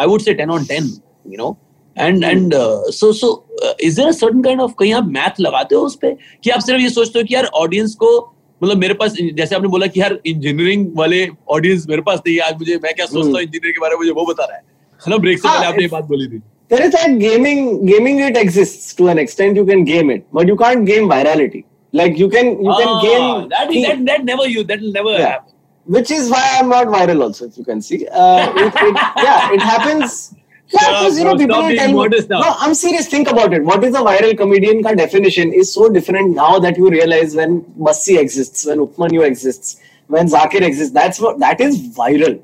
I 0.00 0.06
would 0.06 0.20
say 0.20 0.34
10 0.34 0.50
on 0.50 0.64
10 0.64 1.00
you 1.26 1.36
know 1.38 1.58
and 1.98 2.24
and 2.24 2.52
so 2.90 3.12
so 3.12 3.46
is 3.80 3.96
there 3.96 4.08
a 4.08 4.12
certain 4.12 4.42
kind 4.42 4.60
of 4.60 4.72
कहीं 4.78 4.92
आप 4.94 5.04
मैथ 5.04 5.40
लगाते 5.40 5.74
हो 5.74 5.82
उस 5.82 5.96
पे? 5.96 6.16
कि 6.44 6.50
आप 6.50 6.60
सिर्फ़ 6.60 6.80
ये 6.82 6.88
सोचते 6.88 7.18
हो 7.18 7.24
कि 7.24 7.34
यार 7.34 7.44
ऑडियंस 7.44 7.94
को 7.94 8.34
मतलब 8.62 8.76
मेरे 8.76 8.94
पास 8.94 9.12
जैसे 9.34 9.54
आपने 9.54 9.68
बोला 9.68 9.86
कि 9.86 10.00
यार 10.00 10.20
इंजीनियरिंग 10.26 10.88
वाले 10.96 11.28
ऑडियंस 11.48 11.86
मेरे 11.88 12.02
पास 12.02 12.18
नहीं 12.18 12.36
है 12.36 12.42
आज 12.42 12.54
मुझे 12.54 12.76
मैं 12.76 12.94
क्या 12.94 13.06
सोचता 13.06 13.18
हूँ 13.20 13.40
इंजीनियरिंग 13.40 13.74
के 13.74 13.80
बारे 13.80 13.92
में 13.92 13.98
मुझे 13.98 14.10
वो 14.10 14.26
बता 14.26 14.44
रहा 14.44 14.56
है। 14.56 14.62
है 14.92 15.10
ना? 15.10 15.16
ब्रेक 15.16 15.38
से 15.38 15.48
हाँ, 15.48 15.56
पहले 15.56 15.68
आपने 15.68 15.82
ये 15.82 15.88
बात 15.88 16.04
बोली 16.04 16.26
थी। 16.28 16.42
There 16.68 16.82
is 16.82 16.92
like 16.94 17.18
gaming. 17.18 17.84
Gaming 17.86 18.20
it 18.20 18.36
exists 18.36 18.94
to 18.94 19.08
an 19.08 19.18
extent. 19.18 19.56
You 19.56 19.64
can 19.66 19.84
game 19.84 20.10
it, 20.10 20.26
but 20.32 20.46
you 20.46 20.56
can't 20.56 20.84
game 20.86 21.08
virality. 21.08 21.64
Like 21.92 22.18
you 22.18 22.28
can, 22.28 22.46
you 22.62 22.74
can 22.78 22.88
Ah, 22.88 23.00
game. 23.02 23.48
that, 23.50 23.68
that 23.70 24.04
that 24.06 24.24
never 24.24 24.46
you 24.48 24.64
that 24.64 24.80
will 24.80 24.92
never 24.92 25.12
Yeah. 25.12 25.28
happen 25.32 25.50
which 25.86 26.10
is 26.10 26.30
why 26.30 26.42
I'm 26.58 26.70
not 26.70 26.86
viral. 26.86 27.22
Also, 27.24 27.46
if 27.46 27.58
you 27.58 27.64
can 27.64 27.82
see, 27.82 28.06
uh, 28.08 28.50
it, 28.56 28.72
it, 28.74 28.94
yeah, 29.22 29.52
it 29.52 29.60
happens. 29.60 30.34
Yeah, 30.70 30.80
because 30.88 31.18
you 31.18 31.24
know 31.24 31.36
people 31.36 31.56
stop 31.56 31.62
will 31.64 31.68
being 31.68 31.78
tell 31.78 31.88
me. 31.88 31.94
modest 31.94 32.30
now. 32.30 32.40
No, 32.40 32.54
I'm 32.58 32.72
serious. 32.74 33.06
Think 33.06 33.28
about 33.28 33.52
it. 33.52 33.62
What 33.62 33.84
is 33.84 33.94
a 33.94 33.98
viral 33.98 34.36
comedian? 34.36 34.82
Ka 34.82 34.94
definition 34.94 35.52
is 35.52 35.72
so 35.74 35.90
different 35.90 36.34
now 36.34 36.58
that 36.58 36.78
you 36.78 36.88
realize 36.88 37.36
when 37.36 37.60
Bassi 37.76 38.16
exists, 38.16 38.64
when 38.66 38.78
Upmanyu 38.78 39.26
exists, 39.26 39.76
when 40.06 40.26
Zakir 40.26 40.62
exists. 40.62 40.94
That's 40.94 41.20
what 41.20 41.38
that 41.40 41.60
is 41.60 41.78
viral. 42.00 42.40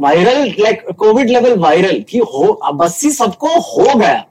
Viral 0.00 0.54
like 0.58 0.82
Covid 0.98 1.30
level 1.30 1.58
viral 1.58 2.00
कि 2.00 2.18
हो 2.18 2.72
बस्सी 2.74 3.10
सबको 3.10 3.48
हो 3.48 3.98
गया 3.98 4.24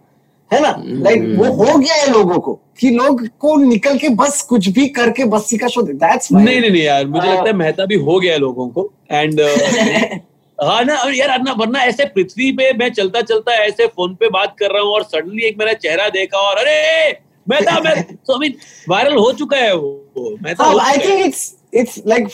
है 0.53 0.61
ना? 0.61 0.75
Like 0.79 1.21
like, 1.21 1.37
वो 1.37 1.65
हो 1.65 1.77
गया 1.77 1.95
है 1.95 2.11
लोगों 2.11 2.39
को 2.39 2.59
कि 2.79 2.89
लोग 2.89 3.27
को 3.39 3.55
निकल 3.55 3.97
के 3.97 4.09
बस 4.09 4.41
कुछ 4.41 4.67
भी 4.67 4.87
करके 4.87 5.25
बस्सी 5.25 5.57
का 5.57 5.67
शो 5.67 5.81
दैट्स 5.81 6.31
नहीं 6.31 6.59
नहीं 6.59 6.71
नहीं 6.71 6.83
यार 6.83 7.07
मुझे 7.07 7.27
Uh, 7.27 7.33
लगता 7.33 7.49
है 7.49 7.53
मेहता 7.53 7.85
भी 7.85 7.95
हो 7.95 8.19
गया 8.19 8.33
है 8.33 8.39
लोगों 8.39 8.69
को 8.69 8.91
एंड 9.11 9.41
हाँ 10.63 10.83
ना 10.83 10.95
और 10.95 11.15
यार 11.15 11.29
वरना 11.29 11.51
वरना 11.51 11.79
ऐसे 11.79 12.05
पृथ्वी 12.05 12.51
पे 12.51 12.71
मैं 12.73 12.89
चलता 12.89 13.21
चलता 13.21 13.53
ऐसे 13.53 13.87
फ़ोन 13.87 14.15
पे 14.15 14.29
बात 14.29 14.55
कर 14.59 14.71
रहा 14.71 14.81
हूँ 14.81 14.91
और 14.91 15.03
सडनली 15.03 15.43
एक 15.43 15.57
मेरा 15.59 15.73
चेहरा 15.73 16.09
देखा 16.09 16.37
और 16.37 16.57
अरे 16.57 17.19
मेहता 17.49 17.79
मैं 17.79 17.95
आई 17.95 18.37
मीन 18.39 18.53
वायरल 18.89 19.15
हो 19.15 19.31
चुका 19.31 19.57
है 19.57 19.75
वो 19.75 20.37
मेहता 20.43 20.63
हो 20.63 20.77
I 20.79 20.97
think 20.97 21.25
it's 21.25 21.55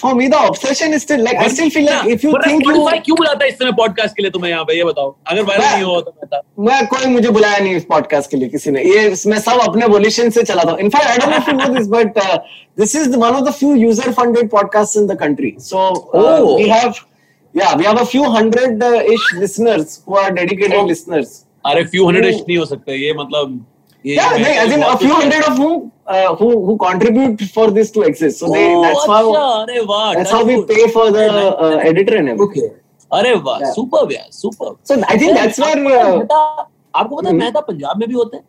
for 0.01 0.13
me 0.13 0.27
the 0.27 0.33
obsession 0.35 0.93
is 0.93 1.01
still 1.01 1.23
like 1.23 1.37
I 1.37 1.49
still 1.49 1.69
feel 1.69 1.85
like 1.85 2.07
if 2.13 2.25
you 2.25 2.31
wanna 2.31 2.51
think 2.51 2.65
you 2.65 2.73
Spotify 2.73 2.99
क्यों 3.05 3.17
बुलाता 3.17 3.43
है 3.43 3.49
इस 3.49 3.55
समय 3.59 3.71
पॉडकास्ट 3.77 4.15
के 4.15 4.21
लिए? 4.21 4.31
तुम्हें 4.31 4.51
यहाँ 4.51 4.63
पे 4.65 4.77
ये 4.77 4.83
बताओ 4.83 5.15
अगर 5.27 5.41
वायरल 5.43 5.63
नहीं 5.63 5.83
हुआ 5.83 5.99
तो 5.99 6.11
मेहता 6.17 6.41
मैं 6.59 6.85
कोई 6.87 7.05
मुझे 7.11 7.29
बुलाया 7.29 7.59
नहीं 7.59 7.75
इस 7.75 7.85
पॉडकास्ट 7.89 8.31
के 8.31 8.37
लिए 8.37 8.49
किसी 8.49 8.71
ने। 8.71 8.83
ये 8.83 9.07
मैं 9.27 9.39
सब 9.39 9.61
अपने 9.67 9.85
वोल्यूशन 9.85 10.29
से 10.29 10.43
चला 10.43 10.63
था। 10.63 10.75
In fact 10.79 11.07
I 11.07 11.17
don't 11.17 11.29
know 11.29 11.37
if 11.37 11.49
you 11.49 11.57
know 11.57 11.73
this 11.77 11.87
but 11.87 12.19
this 12.79 12.95
is 12.95 13.15
one 13.15 13.29
of 13.29 13.49
the 13.49 13.53
few 13.53 13.75
user 13.75 14.11
funded 14.19 14.49
podcasts 14.49 14.97
in 14.97 15.07
the 15.07 15.19
country 15.19 15.55
so. 15.69 15.89
We 16.57 16.69
have 16.69 16.93
yeah 17.55 17.71
we 17.79 17.85
have 17.85 17.97
a 18.01 18.03
few 18.09 18.27
hundred 18.33 18.83
ish 19.13 19.23
listeners 19.37 19.89
who 20.03 20.17
are 20.19 20.29
dedicated 20.35 20.75
Oh. 20.81 20.83
listeners. 20.89 21.31
अरे 21.65 21.83
few 21.85 22.05
hundred 22.07 22.35
Oh. 22.35 22.43
नहीं 22.47 22.57
हो 22.57 22.65
सकते। 22.65 22.95
ये 22.99 23.13
मतलब 23.13 23.65
yeah 24.05 24.29
no, 24.43 24.53
as 24.61 24.75
in 24.75 24.85
a 24.89 24.93
few 25.01 25.15
hundred 25.15 25.47
of 25.47 25.57
whom 25.63 25.81
uh, 26.13 26.35
who 26.41 26.49
who 26.67 26.75
contribute 26.83 27.41
for 27.57 27.65
this 27.77 27.91
to 27.97 28.03
exist 28.09 28.43
so 28.43 28.51
they 28.53 28.63
Oh, 28.75 28.81
that's 28.83 29.01
अच्छा, 29.01 29.15
how 29.15 29.33
अरे 29.63 29.79
वाह 29.91 30.13
that's 30.19 30.33
how 30.37 30.43
we 30.51 30.57
pay 30.71 30.87
for 30.97 31.05
the 31.17 31.25
uh, 31.65 31.77
editor 31.91 32.17
and 32.21 32.33
everything 32.33 32.47
okay 32.47 32.67
अरे 33.11 33.33
वाह. 33.47 33.63
Super 33.73 34.13
यार 34.13 34.29
super 34.39 34.75
so 34.91 34.99
i 35.13 35.17
think 35.23 35.37
that's 35.39 35.59
where 35.65 35.81
uh, 35.95 36.65
आपको 36.95 37.15
पता 37.15 37.27
है 37.27 37.33
Hmm. 37.33 37.39
Mehta 37.39 37.59
Punjab 37.71 37.99
में 37.99 38.07
भी 38.09 38.15
होते 38.15 38.37
हैं 38.37 38.43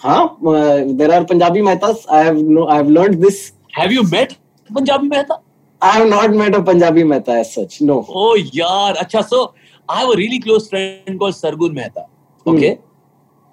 uh, 0.00 0.96
there 1.00 1.12
are 1.18 1.24
punjabi 1.32 1.66
mehtas 1.70 2.06
i 2.20 2.22
have 2.28 2.40
no 2.58 2.68
i 2.74 2.78
have 2.82 2.94
learned 3.00 3.26
this 3.26 3.42
have 3.78 3.92
you 3.92 4.02
met 4.12 4.32
Punjabi 4.70 5.08
Mehta 5.08 5.42
I 5.82 5.88
have 5.94 6.08
not 6.10 6.34
met 6.40 6.54
a 6.56 6.60
Punjabi 6.66 7.02
Mehta 7.08 7.32
as 7.40 7.48
such. 7.54 7.74
No. 7.88 7.96
ओ 8.20 8.34
यार 8.54 8.94
अच्छा 9.00 9.20
so 9.22 9.40
I 9.88 9.98
have 9.98 10.12
a 10.12 10.14
really 10.16 10.38
close 10.44 10.68
friend 10.70 11.18
called 11.18 11.34
Sargun 11.36 11.74
Mehta 11.74 12.06
okay 12.46 12.70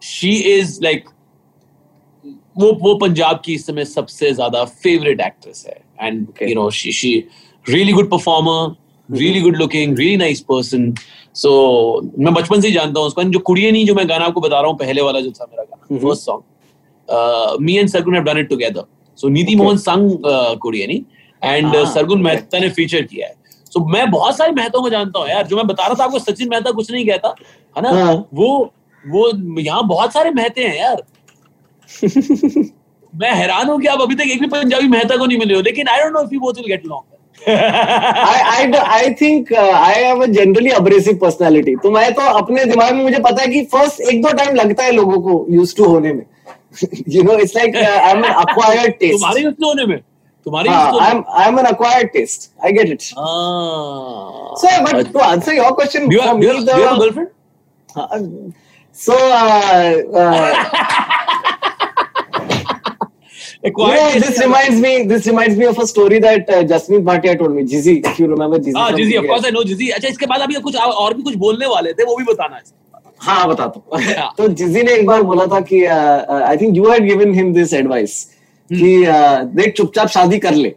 she 0.01 0.31
is 0.51 0.77
like 0.83 1.09
वो 2.55 2.71
वो 2.81 2.93
पंजाब 2.99 3.41
की 3.45 3.53
इस 3.53 3.65
समय 3.67 3.85
सबसे 3.85 4.31
ज़्यादा 4.33 4.63
फेवरेट 4.65 5.21
एक्ट्रेस 5.21 5.65
है. 5.67 5.79
And 6.01 6.27
you 6.41 6.55
know 6.55 6.69
she 6.71 6.91
she 6.91 7.13
really 7.65 7.91
good 7.93 8.09
performer 8.11 8.75
really 9.09 9.41
good 9.41 9.55
looking 9.57 9.97
really 9.99 10.17
nice 10.17 10.39
person 10.49 10.93
so 11.35 11.51
मैं 12.19 12.33
बचपन 12.33 12.61
से 12.61 12.67
ही 12.67 12.73
जानता 12.73 12.99
हूँ 12.99 13.07
उसको। 13.07 13.23
जो 13.23 13.39
कुड़िए 13.41 13.71
नहीं 13.71 13.85
जो 13.85 13.95
मैं 13.95 14.07
गाना 14.09 14.25
आपको 14.25 14.41
बता 14.41 14.59
रहा 14.59 14.69
हूँ 14.69 14.77
पहले 14.77 15.01
वाला 15.01 15.19
जो 15.21 15.31
था 15.31 15.47
मेरा 15.51 15.63
गाना. 15.63 15.97
First 15.99 16.25
song 16.25 17.61
me 17.61 17.77
and 17.77 17.89
Sargun 17.89 18.15
have 18.15 18.23
done 18.23 18.37
it 18.39 18.49
together 18.49 18.83
so 19.19 19.29
Neeti 19.29 19.55
Mohan 19.55 19.77
sang 19.77 20.17
कुड़िए 20.61 20.87
नहीं? 20.87 21.01
एंड 21.41 21.75
सरगुन 21.85 22.21
मेहता 22.21 22.59
ने 22.59 22.69
फीचर 22.69 23.01
किया 23.03 23.27
है. 23.27 23.35
सो 23.65 23.85
मैं 23.87 24.09
बहुत 24.11 24.37
सारे 24.37 24.51
मेहतों 24.51 24.81
को 24.81 24.89
जानता 24.89 25.19
हूँ 25.19 25.27
यार। 25.29 25.47
जो 25.47 25.57
मैं 25.57 25.65
बता 25.67 25.85
रहा 25.87 25.95
था 25.99 26.03
आपको 26.03 26.19
सचिन 26.19 26.49
मेहता 26.49 26.71
कुछ 26.71 26.91
नहीं 26.91 27.05
कहता 27.07 27.35
है 27.75 27.81
ना? 27.81 27.89
हाँ। 27.91 28.13
वो 28.33 28.73
वो 29.03 29.59
यहाँ 29.59 29.87
बहुत 29.87 30.13
सारे 30.13 30.31
मेहते 30.31 30.63
हैं 30.63 30.77
यार। 30.77 31.03
मैं 33.13 33.31
हैरान 33.31 33.69
हूँ 33.69 33.79
कि 33.81 33.87
आप 33.87 34.01
अभी 34.01 34.15
तक 34.15 34.29
एक 34.31 34.39
भी 34.39 34.47
पंजाबी 34.47 34.87
मेहता 34.87 35.17
को 35.17 35.25
नहीं 35.25 35.37
मिले 35.37 35.55
हो 35.55 35.61
लेकिन 35.61 35.87
I 35.87 35.99
don't 35.99 36.13
know 36.13 36.21
if 36.21 36.33
you 36.33 36.39
both 36.39 36.53
will 36.53 36.67
get 36.67 36.85
long 36.85 37.03
I 37.49 38.71
I 38.73 39.13
think 39.21 39.53
I 39.53 39.93
have 39.93 40.21
a 40.23 40.25
generally 40.25 40.69
abrasive 40.69 41.17
personality 41.17 41.75
तो 41.75 41.91
मैं 41.91 42.11
तो 42.13 42.21
अपने 42.21 42.65
दिमाग 42.65 42.93
में 42.93 43.03
मुझे 43.03 43.19
पता 43.19 43.41
है 43.41 43.47
कि 43.47 43.63
फ़र्स्ट 43.65 44.01
एक 44.01 44.21
दो 44.21 44.33
टाइम 44.33 44.55
लगता 44.55 44.83
है 44.83 44.91
लोगों 44.91 45.19
को 45.21 45.45
यूज़ 45.49 45.75
टू 45.75 45.85
होने 45.85 46.13
में। 46.13 46.23
You 47.09 47.23
know 47.23 47.37
it's 47.37 47.55
like 47.55 47.75
I 47.75 48.11
am 48.11 48.25
an 48.25 48.31
acquired 48.31 48.93
taste 48.93 49.13
तुम्हारे 49.13 49.41
यूज़ 49.41 49.55
टू 49.55 49.67
होने 49.67 49.85
में? 49.85 49.99
तुम्हारी 50.45 50.69
I 50.69 51.11
am 51.11 51.23
I 51.29 51.47
am 51.47 51.59
an 51.59 51.65
acquired 51.65 52.09
taste 52.09 52.49
I 52.65 52.71
get 52.71 52.91
it 52.91 53.01
so 53.01 54.81
but 54.83 55.13
to 55.13 55.19
answer 55.19 55.53
your 55.53 55.71
question 55.71 56.11
you 56.13 56.21
are 56.21 56.33
girlfriend 56.97 57.27
so 58.95 59.13
A 63.63 63.67
you 63.67 63.73
quiet 63.73 64.15
know, 64.15 64.19
this 64.19 64.39
reminds 64.39 64.79
me. 64.81 65.05
This 65.05 65.25
reminds 65.25 65.55
me 65.55 65.65
of 65.65 65.77
a 65.77 65.87
story 65.87 66.19
that 66.19 66.49
uh, 66.49 66.63
Jasmeet 66.63 67.03
Bhatia 67.03 67.37
told 67.37 67.53
me. 67.55 67.63
Jizzy, 67.63 68.05
if 68.05 68.19
you 68.19 68.27
remember 68.27 68.57
Jizzy. 68.59 68.73
हाँ 68.77 68.89
of 68.89 68.99
PBS. 68.99 69.27
Course 69.27 69.45
I 69.45 69.51
know 69.51 69.63
Jizzy 69.63 69.89
अच्छा 69.89 70.07
इसके 70.07 70.25
बाद 70.25 70.41
अभी 70.41 70.59
कुछ 70.61 70.75
और 70.75 71.13
भी 71.13 71.23
कुछ 71.23 71.35
बोलने 71.43 71.67
वाले 71.67 71.93
थे 71.93 72.03
वो 72.05 72.15
भी 72.17 72.23
बताना 72.23 72.55
है 72.55 72.61
हाँ 73.19 73.47
बताता 73.49 73.79
हूँ 73.79 74.01
हाँ। 74.03 74.33
तो 74.37 74.47
जिजी 74.61 74.83
ने 74.83 74.93
एक 74.93 75.05
बार 75.07 75.21
बोला 75.23 75.45
था 75.47 75.59
कि 75.69 75.83
I 75.85 76.57
think 76.57 76.75
you 76.77 76.89
had 76.89 77.05
given 77.05 77.33
him 77.33 77.53
this 77.53 77.73
advice 77.73 78.21
कि 78.69 78.91
uh, 79.05 79.45
देख 79.55 79.73
चुपचाप 79.77 80.07
शादी 80.09 80.39
कर 80.39 80.53
ले 80.55 80.75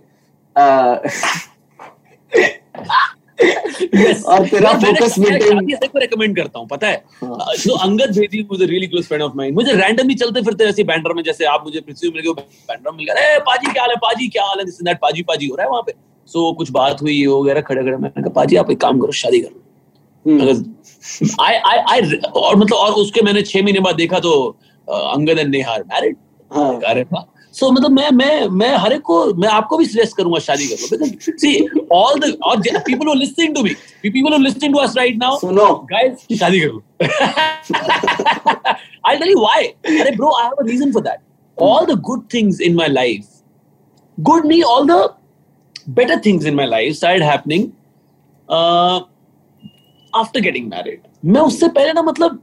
और 3.39 4.47
तेरा 4.49 4.73
फोकस 4.81 5.19
मेंटेन 5.19 5.59
को 5.87 5.99
रेकमेंड 5.99 6.37
करता 6.37 6.59
हूँ 6.59 6.67
पता 6.69 6.89
है? 6.89 7.03
हाँ। 7.23 7.55
जो 7.59 7.75
Angad 7.77 8.19
was 8.51 8.63
a 8.63 8.67
really 8.67 8.87
close 8.87 9.07
friend 9.07 9.23
of 9.23 9.33
mine 9.37 9.55
मुझे 9.55 9.73
रैंडमली 9.73 10.15
चलते 10.15 10.43
फिरते 10.43 10.65
ऐसे 10.65 10.85
बैंडर 10.91 11.13
में 11.15 11.23
जैसे 11.23 11.45
आप 11.55 11.65
मुझे 11.65 11.81
पृथ्वी 11.81 12.11
मिल 12.15 12.23
गए 12.23 12.33
बैंडर 12.33 12.91
में 12.91 12.97
मिल 12.97 13.07
गया 13.07 13.35
ए 13.35 13.39
पाजी 13.47 13.73
क्या 13.73 13.83
हाल 13.83 13.91
है? 13.91 13.97
पाजी 14.03 14.29
क्या 14.29 14.45
हाल 14.45 14.59
है? 14.59 14.65
दिस 14.65 14.83
दैट 14.83 14.99
पाजी 15.03 15.23
पाजी 15.23 15.47
हो 15.47 15.57
रहा 15.57 15.65
है 15.67 15.71
वहाँ 15.71 15.83
पे। 15.87 15.93
सो 16.29 16.49
so, 16.51 16.57
कुछ 16.59 16.71
बात 16.71 17.03
हुई 17.03 17.13
ये 17.15 17.27
वगैरह 17.27 17.61
खड़े 17.61 17.83
खड़े 17.83 17.97
मैंने 17.97 18.23
कहा 18.23 18.33
पाजी 18.37 18.57
आप 18.57 18.71
एक 18.71 18.81
काम 18.81 19.01
करो 19.01 19.13
शादी 19.23 19.41
कर 19.41 19.65
आई 21.41 21.55
आई 21.55 21.79
आई 21.91 22.17
और 22.27 22.57
मतलब 22.57 22.77
और 22.77 22.93
उसके 23.03 23.21
मैंने 23.23 23.43
छह 23.43 23.63
महीने 23.63 23.81
बाद 23.81 23.95
देखा 23.97 24.19
तो 24.21 24.33
अंगद 24.89 25.39
एंड 25.39 25.51
नेहार 25.51 25.83
मैरिड 25.93 26.17
हाँ। 26.51 26.81
अरे 26.89 27.03
वाह। 27.13 27.23
सो 27.57 27.71
मतलब 27.71 27.91
मैं 27.91 28.11
मैं 28.11 28.47
मैं 28.61 28.71
हर 28.77 28.93
एक 28.93 29.01
को 29.01 29.25
मैं 29.35 29.49
आपको 29.49 29.77
भी 29.79 29.85
सजेस्ट 29.85 30.17
करूँगा 30.17 30.39
शादी 30.39 30.67
कर 30.67 31.37
सी 31.39 31.53
ऑल 31.93 32.19
द 32.21 32.33
और 32.45 32.61
people 32.79 33.09
are 33.09 33.17
listening 33.17 33.55
to 33.55 33.63
me 33.63 33.71
people 34.11 34.33
are 34.33 34.41
listening 34.41 34.75
to 34.75 34.79
us 34.79 34.97
right 34.97 35.17
now 35.17 35.39
सुनो। 35.39 35.67
गाइस 35.93 36.39
शादी 36.39 36.61
करो। 36.61 36.83
आई 39.09 39.17
टेल 39.17 39.29
यू 39.29 39.39
व्हाई 39.41 39.67
अरे 40.01 40.17
bro 40.17 40.35
I 40.39 40.45
have 40.45 40.53
a 40.53 40.67
reason 40.67 40.93
for 40.93 41.03
that 41.03 41.21
all 41.63 41.87
the 41.87 41.99
good 42.01 42.27
things 42.35 42.61
in 42.61 42.75
my 42.75 42.89
life 42.89 43.27
good 44.21 44.47
me 44.47 44.61
all 44.63 44.87
the 44.87 45.09
better 45.89 46.21
things 46.27 46.47
in 46.47 46.55
my 46.55 46.67
life 46.67 46.95
started 46.95 47.23
happening 47.23 47.69
after 50.15 50.41
getting 50.41 50.69
married 50.69 51.01
मैं 51.25 51.41
उससे 51.41 51.69
पहले 51.69 51.93
ना 51.93 52.03
मतलब 52.03 52.43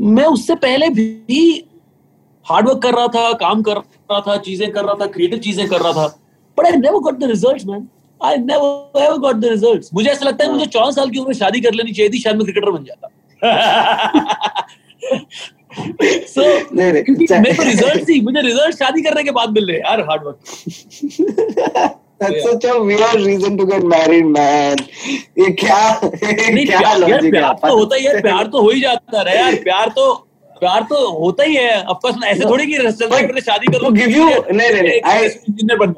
मैं 0.00 0.24
उससे 0.24 0.54
पहले 0.54 0.88
भी 0.88 1.42
हार्ड 2.46 2.68
वर्क 2.68 2.82
कर 2.82 2.94
रहा 2.94 3.06
था 3.14 3.32
काम 3.38 3.62
कर 3.62 3.76
रहा 3.76 4.20
था 4.20 4.36
चीज़ें 4.44 4.70
कर 4.72 4.84
रहा 4.84 4.94
था 5.00 5.06
क्रिएटिव 5.06 5.38
चीज़ें 5.38 5.66
कर 5.68 5.80
रहा 5.80 5.92
था। 5.92 6.06
But 6.58 6.66
I 6.66 6.72
never 6.76 6.98
got 6.98 7.18
the 7.18 7.24
results 7.30 7.66
man 7.66 7.88
I 8.20 8.36
never 8.36 9.02
ever 9.02 9.16
got 9.18 9.36
the 9.36 9.44
results 9.44 9.90
मुझे 9.94 10.10
ऐसा 10.10 10.26
लगता 10.26 10.44
है 10.44 10.52
मुझे 10.52 10.66
चौदह 10.66 10.90
साल 10.90 11.10
की 11.10 11.18
उम्र 11.18 11.28
में 11.28 11.34
शादी 11.38 11.60
कर 11.60 11.72
लेनी 11.74 11.92
चाहिए 11.92 12.10
थी 12.12 12.18
शायद 12.20 12.36
मैं 12.36 12.44
क्रिकेटर 12.44 12.70
बन 12.70 12.84
जाता। 12.84 13.08
सो 16.30 16.42
क्योंकि 16.68 17.26
मेरे 17.30 17.54
को 17.54 17.62
रिज़ल्ट 17.62 18.08
ही 18.10 18.20
मुझे 18.20 18.40
रिज़ल्ट 18.42 18.76
शादी 18.78 19.02
करने 19.02 19.22
के 19.24 19.30
बाद 19.30 19.50
मिल 19.50 19.66
रहे 19.70 19.78
यार 19.78 20.00
hard 20.10 20.22
work 20.26 20.38
That's 22.22 22.42
such 22.44 22.64
a 22.64 22.72
weird 22.86 23.20
reason 23.26 23.54
to 23.58 23.64
get 23.68 23.84
married, 23.90 24.26
man. 24.32 24.80
ये 25.38 25.50
क्या 25.60 25.76
क्या 26.00 26.90
logic 26.94 27.22
है 27.24 27.30
प्यार 27.30 27.54
तो 27.62 27.76
होता 27.76 27.96
ही 27.96 28.04
है 28.04 28.20
प्यार 28.22 28.46
तो 28.46 28.60
हो 28.62 28.70
ही 28.70 28.80
जाता 28.80 29.20
है। 29.28 29.36
यार 29.36 29.54
प्यार 29.62 29.88
तो 29.96 30.04
प्यार 30.60 30.82
तो 30.82 31.18
होता 31.18 31.44
ही 31.44 31.54
है 31.54 31.82
ऑफ़ 31.82 31.98
कोर्स 31.98 32.16
ऐसे 32.24 32.44
थोड़ी 32.44 32.66
कि 32.66 32.78
फिरते 32.78 33.40
शादी 33.40 33.66
कर 33.66 33.78
लो 33.78 33.88
give 33.90 34.08
you- 34.08 34.52
नहीं, 34.52 34.70
नहीं, 34.70 34.82
नहीं, 34.82 35.00
I- 35.00 35.24
इंजीनियर 35.24 35.78
बन 35.78 35.94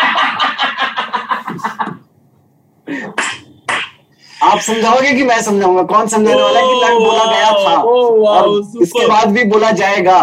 आप 4.44 4.60
समझाओगे 4.60 5.12
कि 5.14 5.24
मैं 5.24 5.42
समझाऊँगा? 5.42 5.84
कौन 5.84 6.08
समझाने 6.08 6.42
वाला 6.42 6.60
है 6.60 6.66
कि 6.66 6.74
लड़ 6.84 6.94
बोला 7.00 7.26
गया 7.32 7.52
था? 7.66 7.76
और 7.82 8.82
इसके 8.84 9.08
बाद 9.08 9.28
भी 9.32 9.44
बोला 9.52 9.72
जाएगा 9.82 10.20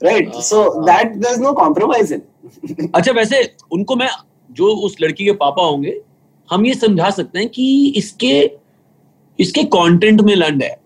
right 0.00 0.34
so 0.42 0.62
that 0.84 1.14
there 1.14 1.34
is 1.34 1.40
no 1.40 1.52
compromise 1.52 2.12
in 2.12 2.22
अच्छा 2.94 3.12
वैसे 3.12 3.42
उनको 3.72 3.96
मैं 3.96 4.08
जो 4.50 4.68
उस 4.86 4.96
लड़की 5.02 5.24
के 5.24 5.32
पापा 5.42 5.62
होंगे 5.62 6.00
हम 6.48 6.66
ये 6.66 6.74
समझा 6.74 7.10
सकते 7.10 7.38
हैं 7.38 7.48
कि 7.48 7.66
इसके 7.96 8.32
इसके 9.38 9.62
कंटेंट 9.74 10.20
में 10.20 10.34
लंड 10.34 10.62
है 10.62 10.76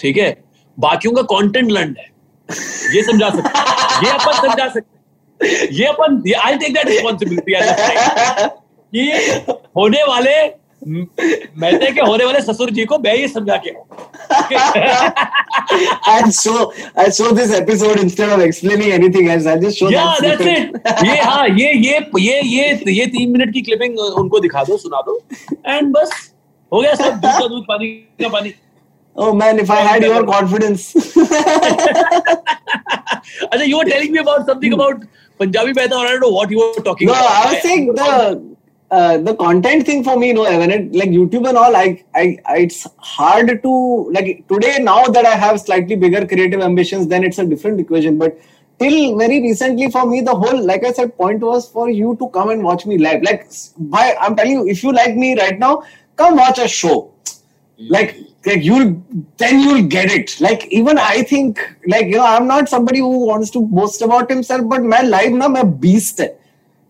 ठीक 0.00 0.16
है? 0.18 0.42
बाकियों 0.78 1.12
का 1.14 1.22
कंटेंट 1.30 1.70
लंड 1.70 1.96
है। 1.98 2.10
ये 2.94 3.02
समझा 3.02 3.28
सकते 3.30 3.58
हैं। 3.58 4.04
ये 4.04 4.10
अपन 4.10 4.32
समझा 4.40 4.68
सकते 4.68 5.46
हैं। 5.46 5.68
ये 5.72 5.86
अपन 5.86 6.22
आई 6.44 6.56
टेक 6.58 6.74
दैट 6.74 6.86
रिस्पॉन्सिबिलिटी 6.88 7.54
कि 8.94 9.10
होने 9.76 10.02
वाले 10.02 10.34
मैंने 10.84 11.90
के 11.90 12.00
होने 12.00 12.24
वाले 12.24 12.40
ससुर 12.40 12.70
जी 12.70 12.84
को 12.84 12.98
मैं 12.98 13.14
ही 13.16 13.28
समझा 13.28 13.56
के 13.66 13.70
I 16.10 16.30
show 16.30 16.54
I 16.98 17.10
show 17.10 17.30
this 17.30 17.54
episode 17.54 18.00
instead 18.00 18.30
of 18.30 18.40
explaining 18.40 18.92
anything 18.92 19.30
else 19.30 19.46
I 19.46 19.56
just 19.56 19.78
show 19.78 19.90
yeah 19.92 20.04
that's 20.20 20.46
it 20.46 21.04
ये 21.04 21.20
हाँ 21.20 21.46
ये 21.48 21.72
ये 21.72 22.00
ये 22.18 22.40
ये 22.42 22.92
ये 22.92 23.06
3 23.06 23.28
मिनट 23.32 23.52
की 23.54 23.62
क्लिपिंग 23.62 23.98
उनको 23.98 24.40
दिखा 24.40 24.64
दो 24.64 24.76
सुना 24.76 25.00
दो। 25.00 25.18
एंड 25.66 25.92
बस 25.92 26.10
हो 26.72 26.80
गया 26.80 26.94
सब 26.94 27.14
दूध 27.14 27.40
का 27.40 27.46
दूध 27.46 27.64
पानी 27.68 27.88
का 28.22 28.28
पानी। 28.28 28.52
ओह 29.16 29.32
man 29.34 29.60
if 29.60 29.72
I 29.72 29.86
had 29.86 30.04
your 30.04 30.22
confidence 30.26 30.92
अच्छा 33.42 33.64
you 33.64 33.76
were 33.76 33.84
telling 33.84 34.12
me 34.12 34.18
about 34.18 34.46
something 34.46 34.72
about 34.74 35.04
Punjabi 35.40 35.72
बैठा 35.72 35.96
और 35.96 36.06
I 36.06 36.12
don't 36.12 36.24
know 36.24 36.30
what 36.36 36.52
you 36.52 36.58
were 36.60 36.82
talking 36.84 37.10
no 37.10 37.16
I 37.16 37.44
was 37.44 37.62
saying 37.62 37.90
the 37.90 38.51
Uh, 38.92 39.16
the 39.16 39.34
content 39.36 39.86
thing 39.86 40.04
for 40.04 40.18
me, 40.18 40.26
you 40.28 40.34
know, 40.34 40.42
when 40.42 40.70
it, 40.70 40.94
like 40.94 41.08
YouTube 41.08 41.48
and 41.48 41.56
all, 41.56 41.74
I, 41.74 42.04
I, 42.14 42.36
I, 42.44 42.56
it's 42.58 42.86
hard 42.98 43.62
to 43.62 44.10
like 44.12 44.46
today 44.48 44.80
now 44.80 45.04
that 45.04 45.24
I 45.24 45.34
have 45.34 45.60
slightly 45.62 45.96
bigger 45.96 46.26
creative 46.26 46.60
ambitions, 46.60 47.06
then 47.08 47.24
it's 47.24 47.38
a 47.38 47.46
different 47.46 47.80
equation. 47.80 48.18
But 48.18 48.38
till 48.78 49.16
very 49.16 49.40
recently, 49.40 49.90
for 49.90 50.04
me, 50.04 50.20
the 50.20 50.34
whole 50.34 50.62
like 50.62 50.84
I 50.84 50.92
said, 50.92 51.16
point 51.16 51.40
was 51.40 51.70
for 51.70 51.88
you 51.88 52.16
to 52.18 52.28
come 52.28 52.50
and 52.50 52.62
watch 52.62 52.84
me 52.84 52.98
live. 52.98 53.22
Like, 53.22 53.50
I'm 54.20 54.36
telling 54.36 54.52
you, 54.52 54.68
if 54.68 54.84
you 54.84 54.92
like 54.92 55.16
me 55.16 55.40
right 55.40 55.58
now, 55.58 55.84
come 56.16 56.36
watch 56.36 56.58
a 56.58 56.68
show. 56.68 57.14
Like, 57.78 58.18
like 58.44 58.62
you'll 58.62 59.02
then 59.38 59.60
you'll 59.60 59.84
get 59.84 60.10
it. 60.10 60.38
Like 60.38 60.66
even 60.66 60.98
I 60.98 61.22
think, 61.22 61.58
like 61.86 62.08
you 62.08 62.16
know, 62.16 62.26
I'm 62.26 62.46
not 62.46 62.68
somebody 62.68 62.98
who 62.98 63.26
wants 63.26 63.50
to 63.52 63.62
boast 63.62 64.02
about 64.02 64.30
himself, 64.30 64.68
but 64.68 64.82
my 64.82 65.00
live 65.00 65.32
na, 65.32 65.48
my 65.48 65.62
beast. 65.62 66.20
Hai. 66.20 66.34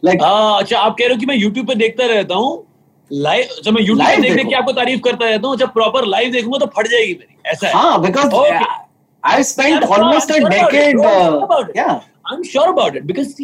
Like 0.06 0.22
हाँ 0.22 0.58
अच्छा 0.58 0.78
आप 0.78 0.96
कह 0.98 1.04
रहे 1.04 1.14
हो 1.14 1.20
कि 1.20 1.26
मैं 1.26 1.36
YouTube 1.36 1.66
पे 1.68 1.74
देखता 1.74 2.06
रहता 2.06 2.34
हूँ। 2.34 2.66
लाइव 3.12 3.48
जब 3.64 3.72
मैं 3.72 3.82
पे 4.16 4.22
देख 4.22 4.36
देख। 4.36 4.46
के 4.48 4.54
आपको 4.54 4.72
तारीफ़ 4.72 5.00
करता 5.00 5.26
रहता 5.26 5.48
हूँ। 5.48 5.56
जब 5.56 5.72
प्रॉपर 5.72 6.06
लाइव 6.06 6.32
देखूँगा 6.32 6.58
तो 6.58 6.66
फट 6.66 6.86
जाएगी 6.88 7.12
मेरी। 7.12 7.36
ऐसा 7.46 7.78
हाँ। 7.78 8.02
uh, 8.02 8.06
uh, 8.06 8.12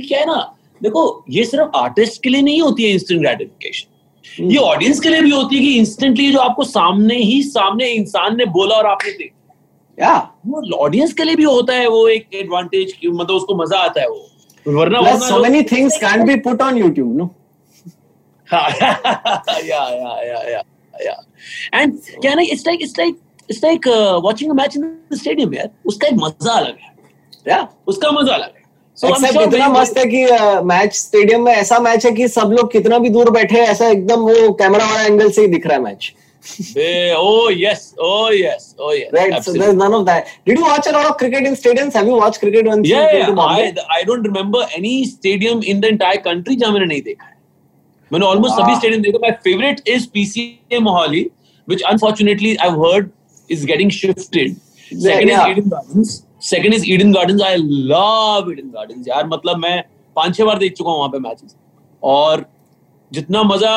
क्या 0.09 0.21
है 0.21 0.27
ना 0.27 0.55
देखो 0.83 1.25
ये 1.31 1.45
सिर्फ़ 1.45 1.77
आर्टिस्ट 1.77 2.23
के 2.23 2.29
लिए 2.29 2.43
नहीं 2.43 2.63
होती 2.63 2.85
है 2.85 2.91
इंस्टेंट 2.91 3.21
ग्रेटिफिकेशन 3.21 4.51
ये 4.51 4.57
ऑडियंस 4.57 5.01
के 5.01 5.09
लिए 5.09 5.21
भी 5.21 5.31
होती 5.31 5.57
है 5.57 5.63
कि 5.63 5.75
इंस्टेंटली 5.79 6.33
जो 6.33 6.39
आपको 6.39 6.65
सामने 6.65 7.17
ही 7.17 7.43
सामने 7.43 7.89
इंसान 7.89 8.37
ने 8.37 8.45
बोला 8.45 8.77
और 8.77 8.87
आपने 8.87 9.13
देखा। 9.13 9.55
ऑडियंस 10.77 11.13
के 11.13 11.25
लिए 11.25 11.37
भी 11.37 11.45
होता 11.45 11.75
है 11.75 11.89
वो 11.89 12.09
एक 12.09 12.29
एडवांटेज 12.35 12.95
मतलब 13.07 13.37
उसको 13.37 13.55
मज़ा 13.55 13.79
आता 13.79 14.01
है 14.01 14.09
वो। 14.09 14.31
वरना 14.67 15.01
Plus, 15.01 15.29
so 15.29 15.41
many 15.43 15.63
things 15.63 15.97
can't 15.99 16.27
be 16.27 16.37
put 16.39 16.61
on 16.61 16.75
YouTube, 16.77 17.15
no? 17.15 17.35
yeah, 18.49 18.99
yeah, 19.63 19.89
yeah, 20.25 20.43
yeah, 20.49 20.63
yeah. 21.01 21.19
And 21.73 21.99
क्या 22.23 22.35
ना 22.35 22.43
it's 22.53 22.67
like 22.67 22.81
it's 22.81 22.97
like 22.99 23.17
it's 23.49 23.63
like 23.63 23.87
uh, 23.87 24.21
watching 24.23 24.51
a 24.51 24.55
match 24.55 24.77
in 24.77 24.87
the 25.11 25.17
stadium 25.17 25.53
यार 25.55 25.71
उसका 25.87 26.09
एक 26.09 26.15
मज़ा 26.23 26.53
अलग 26.53 26.79
है 26.85 26.97
Yeah. 27.49 27.67
उसका 27.89 28.11
मज़ा 28.11 28.35
अलग 28.35 28.55
है 28.55 28.67
So 28.97 29.09
I'm 29.09 29.15
Except 29.15 29.35
sure 29.35 29.47
इतना 29.47 29.69
मस्त 29.69 29.99
है 29.99 30.05
कि 30.07 30.25
मैच 30.67 30.95
स्टेडियम 30.99 31.45
में 31.45 31.53
ऐसा 31.53 31.79
मैच 31.81 32.07
है 32.07 32.11
कि 32.13 32.29
सब 32.29 32.55
लोग 32.59 32.71
कितना 32.73 32.99
भी 32.99 33.11
दूर 33.17 33.31
बैठे 33.31 33.61
हैं 33.61 33.67
ऐसा 33.75 33.89
एकदम 33.89 34.21
वो 34.29 34.53
कैमरा 34.63 34.87
वाला 34.87 35.03
एंगल 35.03 35.31
से 35.33 35.41
ही 35.43 35.49
दिख 35.49 35.67
रहा 35.67 35.77
है 35.77 35.83
match 35.83 36.13
Be- 36.75 37.15
oh 37.17 37.49
yes, 37.51 37.95
oh 37.99 38.31
yes, 38.31 38.75
oh 38.79 38.93
yes. 38.93 39.11
Right, 39.13 39.33
Absolutely. 39.33 39.61
so 39.61 39.65
there's 39.65 39.77
none 39.81 39.95
of 39.95 40.05
that. 40.07 40.29
Did 40.47 40.59
you 40.59 40.65
watch 40.65 40.87
a 40.87 40.93
lot 40.93 41.07
of 41.11 41.17
cricket 41.23 41.47
in 41.51 41.55
stadiums? 41.63 41.93
Have 41.93 42.07
you 42.07 42.17
watched 42.21 42.41
cricket 42.45 42.67
once? 42.67 42.89
yeah, 42.89 43.09
yeah. 43.17 43.43
I 43.47 43.75
I 43.97 44.05
don't 44.11 44.29
remember 44.31 44.63
any 44.79 44.95
stadium 45.11 45.63
in 45.73 45.83
the 45.85 45.91
entire 45.95 46.23
country 46.29 46.57
जहाँ 46.63 46.73
मैंने 46.73 46.87
नहीं 46.87 47.03
देखा 47.11 47.27
है 47.27 47.37
मैंने 48.13 48.27
Wow. 48.27 48.57
सभी 48.59 48.77
stadium 48.77 49.03
देखा 49.03 49.19
my 49.27 49.33
favourite 49.45 49.83
is 49.97 50.09
PCA 50.15 50.79
Mohali 50.89 51.25
which 51.73 51.83
unfortunately 51.93 52.57
I've 52.67 52.81
heard 52.87 53.13
is 53.57 53.65
getting 53.73 53.91
shifted. 54.01 54.57
Second 54.89 55.29
yeah. 55.29 55.29
yeah. 55.29 55.47
is 55.47 55.57
Eden 55.59 55.69
Gardens. 55.77 56.13
Second 56.51 56.75
is 56.81 56.87
Eden 56.95 57.13
Gardens. 57.17 57.43
I 57.43 57.55
love 57.95 58.51
Eden 58.53 58.71
Gardens. 58.77 59.09
यार 59.09 59.27
मतलब 59.35 59.59
मैं 59.67 59.77
पाँच 60.17 60.37
छह 60.37 60.45
बार 60.45 60.59
देख 60.59 60.73
चुका 60.77 60.91
हूँ 60.91 60.99
वहाँ 60.99 61.11
पे 61.15 61.19
मैचेस 61.29 61.55
और 62.03 62.45
जितना 63.13 63.43
मज़ा 63.43 63.73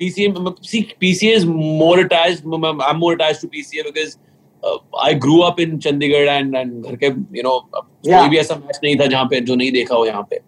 PCA 0.00 0.66
see 0.66 0.80
PCA 1.02 1.34
is 1.36 1.44
more 1.46 1.98
attached. 2.00 2.42
I'm 2.44 2.98
more 2.98 3.12
attached 3.14 3.40
to 3.42 3.48
PCA 3.48 3.84
because 3.84 4.18
uh, 4.62 4.78
I 5.00 5.14
grew 5.14 5.42
up 5.42 5.58
in 5.60 5.78
Chandigarh 5.78 6.28
and 6.38 6.56
and 6.56 6.84
घर 6.84 6.96
के 7.02 7.10
you 7.36 7.42
know 7.42 7.56
Yeah. 8.02 8.20
कोई 8.20 8.28
भी 8.28 8.38
ऐसा 8.38 8.54
मैच 8.54 8.78
नहीं 8.82 8.96
था 9.00 9.06
जहाँ 9.06 9.24
पे 9.30 9.40
जो 9.50 9.54
नहीं 9.56 9.72
देखा 9.72 9.94
हो 9.94 10.06
यहाँ 10.06 10.26
पे 10.30 10.40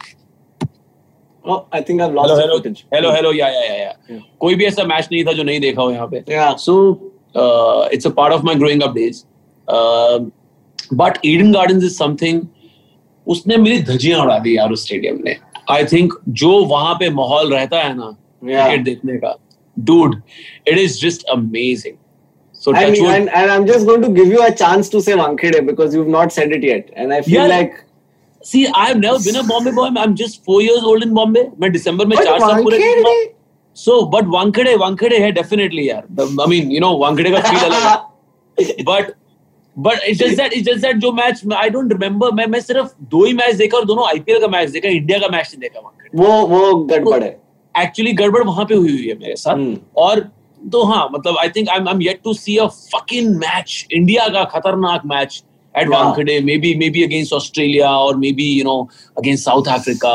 Oh, 1.44 1.66
I 1.72 1.80
think 1.80 2.02
I've 2.02 2.12
lost 2.12 2.28
the 2.28 2.40
hello 2.40 2.56
footage. 2.58 2.84
Hello 2.94 3.32
yeah 3.32 3.48
yeah 3.48 3.60
yeah 3.64 3.74
या 3.82 3.92
Yeah. 4.10 4.20
कोई 4.40 4.54
भी 4.54 4.64
ऐसा 4.66 4.84
मैच 4.84 5.08
नहीं 5.12 5.24
था 5.24 5.32
जो 5.32 5.42
नहीं 5.42 5.60
देखा 5.60 5.82
हो 5.82 5.90
यहाँ 5.90 6.06
पे 6.10 6.24
Yeah. 6.28 6.54
so 6.56 6.74
uh, 7.34 7.88
it's 7.92 8.04
a 8.04 8.10
part 8.20 8.32
of 8.32 8.44
my 8.44 8.54
growing 8.62 8.82
up 8.88 8.94
days 8.94 9.24
uh, 9.68 10.18
but 11.02 11.18
Eden 11.32 11.52
Gardens 11.52 11.84
is 11.90 11.96
something 12.04 12.46
उसने 13.26 13.56
मेरी 13.56 13.80
धजियाँ 13.92 14.20
उड़ा 14.24 14.38
दी 14.44 14.56
यार 14.56 14.70
उस 14.72 14.84
स्टेडियम 14.84 15.18
ने 15.24 15.36
आई 15.70 15.84
थिंक 15.92 16.12
जो 16.42 16.50
वहाँ 16.66 16.94
पे 17.00 17.10
माहौल 17.20 17.52
रहता 17.54 17.82
है 17.82 17.94
ना 17.96 18.06
Yeah. 18.06 18.27
क्रिकेट 18.44 18.84
देखने 18.84 19.16
का 19.24 19.36
dude 19.76 20.14
it 20.70 20.78
is 20.82 20.94
just 21.00 21.24
amazing 21.32 21.96
so 22.60 22.72
touch 22.72 23.00
wood. 23.00 23.10
and, 23.16 23.28
and 23.40 23.50
I'm 23.56 23.66
just 23.66 23.86
going 23.86 24.00
to 24.02 24.08
give 24.14 24.32
you 24.36 24.40
a 24.46 24.50
chance 24.62 24.88
to 24.94 25.02
say 25.02 25.12
Wankhede 25.20 25.58
because 25.66 25.94
you've 25.94 26.08
not 26.14 26.32
said 26.36 26.54
it 26.56 26.64
yet. 26.68 26.88
And 26.96 27.14
I 27.16 27.20
feel 27.26 27.36
Yeah. 27.36 27.50
like 27.52 27.76
see 28.42 28.62
I've 28.84 28.98
never 29.04 29.20
been 29.26 29.36
a 29.36 29.44
Bombay 29.50 29.72
boy 29.76 29.84
I'm 30.04 30.16
just 30.22 30.44
four 30.44 30.58
years 30.62 30.88
old 30.92 31.06
in 31.08 31.14
Bombay 31.20 31.44
मैं 31.60 31.70
दिसंबर 31.72 32.06
में 32.06 32.16
But 32.16 32.24
चार 32.24 32.40
साल 32.40 32.62
पूरे 32.64 32.80
So, 33.76 33.96
but 34.06 34.24
Wankhede, 34.34 34.72
Wankhede 34.78 35.18
है 35.20 35.32
definitely 35.34 35.88
यार. 35.88 36.04
I 36.44 36.46
mean, 36.52 36.70
you 36.76 36.80
know, 36.80 36.92
Wankhede 36.98 37.30
का 37.34 37.42
feel 37.48 37.64
अलग 37.64 37.82
है. 37.82 38.84
But 38.84 39.12
but 39.76 40.00
it's 40.04 40.18
just 40.18 40.36
that 40.36 40.52
it's 40.52 40.66
just 40.68 40.80
that 40.82 40.96
जो 41.04 41.12
मैच 41.12 41.44
I 41.56 41.68
don't 41.68 41.92
remember 41.96 42.30
मैं 42.38 42.46
मैं 42.54 42.60
सिर्फ़ 42.60 42.94
दो 43.10 43.24
ही 43.24 43.32
मैच 43.34 43.54
देखा 43.56 43.76
और 43.78 43.84
दोनों 43.86 44.06
आईपीएल 44.08 44.40
का 44.40 44.48
मैच 44.48 44.70
देखा 44.70 44.88
इंडिया 44.88 45.18
का 45.18 45.28
मैच 45.36 45.54
नहीं 45.54 45.60
देखा. 45.60 45.80
वो 46.14 46.46
वो 46.46 46.74
गड़बड़ 46.84 47.22
है 47.22 47.30
Actually 47.74 48.12
गड़बड़ 48.18 48.42
वहाँ 48.44 48.64
पे 48.68 48.74
हुई 48.74 48.90
हुई 48.90 49.06
है 49.08 49.14
मेरे 49.18 49.36
साथ 49.36 49.56
Hmm. 49.56 49.76
और 50.04 50.20
तो 50.72 50.82
हाँ 50.84 51.08
मतलब 51.12 51.36
I 51.38 51.48
think 51.56 51.68
I 51.70 51.90
am 51.90 52.00
yet 52.02 52.20
to 52.24 52.32
see 52.34 52.56
a 52.56 52.66
fucking 52.94 53.34
match 53.38 53.86
India 53.94 54.26
का 54.36 54.44
खतरनाक 54.56 55.02
match 55.06 55.42
at 55.74 55.88
Yeah. 55.88 56.42
Maybe 56.58 56.74
maybe 56.90 57.02
against 57.04 57.32
Australia 57.32 57.90
और 57.96 58.16
maybe 58.38 58.46
you 58.58 58.64
know 58.64 58.76
against 59.18 59.44
South 59.44 59.68
Africa 59.74 60.12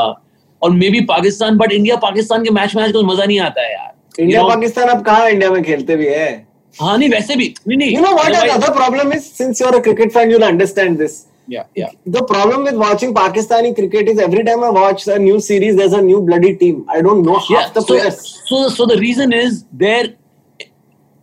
और 0.62 0.72
maybe 0.90 1.02
Pakistan 1.12 1.58
but 1.58 1.72
India 1.72 1.96
Pakistan 2.08 2.44
के 2.44 2.50
मैच 2.60 2.76
में 2.76 2.84
आजकल 2.84 3.06
मज़ा 3.06 3.26
नहीं 3.26 3.40
आता 3.40 3.62
है 3.62 3.72
यार 3.74 3.92
इंडिया 4.20 4.40
You 4.42 4.48
know? 4.48 4.56
पाकिस्तान 4.56 4.88
अब 4.90 5.04
कहा 5.06 5.28
इंडिया 5.28 5.50
में 5.52 5.62
खेलते 5.64 5.96
भी 5.96 6.06
है 6.08 6.28
हाँ 6.76 6.98
नहीं 6.98 7.10
वैसे 7.10 7.36
भी 7.36 7.54
नहीं 7.68 7.78
नहीं 7.78 7.96
You 7.96 8.04
know 8.06 8.14
what 8.18 8.28
the 8.28 8.38
Otherwise- 8.38 8.58
other 8.58 8.74
problem 8.76 9.12
is? 9.18 9.26
Since 9.40 9.62
you're 9.64 9.76
a 9.80 9.82
cricket 9.88 10.14
fan, 10.18 10.32
you'll 10.34 10.46
understand 10.50 11.02
this. 11.04 11.18
Yeah 11.48 11.64
yeah 11.76 11.90
The 12.08 12.24
problem 12.24 12.64
with 12.64 12.76
watching 12.76 13.14
Pakistani 13.14 13.74
cricket 13.76 14.08
is 14.08 14.20
every 14.20 14.44
time 14.44 14.64
I 14.64 14.70
watch 14.70 15.08
a 15.08 15.18
new 15.20 15.40
series, 15.40 15.76
there's 15.76 15.94
a 15.94 16.02
new 16.02 16.22
bloody 16.22 16.56
team. 16.56 16.86
I 16.90 17.02
don't 17.02 17.24
know 17.24 17.38
half 17.40 17.50
yeah 17.50 17.70
the 17.70 17.82
so, 17.82 17.88
players. 17.88 18.20
so 18.46 18.70
so 18.70 18.86
the 18.86 18.98
reason 18.98 19.34
is 19.34 19.64
their 19.86 20.04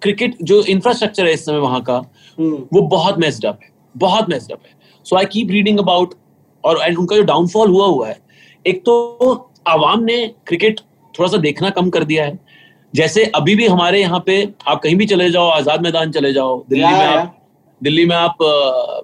cricket 0.03 0.37
जो 0.43 0.63
infrastructure 0.75 1.27
है 1.27 1.33
इस 1.33 1.45
समय 1.47 1.59
वहाँ 1.59 1.83
का 1.91 1.99
Hmm. 2.41 2.59
वो 2.73 2.81
बहुत 2.89 3.19
messed 3.19 3.47
up 3.47 3.59
है 3.63 3.71
बहुत 3.95 4.29
मेस्ड 4.31 4.53
अप 4.53 4.61
है 4.67 4.75
so 5.07 5.17
I 5.17 5.25
keep 5.33 5.51
reading 5.51 5.79
about 5.79 6.15
और 6.65 6.81
एंड 6.83 6.99
उनका 6.99 7.17
जो 7.17 7.23
डाउनफॉल 7.31 7.71
हुआ 7.71 7.87
हुआ 7.87 8.09
है 8.09 8.17
एक 8.65 8.83
तो 8.85 8.95
आवाम 9.69 10.03
ने 10.05 10.17
क्रिकेट 10.47 10.81
थोड़ा 11.15 11.29
सा 11.31 11.37
देखना 11.49 11.71
कम 11.79 11.91
कर 11.91 12.05
दिया 12.05 12.25
है 12.25 12.39
जैसे 12.95 13.25
अभी 13.37 13.55
भी 13.57 13.67
हमारे 13.67 14.01
यहाँ 14.01 14.23
पे 14.27 14.37
आप 14.69 14.81
कहीं 14.83 14.95
भी 14.97 15.07
चले 15.07 15.31
जाओ 15.31 15.49
आज़ाद 15.51 15.83
मैदान 15.83 16.13
चले 16.13 16.33
जाओ 16.33 16.59
दिल्ली 16.71 16.85
Yeah, 16.85 16.99
में 16.99 17.07
आप 17.07 17.37
दिल्ली 17.83 18.05
में 18.07 18.15
आप 18.17 18.37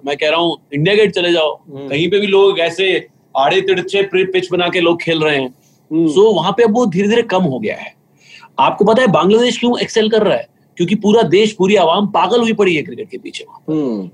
मैं 0.05 0.15
कह 0.17 0.29
रहा 0.29 0.39
हूँ 0.39 0.57
इंडिया 0.73 0.95
गेट 0.95 1.13
चले 1.15 1.31
जाओ 1.33 1.55
Hmm. 1.57 1.89
कहीं 1.89 2.09
पे 2.09 2.19
भी 2.19 2.27
लोग 2.27 2.59
ऐसे 2.59 3.07
आड़े 3.35 3.61
तिड़चे 3.61 4.01
पिच 4.13 4.51
बना 4.51 4.67
के 4.69 4.79
लोग 4.81 5.01
खेल 5.01 5.23
रहे 5.23 5.37
हैं. 5.37 5.49
सो 5.91 6.31
वहाँ 6.33 6.51
पे 6.57 6.63
अब 6.63 6.75
वो 6.75 6.85
धीरे 6.85 7.07
धीरे 7.07 7.21
कम 7.31 7.43
हो 7.43 7.59
गया 7.59 7.75
है 7.75 7.95
आपको 8.59 8.85
पता 8.85 9.01
है 9.01 9.07
बांग्लादेश 9.11 9.57
क्यों 9.59 9.79
एक्सेल 9.81 10.09
कर 10.09 10.23
रहा 10.23 10.37
है 10.37 10.47
क्योंकि 10.77 10.95
पूरा 11.03 11.21
देश 11.29 11.51
पूरी 11.59 11.75
आवाम 11.75 12.07
पागल 12.13 12.41
हुई 12.41 12.53
पड़ी 12.53 12.75
है 12.75 12.81
क्रिकेट 12.83 13.09
के 13.09 13.17
पीछे. 13.17 13.45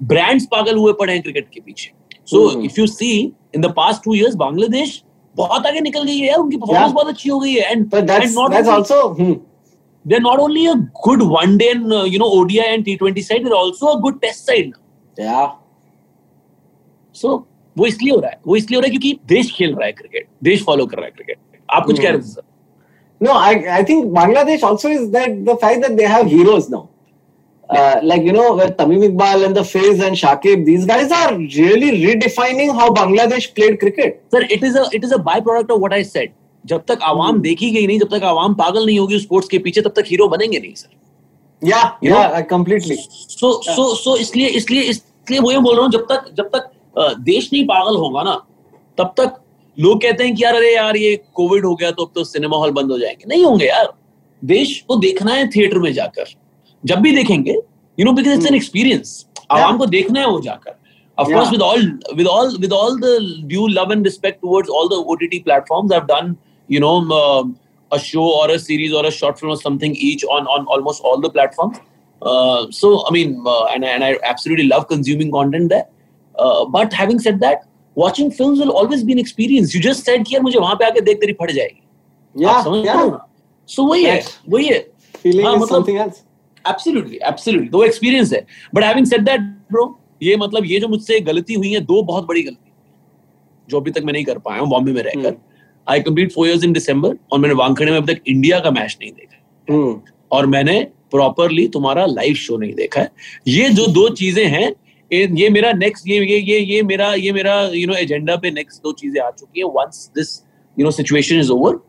ब्रांड्स 0.06 0.46
पागल 0.52 0.78
हुए 0.78 0.94
पड़े 1.00 1.14
हैं 1.14 1.22
क्रिकेट 1.22 1.48
के 1.54 1.60
पीछे 1.60 1.92
so. 2.32 2.50
If 2.62 2.80
you 2.80 2.88
see 2.88 3.12
in 3.56 3.62
the 3.62 3.74
past 3.78 4.04
two 4.04 4.14
years 4.16 4.36
Bangladesh 4.36 5.02
बहुत 5.36 5.66
आगे 5.68 5.80
निकल 5.82 6.04
गई 6.04 6.18
है 6.18 6.28
यार 6.28 6.40
उनकी 6.40 6.58
परफॉर्मेंस. 6.58 6.92
बहुत 6.92 7.08
अच्छी 7.08 7.30
हो 7.30 7.40
गई 7.40 7.54
है 7.54 7.72
and 7.72 7.90
also 8.76 9.02
hmm. 9.20 9.36
they're 10.05 10.27
not 10.27 10.41
only 10.41 10.67
a 10.67 10.75
good 11.05 11.23
one 11.23 11.57
day 11.59 11.71
and 11.71 11.93
uh, 11.93 12.03
you 12.05 12.19
know 12.19 12.31
ODI 12.41 12.61
and 12.67 12.85
T20 12.85 13.25
side 13.29 13.47
they're 13.47 13.61
also 13.63 13.93
a 13.93 14.01
good 14.01 14.21
test 14.23 14.47
side 14.47 14.71
now. 14.75 14.83
yeah. 15.19 15.49
so 17.23 17.39
वो 17.77 17.87
इसलिए 17.87 18.13
हो 18.13 18.21
रहा 18.21 18.31
है 18.31 18.39
वो 18.47 18.57
इसलिए 18.57 18.77
हो 18.77 18.81
रहा 18.81 18.87
है 18.87 18.91
क्योंकि 18.91 19.19
देश 19.29 19.53
खेल 19.57 19.75
रहा 19.75 19.87
है 19.87 19.93
क्रिकेट 19.93 20.27
देश 20.45 20.65
फॉलो 20.65 20.87
कर 20.87 20.97
रहा 20.97 21.07
है 21.07 21.11
क्रिकेट 21.11 21.39
आप 21.71 21.85
कुछ 21.87 22.01
कह 22.01 22.09
रहे 22.11 22.19
थे 22.19 22.27
sir 22.27 22.43
No, 23.21 23.33
I 23.33 23.53
I 23.77 23.83
think 23.85 24.13
Bangladesh 24.17 24.63
also 24.63 24.89
is 24.89 25.11
that 25.11 25.45
the 25.47 25.57
fact 25.57 25.81
that 25.85 25.97
they 26.01 26.05
have 26.11 26.29
heroes 26.33 26.69
now. 26.75 26.89
Uh, 27.69 28.01
like 28.03 28.23
you 28.23 28.33
know, 28.33 28.55
where 28.55 28.71
Tamim 28.71 29.03
Iqbal 29.07 29.45
and 29.47 29.57
the 29.57 29.65
Faiz 29.71 30.03
and 30.09 30.17
Shakib, 30.17 30.65
these 30.65 30.87
guys 30.87 31.11
are 31.13 31.37
really 31.37 31.91
redefining 32.05 32.73
how 32.75 32.87
Bangladesh 32.99 33.49
played 33.57 33.79
cricket. 33.81 34.21
Sir 34.35 34.47
it 34.53 34.65
is 34.65 34.77
it 34.95 35.05
is 35.05 35.13
a 35.13 35.17
by 35.31 35.41
product 35.41 35.71
of 35.71 35.79
what 35.79 35.93
I 35.93 36.05
said 36.05 36.33
जब 36.66 36.84
तक 36.88 37.00
आवाम 37.04 37.40
देखी 37.42 37.70
गई 37.72 37.88
नहीं 37.88 38.00
जब 38.00 38.18
तक 38.18 38.24
आवाम 38.24 38.54
पागल 38.54 38.86
नहीं 38.86 39.00
होगी 39.00 39.20
स्पोर्ट्स 39.20 39.50
के 39.50 39.58
पीछे 39.60 39.82
तब 39.82 39.94
तक 39.96 40.04
हीरो 40.08 40.28
बनेंगे 40.28 40.60
नहीं 40.60 40.74
sir 40.74 40.90
know? 42.12 42.22
I 42.38 42.42
completely. 42.54 42.98
So 43.40 43.52
so 43.66 43.94
so 43.96 44.16
इसलिए 44.18 44.48
इसलिए 44.48 44.82
इसलिए 44.82 45.40
वो 45.40 45.52
ये 45.52 45.60
बोल 45.60 45.76
रहा 45.76 45.84
हूँ 45.84 45.92
जब 45.92 46.06
तक 46.12 46.30
जब 46.38 46.50
तक 46.56 46.72
देश 47.20 47.50
नहीं 47.54 47.64
पागल 47.66 47.98
होगा 47.98 48.24
ना 48.24 48.34
तब 48.98 49.14
तक 49.18 49.40
लोग 49.78 50.02
कहते 50.02 50.24
हैं 50.24 50.36
कि 50.36 50.44
यार 50.44 50.56
अरे 50.56 50.74
यार 50.76 50.98
ये 50.98 51.16
कोविड 51.34 51.66
हो 51.66 51.76
गया 51.76 51.92
तो 51.92 52.06
अब 52.06 52.12
तो 52.16 52.24
सिनेमा 52.24 52.58
हॉल 52.58 52.72
बंद 52.72 52.92
हो 52.92 53.00
जाएँगे। 53.00 53.26
नहीं 53.30 53.44
होंगे 53.46 53.66
यार। 53.66 53.94
देश 54.42 54.80
को 54.88 54.96
देखना 54.96 55.34
है 55.34 55.48
थिएटर 55.50 55.80
में 55.80 55.92
जाकर। 55.94 56.26
जब 56.84 57.00
भी 57.00 57.16
देखेंगे 57.16 57.52
you 57.98 58.06
know 58.06 58.12
because 58.12 58.34
it's 58.34 58.48
an 58.48 58.56
experience 58.56 59.26
आवाम 59.52 59.78
को 59.78 59.86
देखना 59.86 60.20
है 60.20 60.28
वो 60.28 60.40
जाकर। 60.42 60.82
Of 61.18 61.28
Yeah. 61.30 61.38
course 61.38 61.52
with 61.54 61.64
all 61.64 61.82
with 62.20 62.28
all 62.34 62.48
with 62.62 62.72
all 62.76 62.96
the 63.02 63.10
due 63.50 63.66
love 63.74 63.92
and 63.96 64.08
respect 64.10 64.40
towards 64.46 64.70
all 64.78 64.88
the 64.94 64.98
ott 65.14 65.26
platforms 65.48 65.92
i've 65.98 66.08
done 66.08 66.32
you 66.74 66.82
know 66.84 66.96
um, 67.20 67.52
a 67.92 68.00
show 68.04 68.26
or 68.40 68.46
a 68.52 68.60
series 68.68 68.94
or 69.00 69.04
a 69.10 69.12
short 69.20 69.40
film 69.40 69.52
or 69.56 69.58
something 69.64 69.96
each 70.10 70.24
on 70.38 70.48
on 70.56 70.66
almost 70.76 71.04
all 71.10 71.20
the 71.26 71.32
platforms 71.38 71.78
uh, 72.22 72.60
so 72.82 72.92
i 73.08 73.12
mean 73.18 73.36
uh, 73.54 73.66
and, 73.74 73.86
and 73.94 74.04
i 74.10 74.12
absolutely 74.34 74.68
love 74.74 74.88
consuming 74.94 75.32
content 75.38 75.70
there 75.76 75.86
uh, 76.36 76.66
but 76.78 76.98
having 77.02 77.20
said 77.28 77.40
that 77.46 77.68
watching 77.98 78.32
films 78.42 78.60
will 78.66 78.74
always 78.82 79.04
be 79.10 79.18
an 79.18 79.24
experience 79.26 79.76
you 79.78 79.82
just 79.88 80.10
said 80.12 80.26
कि 80.30 80.36
यार 80.36 80.44
मुझे 80.44 80.60
वहाँ 80.60 80.76
पे 80.82 80.86
आके 80.86 81.02
देख 81.10 81.20
तेरी 81.26 81.34
फट 81.42 81.52
जाएगी 81.62 81.80
Yeah, 82.36 82.62
हो 82.68 82.78
yeah. 82.84 83.18
so 83.70 83.84
वही 83.90 84.04
है. 84.06 84.22
वही 84.50 84.68
है 84.68 84.80
Feeling 85.26 85.46
हाँ, 85.46 85.56
is 85.56 85.62
मतलब- 85.62 85.76
something 85.76 85.98
else. 86.06 86.22
एब्सोल्युटली 86.66 87.18
एब्सोल्युटली 87.28 87.70
तो 87.70 87.84
एक्सपीरियंस 87.84 88.32
है 88.34 88.40
but 88.76 88.84
having 88.84 89.06
said 89.08 89.24
that 89.26 89.40
bro 89.72 89.84
ये 90.24 90.36
मतलब 90.44 90.66
ये 90.66 90.80
जो 90.80 90.88
मुझसे 90.88 91.20
गलती 91.30 91.54
हुई 91.54 91.72
है 91.74 91.80
दो 91.90 92.02
बहुत 92.10 92.26
बड़ी 92.28 92.42
गलती 92.44 92.72
जो 93.70 93.80
अभी 93.80 93.92
तक 93.92 94.04
मैं 94.06 94.14
नहीं 94.14 94.24
कर 94.26 94.38
पाया 94.46 94.60
हूँ 94.62 94.70
बॉम्बे 94.70 94.92
में 94.94 95.02
रहकर 95.04 95.36
I 95.88 96.02
complete 96.02 96.32
four 96.32 96.48
years 96.48 96.64
in 96.64 96.74
December 96.74 97.18
और 97.32 97.40
मैंने 97.40 97.56
वानखेड़े 97.56 97.92
में 97.92 97.98
अभी 97.98 98.14
तक 98.14 98.22
इंडिया 98.28 98.60
का 98.60 98.72
मैच 98.72 98.98
नहीं 99.02 99.12
देखा 99.12 99.32
Hmm. 99.68 99.92
और 100.32 100.46
मैंने 100.46 100.80
प्रॉपरली 101.12 101.68
तुम्हारा 101.74 102.06
लाइव 102.06 102.36
शो 102.36 102.58
नहीं 102.58 102.74
देखा 102.76 103.02
है। 103.02 103.12
ये 103.48 103.70
जो 103.70 103.86
दो 103.88 104.08
चीज़ें 104.16 104.46
हैं 104.46 104.74
ये 105.12 105.28
ये 105.40 105.50
मेरा 105.50 105.72
नेक्स्ट 105.74 106.08
ये 106.08 106.18
ये 106.26 106.40
ये 106.40 106.60
ये 106.60 106.82
मेरा 106.84 107.14
ये 107.16 107.32
मेरा 107.32 107.54
यू 107.74 107.88
नो 107.88 107.94
एजेंडा 107.96 108.36
पे 108.36 108.52
नेक्स्ट 108.52 108.82
दो 108.84 108.92
चीज़ें 108.94 109.22
आ 109.22 109.30
चुकी 109.32 109.60
है। 109.60 109.66
Once 109.76 110.10
this 110.16 110.34
you 110.78 110.86
know 110.86 110.92
situation 110.92 111.40
is 111.40 111.52
over 111.52 111.80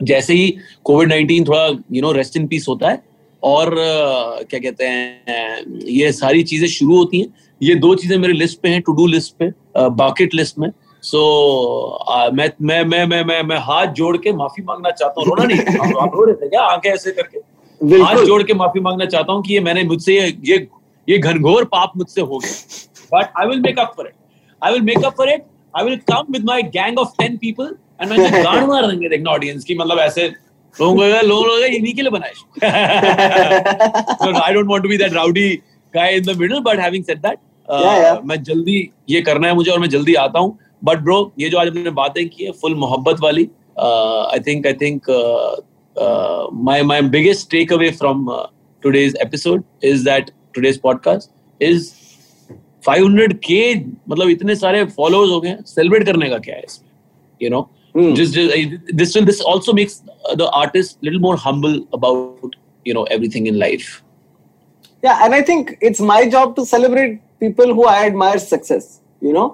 जैसे 0.00 0.34
ही 0.34 0.54
कोविड 0.84 1.08
नाइनटीन 1.08 1.44
थोड़ा 1.44 1.66
you 1.92 2.02
know 2.02 2.12
rest 2.12 2.36
in 2.36 2.46
peace 2.46 2.66
होता 2.68 2.90
है 2.90 3.02
और 3.42 3.68
uh, 3.68 4.50
क्या 4.50 4.60
कहते 4.60 4.84
हैं 4.84 5.80
ये 5.90 6.12
सारी 6.12 6.42
चीज़ें 6.44 6.68
शुरू 6.68 6.96
होती 6.96 7.20
हैं। 7.20 7.34
ये 7.60 7.74
दो 7.76 7.94
चीज़ें 7.94 8.16
मेरे 8.18 8.32
लिस्ट 8.34 8.60
पे 8.60 8.68
हैं 8.68 8.80
टू 8.82 8.92
डू 8.92 9.06
लिस्ट 9.06 9.36
पे 9.38 9.50
बाकेट 9.96 10.34
लिस्ट 10.34 10.58
में। 10.58 10.68
सो 11.02 11.18
so, 11.18 12.32
मैं 12.34 12.48
मैं 12.62 12.82
मैं 12.84 13.04
मैं 13.06 13.22
मैं 13.24 13.42
मैं 13.42 13.56
हाथ 13.68 13.86
जोड़ 14.00 14.16
के 14.16 14.32
माफ़ी 14.32 14.62
मांगना 14.64 14.90
चाहता 14.90 15.20
हूँ। 15.20 15.28
रोना 15.28 15.44
नहीं 15.44 15.60
आप 16.02 16.12
रो 16.14 16.24
रहे 16.24 16.34
थे 16.34 16.48
क्या? 16.48 16.60
आँखें 16.62 16.90
ऐसे 16.90 17.12
करके। 17.12 17.38
हाथ 18.02 18.24
जोड़ 18.26 18.42
के 18.42 18.54
माफ़ी 18.54 18.80
मांगना 18.80 19.04
चाहता 19.06 19.32
हूँ 19.32 19.42
कि 19.42 19.54
ये 19.54 19.60
मैंने 19.60 19.82
मुझसे 19.84 20.14
ये 20.48 20.66
ये 21.08 21.18
घनघोर 21.18 21.64
पाप 21.72 21.92
मुझसे 21.96 22.20
हो 22.20 22.38
गया। 22.38 22.52
But 23.14 23.32
I 23.40 23.46
will 23.46 23.60
make 23.60 23.78
up 23.78 23.92
for 23.96 24.06
it 24.06 24.14
I 24.62 24.72
will 24.72 24.82
make 24.82 25.04
up 25.04 25.16
for 25.16 25.28
it 25.30 25.44
I 25.74 25.84
will 25.84 25.96
come 26.12 26.32
with 26.32 26.44
my 26.44 26.62
gang 26.78 26.98
of 26.98 27.12
10 27.22 27.36
people 27.40 27.74
and 28.02 28.10
मैं 28.10 28.44
गान 28.44 28.64
मार 28.66 28.86
देंगे 28.86 29.08
देखना 29.08 29.30
ऑडियंस 29.30 29.64
की 29.64 29.74
मतलब 29.78 29.98
ऐसे 29.98 30.26
लोग 30.74 30.98
लोग 31.26 31.64
इन्हीं 31.64 31.94
के 31.94 32.02
लिए 32.02 32.10
बनाए। 32.10 32.32
I 34.40 34.52
don't 34.54 34.66
want 34.70 34.82
to 34.82 34.88
be 34.88 34.96
that 34.98 35.12
rowdy 35.12 35.48
guy 35.94 36.16
in 36.16 36.22
the 36.24 36.38
middle 36.38 36.60
but 36.60 36.80
having 36.80 37.04
said 37.04 37.18
that 37.26 37.38
मैं 38.26 38.42
जल्दी 38.42 38.90
ये 39.10 39.20
करना 39.22 39.46
है 39.48 39.54
मुझे 39.54 39.70
और 39.70 39.78
मैं 39.78 39.88
जल्दी 39.88 40.14
आता 40.22 40.38
हूँ। 40.38 40.58
बट 40.82 40.98
ब्रो 41.00 41.20
ये 41.38 41.48
जो 41.48 41.58
आज 41.58 41.68
हमने 41.68 41.90
बातें 41.96 42.28
की 42.28 42.44
है 42.44 42.52
फुल 42.60 42.74
मोहब्बत 42.76 43.20
वाली 43.22 43.48
I 43.78 44.40
think 44.46 44.66
I 44.66 44.74
think 44.82 45.10
my 46.64 46.82
my 46.82 47.02
biggest 47.10 47.50
takeaway 47.72 47.90
from 47.98 48.26
today's 48.82 49.16
episode 49.22 49.64
is 49.84 50.04
that 50.04 50.30
today's 50.54 50.78
podcast 50.80 51.30
is 51.60 51.90
500 52.88 53.32
के 53.44 53.74
मतलब 54.08 54.28
इतने 54.28 54.54
सारे 54.56 54.84
फॉलोअर्स 54.86 55.30
हो 55.30 55.40
गए 55.40 55.56
सेलिब्रेट 55.66 56.06
करने 56.06 56.28
का 56.30 56.38
क्या 56.38 56.56
है 56.56 56.62
इसमें 56.62 56.90
you 57.40 57.50
know 57.50 57.68
this 57.94 59.16
will 59.16 59.24
this 59.24 59.40
also 59.48 59.72
makes 59.72 60.02
the 60.36 60.50
artist 60.54 60.98
little 61.04 61.20
more 61.20 61.36
humble 61.44 61.82
about 61.94 62.56
you 62.86 62.94
know 62.94 63.06
everything 63.12 63.48
in 63.48 63.56
life 63.56 64.02
yeah 65.02 65.18
and 65.24 65.34
I 65.34 65.42
think 65.42 65.70
it's 65.82 66.00
my 66.12 66.24
job 66.30 66.54
to 66.56 66.64
celebrate 66.64 67.20
people 67.40 67.70
who 67.70 67.86
I 67.86 68.06
admire 68.06 68.38
success 68.38 69.00
you 69.22 69.32
know 69.32 69.46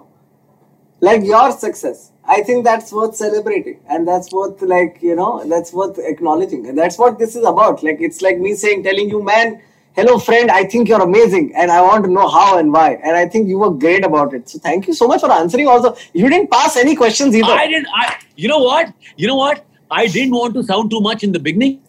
like 1.01 1.23
your 1.23 1.51
success 1.51 2.11
i 2.25 2.41
think 2.41 2.63
that's 2.63 2.91
worth 2.91 3.15
celebrating 3.15 3.79
and 3.89 4.07
that's 4.07 4.31
worth 4.31 4.61
like 4.61 4.97
you 5.01 5.15
know 5.15 5.43
that's 5.53 5.73
worth 5.73 5.99
acknowledging 5.99 6.67
and 6.67 6.77
that's 6.77 6.97
what 6.97 7.19
this 7.19 7.35
is 7.35 7.45
about 7.45 7.83
like 7.83 7.99
it's 7.99 8.21
like 8.21 8.37
me 8.37 8.53
saying 8.55 8.83
telling 8.83 9.09
you 9.09 9.21
man 9.21 9.59
hello 9.97 10.17
friend 10.17 10.49
i 10.51 10.63
think 10.63 10.87
you're 10.87 11.01
amazing 11.01 11.51
and 11.55 11.71
i 11.71 11.81
want 11.81 12.05
to 12.05 12.11
know 12.11 12.27
how 12.27 12.57
and 12.57 12.71
why 12.71 12.87
and 13.03 13.17
i 13.17 13.27
think 13.27 13.47
you 13.47 13.57
were 13.57 13.71
great 13.71 14.05
about 14.05 14.33
it 14.33 14.47
so 14.47 14.59
thank 14.59 14.87
you 14.87 14.93
so 14.93 15.07
much 15.07 15.21
for 15.21 15.31
answering 15.31 15.67
also 15.67 15.95
you 16.13 16.29
didn't 16.29 16.49
pass 16.49 16.77
any 16.77 16.95
questions 16.95 17.35
either 17.35 17.51
i 17.51 17.67
didn't 17.67 17.87
i 17.93 18.17
you 18.35 18.47
know 18.47 18.59
what 18.59 18.93
you 19.17 19.27
know 19.27 19.35
what 19.35 19.65
I 19.95 20.07
didn't 20.07 20.33
want 20.33 20.55
to 20.55 20.63
sound 20.63 20.89
too 20.89 20.99
much 21.01 21.23
in 21.23 21.31
the 21.31 21.39
beginning. 21.39 21.81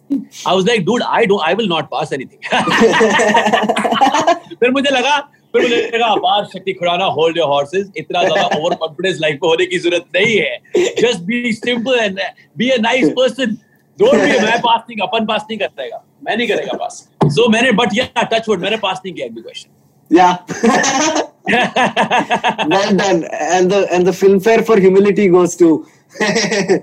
I 0.45 0.53
was 0.53 0.65
like, 0.65 0.85
dude, 0.85 1.01
I 1.01 1.25
don't, 1.25 1.41
I 1.43 1.53
will 1.55 1.67
not 1.67 1.89
pass 1.91 2.11
anything. 2.11 2.39
फिर 4.59 4.71
मुझे 4.71 4.91
लगा 4.95 5.15
फिर 5.56 6.42
शक्ति 6.52 6.72
Khurana 6.72 7.04
hold 7.16 7.38
your 7.38 7.48
horses 7.48 7.90
इतना 7.96 8.22
ज़्यादा 8.24 8.58
over 8.58 8.74
confidence 8.74 9.18
life 9.20 9.38
में 9.42 9.48
होने 9.48 9.66
की 9.66 9.78
ज़रूरत 9.78 10.04
नहीं 10.16 10.36
है। 10.36 10.92
Just 11.00 11.20
be 11.30 11.52
simple 11.52 11.98
and 11.98 12.20
be 12.58 12.70
a 12.70 12.76
nice 12.80 13.08
person 13.18 13.56
don't 13.98 14.14
be 14.14 14.38
मैं 14.46 14.60
पास 14.60 14.80
नहीं, 14.90 14.98
अपन 15.08 15.26
पास 15.26 15.44
नहीं 15.50 15.58
करेगा 15.58 16.04
मैं 16.26 16.36
नहीं 16.36 16.48
करेगा 16.48 16.76
पास 16.76 17.08
सो 17.36 17.48
मैंने 17.48 17.72
बट 17.82 17.88
या 17.94 18.22
टच 18.32 18.48
वुड 18.48 18.60
मैंने 18.60 18.76
पास 18.86 19.00
नहीं 19.04 19.14
किया 19.14 19.28
question 19.28 19.70
Yeah. 20.10 20.38
well 22.70 22.90
done. 22.96 23.18
And 23.56 23.70
the 23.70 23.78
and 23.96 24.02
the 24.08 24.14
Filmfare 24.20 24.62
for 24.70 24.76
humility 24.84 25.26
goes 25.34 25.52
to 25.60 25.68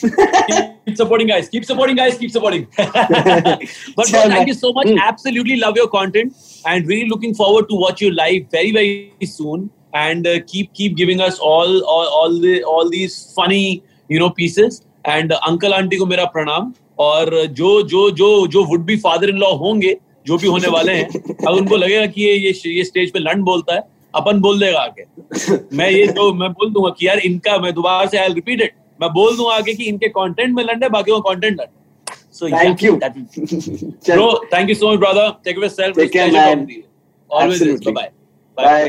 keep 0.00 0.96
supporting 0.96 1.26
guys 1.26 1.48
keep 1.48 1.64
supporting 1.64 1.96
guys 1.96 2.18
keep 2.18 2.30
supporting 2.30 2.66
but 2.76 4.10
bro, 4.10 4.22
thank 4.34 4.48
you 4.48 4.54
so 4.54 4.72
much 4.72 4.86
mm. 4.86 4.98
absolutely 5.00 5.56
love 5.56 5.76
your 5.76 5.88
content 5.88 6.34
and 6.66 6.86
really 6.86 7.08
looking 7.08 7.34
forward 7.34 7.68
to 7.68 7.76
watch 7.76 8.00
you 8.00 8.10
live 8.10 8.46
very 8.50 8.72
very 8.72 9.26
soon 9.26 9.70
and 9.94 10.26
uh, 10.26 10.40
keep 10.46 10.72
keep 10.74 10.96
giving 10.96 11.20
us 11.20 11.38
all 11.38 11.84
all 11.84 12.08
all 12.20 12.40
the 12.40 12.62
all 12.64 12.90
these 12.90 13.32
funny 13.34 13.82
you 14.08 14.18
know 14.18 14.30
pieces 14.30 14.82
and 15.04 15.32
uh, 15.32 15.40
uncle 15.46 15.72
auntie 15.72 15.98
को 15.98 16.06
मेरा 16.06 16.24
प्रणाम 16.36 16.72
और 16.98 17.46
जो 17.60 17.70
जो 17.88 18.10
जो 18.10 18.46
जो 18.46 18.64
would 18.64 18.84
be 18.86 18.96
father 19.06 19.28
in 19.28 19.36
law 19.38 19.52
होंगे 19.64 19.96
जो 20.26 20.36
भी 20.38 20.46
होने 20.46 20.68
वाले 20.68 20.92
हैं 20.92 21.08
अब 21.08 21.52
उनको 21.54 21.76
लगेगा 21.76 22.06
कि 22.06 22.22
ये 22.22 22.34
ये 22.36 22.52
ये 22.76 22.84
स्टेज 22.84 23.12
पे 23.12 23.18
लंड 23.18 23.44
बोलता 23.44 23.74
है 23.74 23.82
अपन 24.14 24.40
बोल 24.40 24.60
देगा 24.60 24.80
आके 24.80 25.76
मैं 25.76 25.90
ये 25.90 26.06
जो 26.06 26.32
मैं 26.34 26.50
बोल 26.52 26.72
दूँगा 26.72 26.90
कि 26.98 27.06
यार 27.06 27.18
इनका 27.28 27.58
मैं 27.58 27.72
दोबारा 27.74 28.06
से 28.10 28.18
आई 28.18 28.32
रिपीट 28.34 28.60
इट 28.62 28.74
मैं 29.04 29.12
बोल 29.12 29.36
दूँ 29.36 29.50
आगे 29.52 29.74
कि 29.74 29.84
इनके 29.84 30.08
कंटेंट 30.10 30.54
में 30.56 30.62
लंडे 30.64 30.88
बाकी 30.90 31.20
content 31.22 31.60
लंडे 31.60 32.12
so 32.34 32.48
thank 32.50 32.82
you 32.82 32.98
thank 32.98 34.68
you 34.68 34.74
so 34.74 34.92
much 34.92 34.98
brother 34.98 35.30
take 35.44 35.56
care 35.56 35.68
self 35.70 35.96
take 35.96 36.12
care 36.12 36.82
always 37.30 37.88
bye 37.88 38.10
bye 38.56 38.88